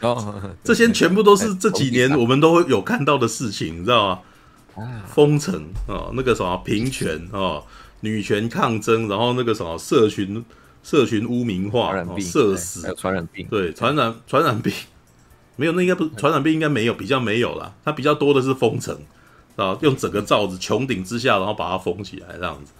[0.00, 4.20] 哦，这些全部都是这几年我们都会有看到的事情，你知道
[4.74, 5.02] 吗？
[5.06, 5.54] 封城
[5.86, 7.62] 啊，那个什么平权啊，
[8.00, 10.44] 女权抗争，然后那个什么社群
[10.82, 14.72] 社群污名化，社死，传染病，对，传染传染病。
[15.56, 17.74] 没有，那应该不传染病，应该没有，比较没有啦。
[17.84, 18.96] 它比较多的是封城
[19.56, 22.72] 啊，用整个罩子穹顶之下，然后把它封起来这样子。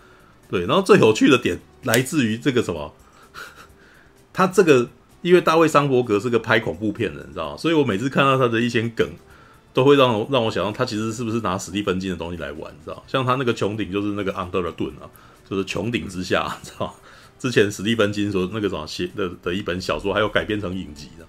[0.49, 2.95] 对，然后最有趣的点来自于这个什么，
[4.33, 4.89] 他这个
[5.21, 7.57] 因为大卫桑伯格是个拍恐怖片的，你知道吗？
[7.57, 9.07] 所以我每次看到他的一些梗，
[9.73, 13.03] 都会让我让我想到他其实是不是拿史蒂芬金的东西来玩，你知道？
[13.07, 15.09] 像他那个穹顶就是那个 Under the Dome 啊，
[15.49, 16.95] 就是穹顶之下，知道？
[17.39, 21.27] 之前史蒂芬金说那个什么写的的一本小说，还有改编成影集的。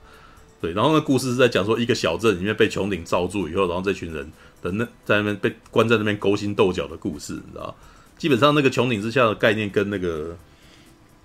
[0.63, 7.75] 对，然后那故事是在讲说一个小镇里面被穹顶罩住以后，然后这群人的那在那边被关在那边勾心斗角的故事，你知道？
[8.17, 10.29] 基本上那个穹顶之下的概念跟那个《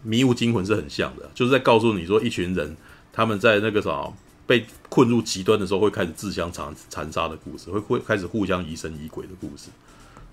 [0.02, 2.76] 迷雾惊魂》是很像的，就是在告诉你说一群人
[3.12, 4.12] 他们在那个啥
[4.44, 9.68] 被困入极端的时候会开始自相残残杀的故事，会会开始互相疑神疑鬼的故事。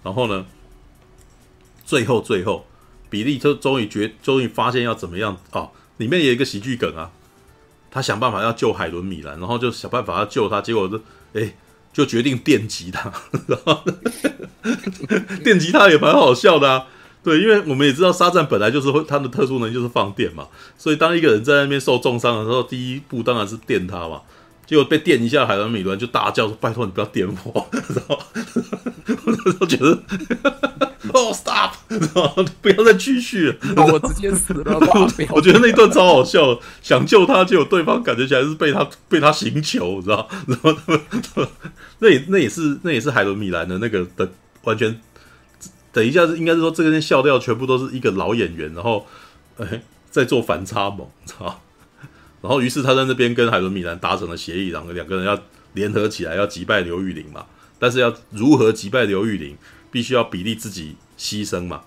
[0.02, 0.44] 然后呢，
[1.86, 2.66] 最后最后
[3.12, 5.70] 比利就终于决终于发现要怎么样啊？
[5.98, 7.12] 里面有一个喜剧梗啊。
[7.96, 11.00] 他想办法要救海伦米兰，然后就想办法要救他，结果就
[11.32, 11.56] 哎，
[11.94, 13.10] 就决定电击他，
[13.48, 13.82] 然后
[15.46, 16.88] 电击他也蛮好笑的啊。
[17.24, 20.46] 对，因为我们也知道沙赞本来就是会他的特殊能力就是放电嘛，
[20.78, 24.22] 所以当一个人在那边受重伤的时候，第一步当然是电他嘛。
[24.66, 28.20] 结果被电一下，海伦米兰就大叫说：“拜托你不要电我！”然后
[29.60, 29.92] 我觉得
[31.14, 34.78] 哦，stop，然后不要再继续了，我直接死了。
[35.32, 40.28] 我觉得那段超好笑，想救他，结果对方感觉起来是被他被他刑求，你知道？
[40.48, 40.76] 然后
[42.00, 44.30] 那也那也是那也是海伦米兰的那个的
[44.64, 45.00] 完全。
[45.94, 49.08] 等一下，应该是说这个人笑料全部都是一个老演员，然后
[49.58, 51.62] 哎在做反差萌，操！
[52.46, 55.36] 然后于是他在那边跟海伦米兰达成了协议，然后两个人要
[55.74, 57.44] 联合起来要击败刘玉玲嘛。
[57.80, 59.58] 但是要如何击败刘玉玲，
[59.90, 61.82] 必须要比利自己牺牲嘛。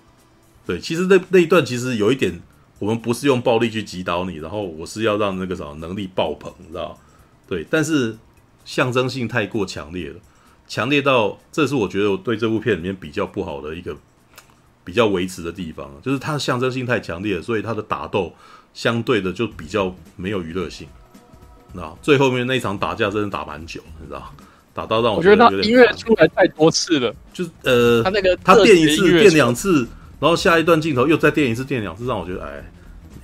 [0.65, 2.41] 对，其实那那一段其实有一点，
[2.77, 6.99] 我们不是用暴力去击倒你，然后我是要让那个什么能力爆棚，你知道？
[7.47, 8.17] 对，但是
[8.65, 10.15] 象征性太过强烈了。
[10.67, 13.97] 强烈到，这是我觉得我对这部片里面比较不好的一个
[14.83, 18.35] 比较维持的地方，就是它的象征性太强烈，所以它的打斗
[18.79, 20.87] 相对的就比较没有娱乐性。
[21.73, 24.33] 那最后面那一场打架真的打蛮久，你知道，
[24.73, 29.85] 打到让我觉得他音乐出来太多次了，就是呃，他那个他电一次电两次，
[30.17, 32.63] 然后下一段镜头又再电一次电两次，让我觉得哎。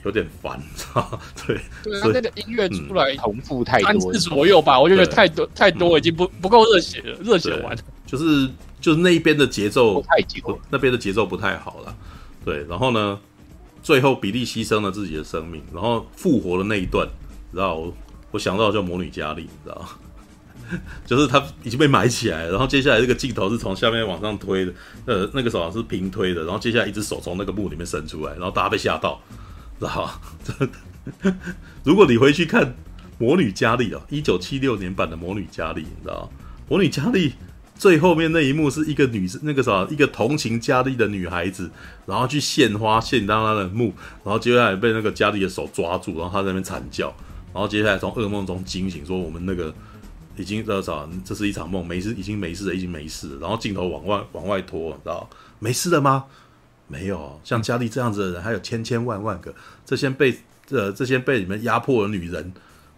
[0.03, 1.19] 有点烦，知道？
[1.47, 7.75] 对，对他那个音乐出来重复太多，三次左右吧，我觉得太多太多，已经不不够热血了，热血完。
[7.75, 7.81] 了。
[8.05, 8.47] 就是
[8.79, 10.05] 就是那一边的节奏
[10.69, 11.95] 那边的节奏不太好了。
[12.45, 13.19] 对，然后呢，
[13.85, 17.07] 最后比利牺牲了自己的生命，然后复活的那一段，
[17.51, 17.79] 你知道
[18.31, 19.87] 我想到叫魔女嘉丽，你知道
[21.05, 24.73] 就是他已经被埋起来，然后接下来这个镜头是从下面往上推的，
[25.05, 29.21] 呃，那个手是平推的，然后接下来一只手从那个墓里面伸出来，然后大家被吓到。
[29.77, 30.09] 知道
[31.85, 32.65] 如果你回去看
[33.19, 36.27] 《魔女嘉莉》哦，一九七六年版的《魔女嘉丽》，你知道
[36.69, 37.29] 《魔女嘉丽》
[37.77, 41.69] 最后面那一幕是一个女生，那个啥，一个同情佳丽的女孩子，
[42.05, 47.07] 然后去献花献到她的墓，然后接下来被那个佳丽的手抓住，然后她在那边惨叫，
[47.53, 49.73] 然后接下来从噩梦中惊醒，说我们那个
[50.37, 53.39] 已经多少，这是一场梦，没事，已经没事了，已经没事了。
[53.41, 55.29] 然后镜头往外往外拖，你知道
[55.59, 56.25] 没事了吗？
[56.87, 59.53] 没有像佳丽这样子的人，还有千千万万个。
[59.85, 60.37] 这些被
[60.69, 62.53] 呃这些被你们压迫的女人，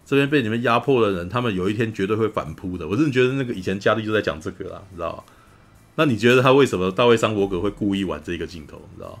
[0.08, 2.88] 这边被你们压迫的人，他们有一天绝对会反扑的。
[2.88, 5.22] 我真的觉得那个以前佳丽就在讲这个啦，你知道吗？
[5.96, 8.80] 那你觉得他为什么大卫桑伯格会故意玩这个镜头？
[8.90, 9.20] 你知道？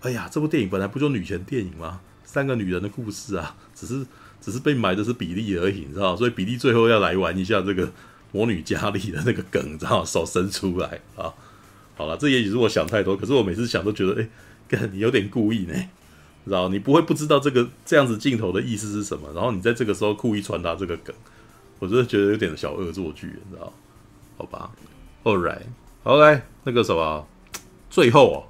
[0.00, 2.00] 哎呀，这部电影本来不就女权电影吗？
[2.24, 4.04] 三个女人的故事啊，只是
[4.40, 6.16] 只是被埋的是比利而已，你知道？
[6.16, 7.92] 所以比利最后要来玩一下这个
[8.32, 10.04] 魔女佳丽的那个梗，你知道？
[10.04, 11.32] 手伸出来啊。
[11.94, 13.16] 好了，这也许是我想太多。
[13.16, 14.28] 可是我每次想都觉得，哎，
[14.66, 15.74] 干你有点故意呢，
[16.46, 16.68] 知道？
[16.68, 21.14] 你不会不知道这个这样子镜头的意思是什么，然后你在这个时候故意传达这个梗，
[21.78, 23.72] 我真的觉得有点小恶作剧，你知道？
[24.38, 24.70] 好吧
[25.24, 25.62] ，All right，
[26.02, 27.26] 好来那个什么，
[27.90, 28.46] 最后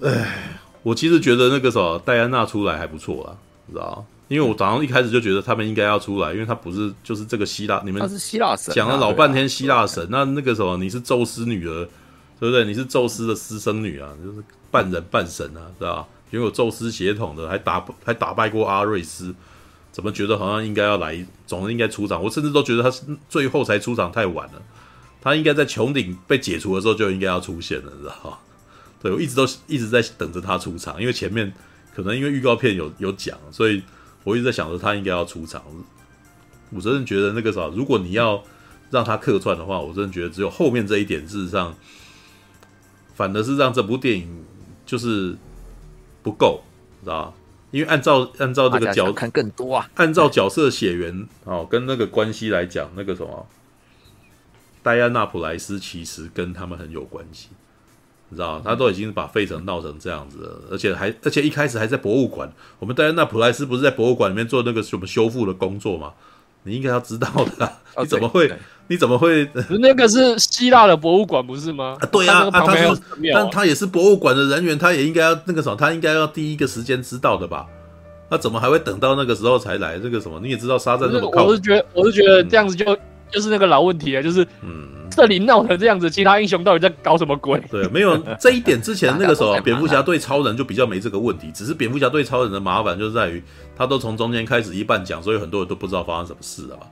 [0.00, 4.04] 哦，哎，我其实觉得那个什么戴安娜出来还不错啊，你知道？
[4.28, 11.84] 因为我早上一开始就觉得他们应该要出来，因为他不是就是这个希腊，你们他是希腊神，讲了老半天希腊神，那那个什么，你是宙斯女儿，
[12.38, 12.64] 对不对？
[12.64, 14.38] 你是宙斯的私生女啊，就是
[14.70, 16.08] 半人半神啊，知道吧？
[16.30, 19.34] 拥有宙斯血统的，还打还打败过阿瑞斯，
[19.90, 22.22] 怎么觉得好像应该要来，总是应该出场？
[22.22, 24.62] 我甚至都觉得他是最后才出场太晚了，
[25.20, 28.38] 他应该在穹顶被解除的时候就应该要出现了，知道吧？
[29.02, 31.52] 对，我一直都一直在等着他出场，因为前面
[31.94, 33.82] 可能因为预告片有有讲，所以。
[34.22, 35.62] 我一直在想着他应该要出场，
[36.68, 38.44] 我真的觉得那个啥，如果你要
[38.90, 41.74] 让他客串的话，我真的觉得只有后面这一点，事实上，
[43.14, 44.44] 反而是让这部电影
[44.90, 45.36] 就是
[46.20, 46.64] 不够，
[47.04, 47.34] 知道吧？
[47.70, 53.46] 因为按照按照这个角看更多啊，按照角色血缘哦跟那个关系来讲，那个什么，
[54.82, 57.50] 戴安娜普莱斯其实跟他们很有关系。
[58.30, 62.52] 你知道，他都已经把费城闹成这样子了，而且还而且一开始还在博物馆。
[62.80, 66.14] 我们戴安娜普莱斯不是在博物馆里面做那个什么修复的工作吗？
[66.64, 67.80] 你应该要知道的、啊。
[68.00, 68.52] 你怎么会？
[68.90, 69.48] 你怎么会？
[69.78, 71.96] 那个是希腊的博物馆不是吗？
[72.00, 73.00] 啊，对啊，啊他是，
[73.32, 77.64] 但他也是博物馆的人员，他也应该要那个什么，他应该要第一个时间知道的吧？
[78.28, 79.96] 那怎么还会等到那个时候才来？
[80.00, 82.98] 这个什么你也知道，沙赞那么靠，我是觉得，我是觉得这样子就、嗯、
[83.30, 84.88] 就是那个老问题啊，就是嗯。
[85.10, 87.60] 这里闹成这样子，其他英雄到底在搞什么鬼？
[87.68, 91.50] 对，没有 这一点之前那个时候，蝙蝠侠对超人就比较没这个问题。
[91.52, 93.42] 只是蝙蝠侠对超人的麻烦就在于，
[93.76, 96.82] 他都从中间开始一半讲，所以很多人都不知道发生什么事了嘛，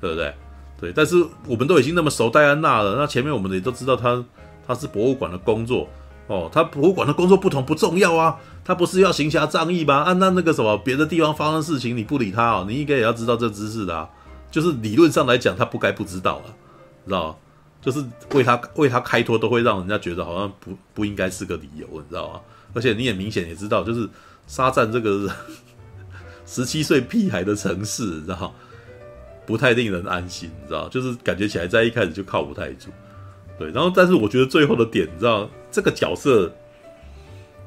[0.00, 0.34] 对不对？
[0.82, 4.20] 对，但是我们都已经那么熟戴安娜了，那前面我们也都知道她，
[4.66, 5.88] 她是博物馆的工作
[6.26, 9.98] 哦，她博物馆的工作不同不重要啊，她不是要行侠仗义吗？
[9.98, 14.10] 啊，那那个什么别的地方发生事情你不理他哦，你应该也要知道这知识的啊，
[14.50, 16.50] 就是理论上来讲他不该不知道啊，
[17.06, 17.36] 知道吗？
[17.80, 18.04] 就是
[18.34, 22.40] 为他为他开脱，都会让人家觉得好像不不应该是个理由，你知道吗？
[22.74, 24.08] 而且你也明显也知道，就是
[24.48, 25.28] 沙赞这个
[26.44, 28.50] 十七岁屁孩的城市，你知道吗
[29.46, 32.90] 不太令人安心，你知道就是感觉起来在一开始就靠不太住。
[33.58, 36.52] 对，然后但是我觉得最后的点，你知道这个角色，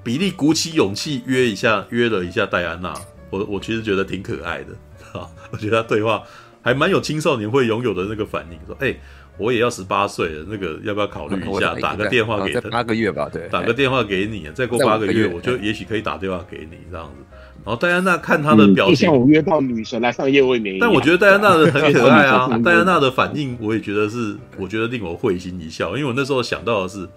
[0.03, 2.93] 比利鼓起勇气约一下，约了一下戴安娜，
[3.29, 6.23] 我我其实觉得挺可爱的啊，我觉得他对话
[6.61, 8.87] 还蛮有青少年会拥有的那个反应，说哎。
[8.87, 8.99] 欸
[9.37, 11.75] 我也要十八岁了，那个要不要考虑一下？
[11.75, 17.37] 打个电话给他，八个月吧，对，打个电话给你，再过八个月，我就也许可以打电话给你这样子。
[17.65, 20.77] 然后戴安娜看他的表情，像我约到女神来上夜未眠。
[20.79, 27.09] 但我觉得戴安娜的很可爱 啊，戴安娜的反应我也觉得是，我觉得令我会心一笑，因为我那时候想到的是，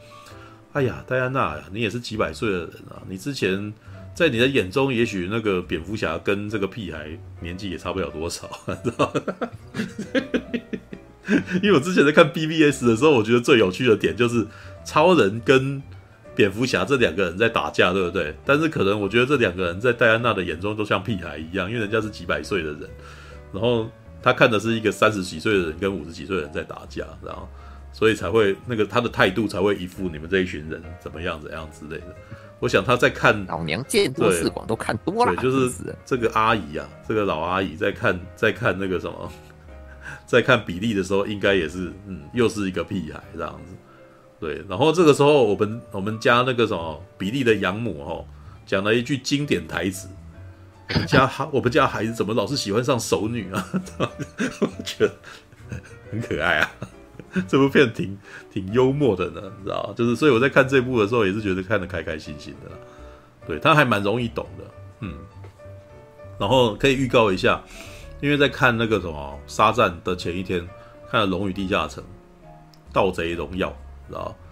[0.72, 3.72] 哎呀，戴安娜呀，你也是几百岁的人啊，你之前
[4.14, 7.06] 在你的眼中，也许那个蝙蝠侠跟这个屁孩
[7.42, 8.48] 年纪也差不了多少，
[8.82, 9.48] 知道吗？
[11.62, 14.46] 因为我之前在看 BBS 的时候，我觉得最有趣的点就是
[14.82, 15.82] 超人跟
[16.38, 18.32] 蝙蝠侠这两个人在打架，对不对？
[18.44, 22.88] 但是可能我觉得这两个人在戴安娜的眼中都像屁孩一样，因为人家是几百岁的人，
[23.52, 23.90] 然后
[24.22, 27.48] 他看的是一个三十几岁的人跟五十几岁的人在打架，然后
[27.92, 32.14] 所以才会那个他的态度才会一副你们这一群人怎么样怎样之类的。
[32.60, 39.28] 我想他在看老娘见多识广都看多了，对，就是这个阿姨啊，这个老阿姨在看在看那个什么。
[40.24, 43.74] 在看比利的时候，应该也是，嗯，又是一个屁孩这样子，
[44.40, 44.64] 对。
[44.68, 48.24] 然后这个时候，我们我们家那个什么比利的养母哦，
[48.66, 50.08] 讲了一句经典台词
[50.94, 53.68] ：“我们家孩我们家孩子怎么老是喜欢上熟女啊？”
[54.60, 55.14] 我觉得
[56.10, 56.70] 很可爱啊。
[57.46, 58.18] 这部片挺
[58.52, 62.76] 挺幽默的呢，你知道就是，所以我在看这部的时候，也是觉得看得开开心心的啦。
[63.46, 64.64] 对，他还蛮容易懂的，
[65.00, 65.14] 嗯。
[66.38, 67.62] 然后可以预告一下。
[68.20, 70.68] 因为在看那个什么沙赞的前一天，
[71.08, 72.02] 看了《龙与地下城》
[72.92, 73.68] 《盗贼荣耀》，
[74.12, 74.34] 道《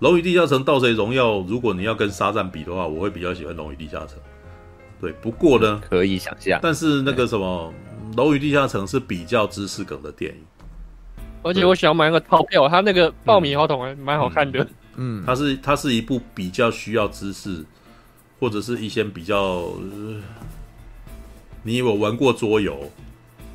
[0.00, 4.08] 龙与地下城》《盗贼荣耀》，如果你要跟沙赞比的话，我会比较喜欢《龙与地下城》。
[5.00, 7.72] 对，不过呢，可以想象，但是那个什么
[8.16, 10.40] 《龙与地下城》是比较知识梗的电影，
[11.42, 14.66] 而且我想要买那个套票，它那个爆米花桶还蛮好看的。
[14.96, 17.64] 嗯，它是它是一部比较需要知识，
[18.38, 19.36] 或者是一些比较。
[19.38, 20.20] 呃
[21.64, 22.90] 你有玩过桌游，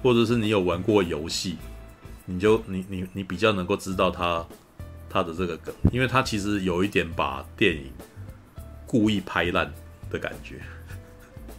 [0.02, 1.58] 或者是你有玩过游戏，
[2.24, 4.46] 你就你你你比较能够知道他
[5.10, 7.92] 他的这个梗，因为他其实有一点把电影
[8.86, 9.72] 故意拍烂
[10.10, 10.62] 的感觉，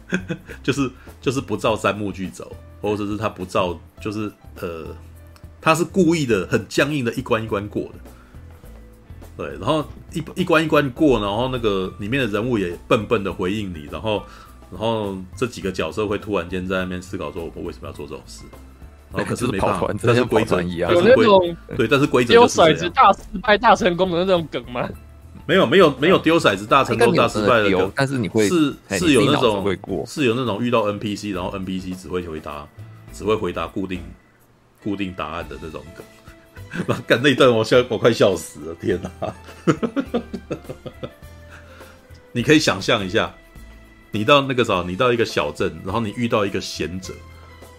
[0.63, 0.89] 就是
[1.21, 4.87] 就是不照三幕剧走，或者是他不照，就是呃，
[5.61, 7.99] 他是故意的很僵硬的一关一关过的，
[9.37, 14.23] 对，然后一一关一关过，然后那个里面的人物也笨笨的回应你，然后。
[14.71, 18.43] 然后这几个角色会突然间在那边思考说：“我们为什么要做这种事？”
[19.13, 24.87] 然后可是没办法，但是规则一样，有那种对，但是规则丢骰子大失败大成功的那种梗吗？
[25.47, 32.67] 没有，没有，没有丢骰子大成功大失败的梗，但是你会是是有那种是有那种遇到 NPC，然后 NPC 只会回答
[33.11, 34.03] 只会回答固定
[34.83, 36.97] 固定答案的那种梗。
[37.07, 39.09] 干那一段我笑我快笑死了，天哪！
[42.31, 43.33] 你可以想象一下。
[44.11, 47.13] 你到那个啥，你到一个小镇，然后你遇到一个贤者，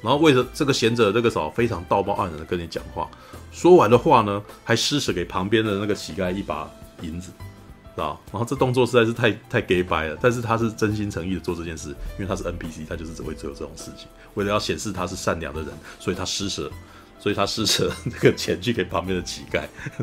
[0.03, 3.11] 然后为了这个贤者这个时候非常道貌岸然的跟你讲话，
[3.53, 6.71] 说完的话呢，还施舍给旁边的那个乞丐一把
[7.03, 8.21] 银子，知道？
[8.33, 16.71] 然后这动作实在是太太假掰了，但是他是真心诚意的做这件事，因为他是 NPC，他就是只会做这种事情，为了要显示他是善良的人，所以他施舍，
[17.19, 19.63] 所以他施舍那个钱去给旁边的乞丐，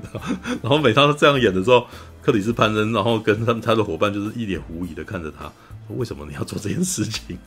[0.61, 1.88] 然后每当他这样演的时候，
[2.22, 5.51] 克里斯潘恩然后跟他他的伙伴就是一脸狐疑的看着他。
[5.95, 7.40] 为什么你要做这件事情？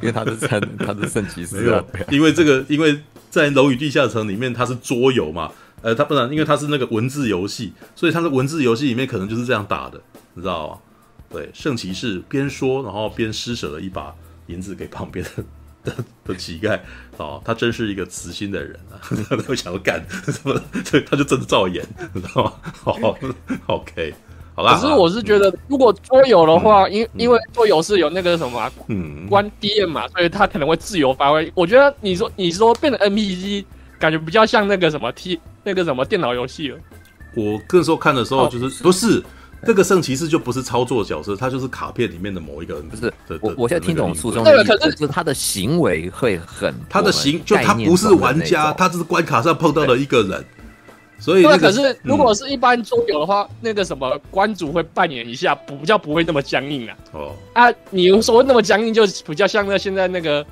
[0.00, 1.60] 因为他是圣，他是圣骑士。
[1.60, 10.00] 没有，因为这个，因为在《楼宇地下城》里面，它是桌游嘛，呃，它不然，因为它是那个文字游戏，所以它的文字游戏里面可能就是这样打的，
[10.34, 10.78] 你知道吗？
[11.30, 14.12] 对，圣骑士边说，然后边施舍了一把
[14.46, 15.44] 银子给旁边的
[15.94, 16.80] 的，的乞丐，
[17.18, 18.98] 哦，他真是一个慈心的人啊！
[19.30, 20.60] 他都想要干 什么？
[20.84, 22.52] 所以他就真的照演，你知道吗？
[22.82, 23.16] 好
[23.66, 24.12] ，OK。
[24.62, 31.50] 可是我是觉得，如果桌游的话，因、嗯、因为桌游是有那个什么，嗯，关 DM 嘛，所以他可能会自由发挥。
[31.54, 33.64] 我觉得你说你说变成 NPC，
[33.98, 36.78] 感觉比较像那个什么 T 那个什么电脑游戏了。
[37.34, 39.22] 我那时候看的时候，就是、哦、不是
[39.64, 42.88] 这个圣骑士就不是操作角色，他就是卡片里面的某一个人。
[42.88, 50.44] 不是，我我现在听懂书中的意思，就是他的行为会很，他的行就他不是玩家，他只是关卡上碰到了一个人。
[51.20, 56.96] 所以、那个，可是如果是一般桌游的话，嗯，那个什么关主会扮演一下，比较不会那么僵硬啊。
[57.12, 60.44] 哦，啊，你说那么僵硬，就比较像那现在那个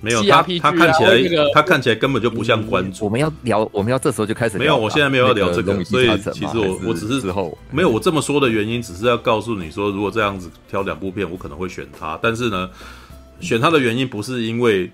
[0.00, 3.04] 没有他，他看起来，那个，他看起来根本就不像关主。
[3.04, 4.60] 我们要聊，我们要这时候就开始聊。
[4.60, 12.18] 没有，我现在没有要聊这个，那个，所以其实我我只是之后没有我这么说的原因，只是要告诉你说，如果这样子挑两部片，我可能会选他。
[12.22, 12.70] 但是呢，
[13.40, 14.86] 选他的原因不是因为《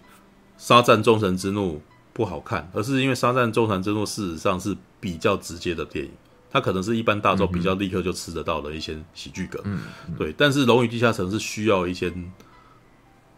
[0.56, 1.74] 沙赞：众神之怒》
[2.12, 6.10] 不好看，而是因为《沙赞：众神之怒》事实上是比较直接的电影，
[6.50, 9.80] 它可能是一般大众比较立刻就吃得到的一些喜剧梗，嗯，
[10.18, 10.34] 对。
[10.36, 12.12] 但是《龙与地下城》是需要一些，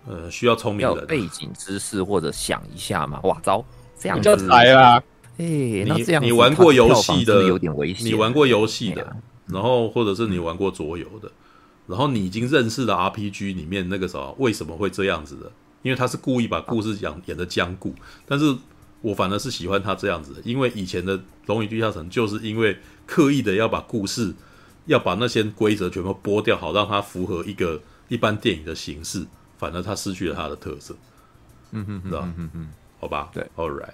[0.07, 3.21] 呃，需要聪明的背景知识或者想一下嘛。
[3.23, 3.65] 哇，糟，
[3.97, 5.03] 这样就来啦。
[5.39, 8.07] 哎，那这样你玩过游戏的有点危险。
[8.07, 9.17] 你玩过游戏的，
[9.47, 11.31] 然后或者是你玩过桌游的，
[11.87, 15.53] 然后你已经认识了 RPG 里面那个什么为什么会这样子的？
[15.83, 17.95] 因为他是故意把故事讲演的僵固，
[18.27, 18.57] 但是。
[19.03, 24.33] 我反而是喜欢他这样子的，因为以前的《龙与地下城》就是因为刻意的要把故事，
[24.87, 29.27] 要把那些规则全部剥掉，好让它符合一个一般电影的形式，
[29.59, 30.97] 反而它失去了它的特色。
[31.73, 32.23] 嗯哼，知道？
[32.37, 32.69] 嗯哼，
[33.01, 33.93] 好吧，对，All right。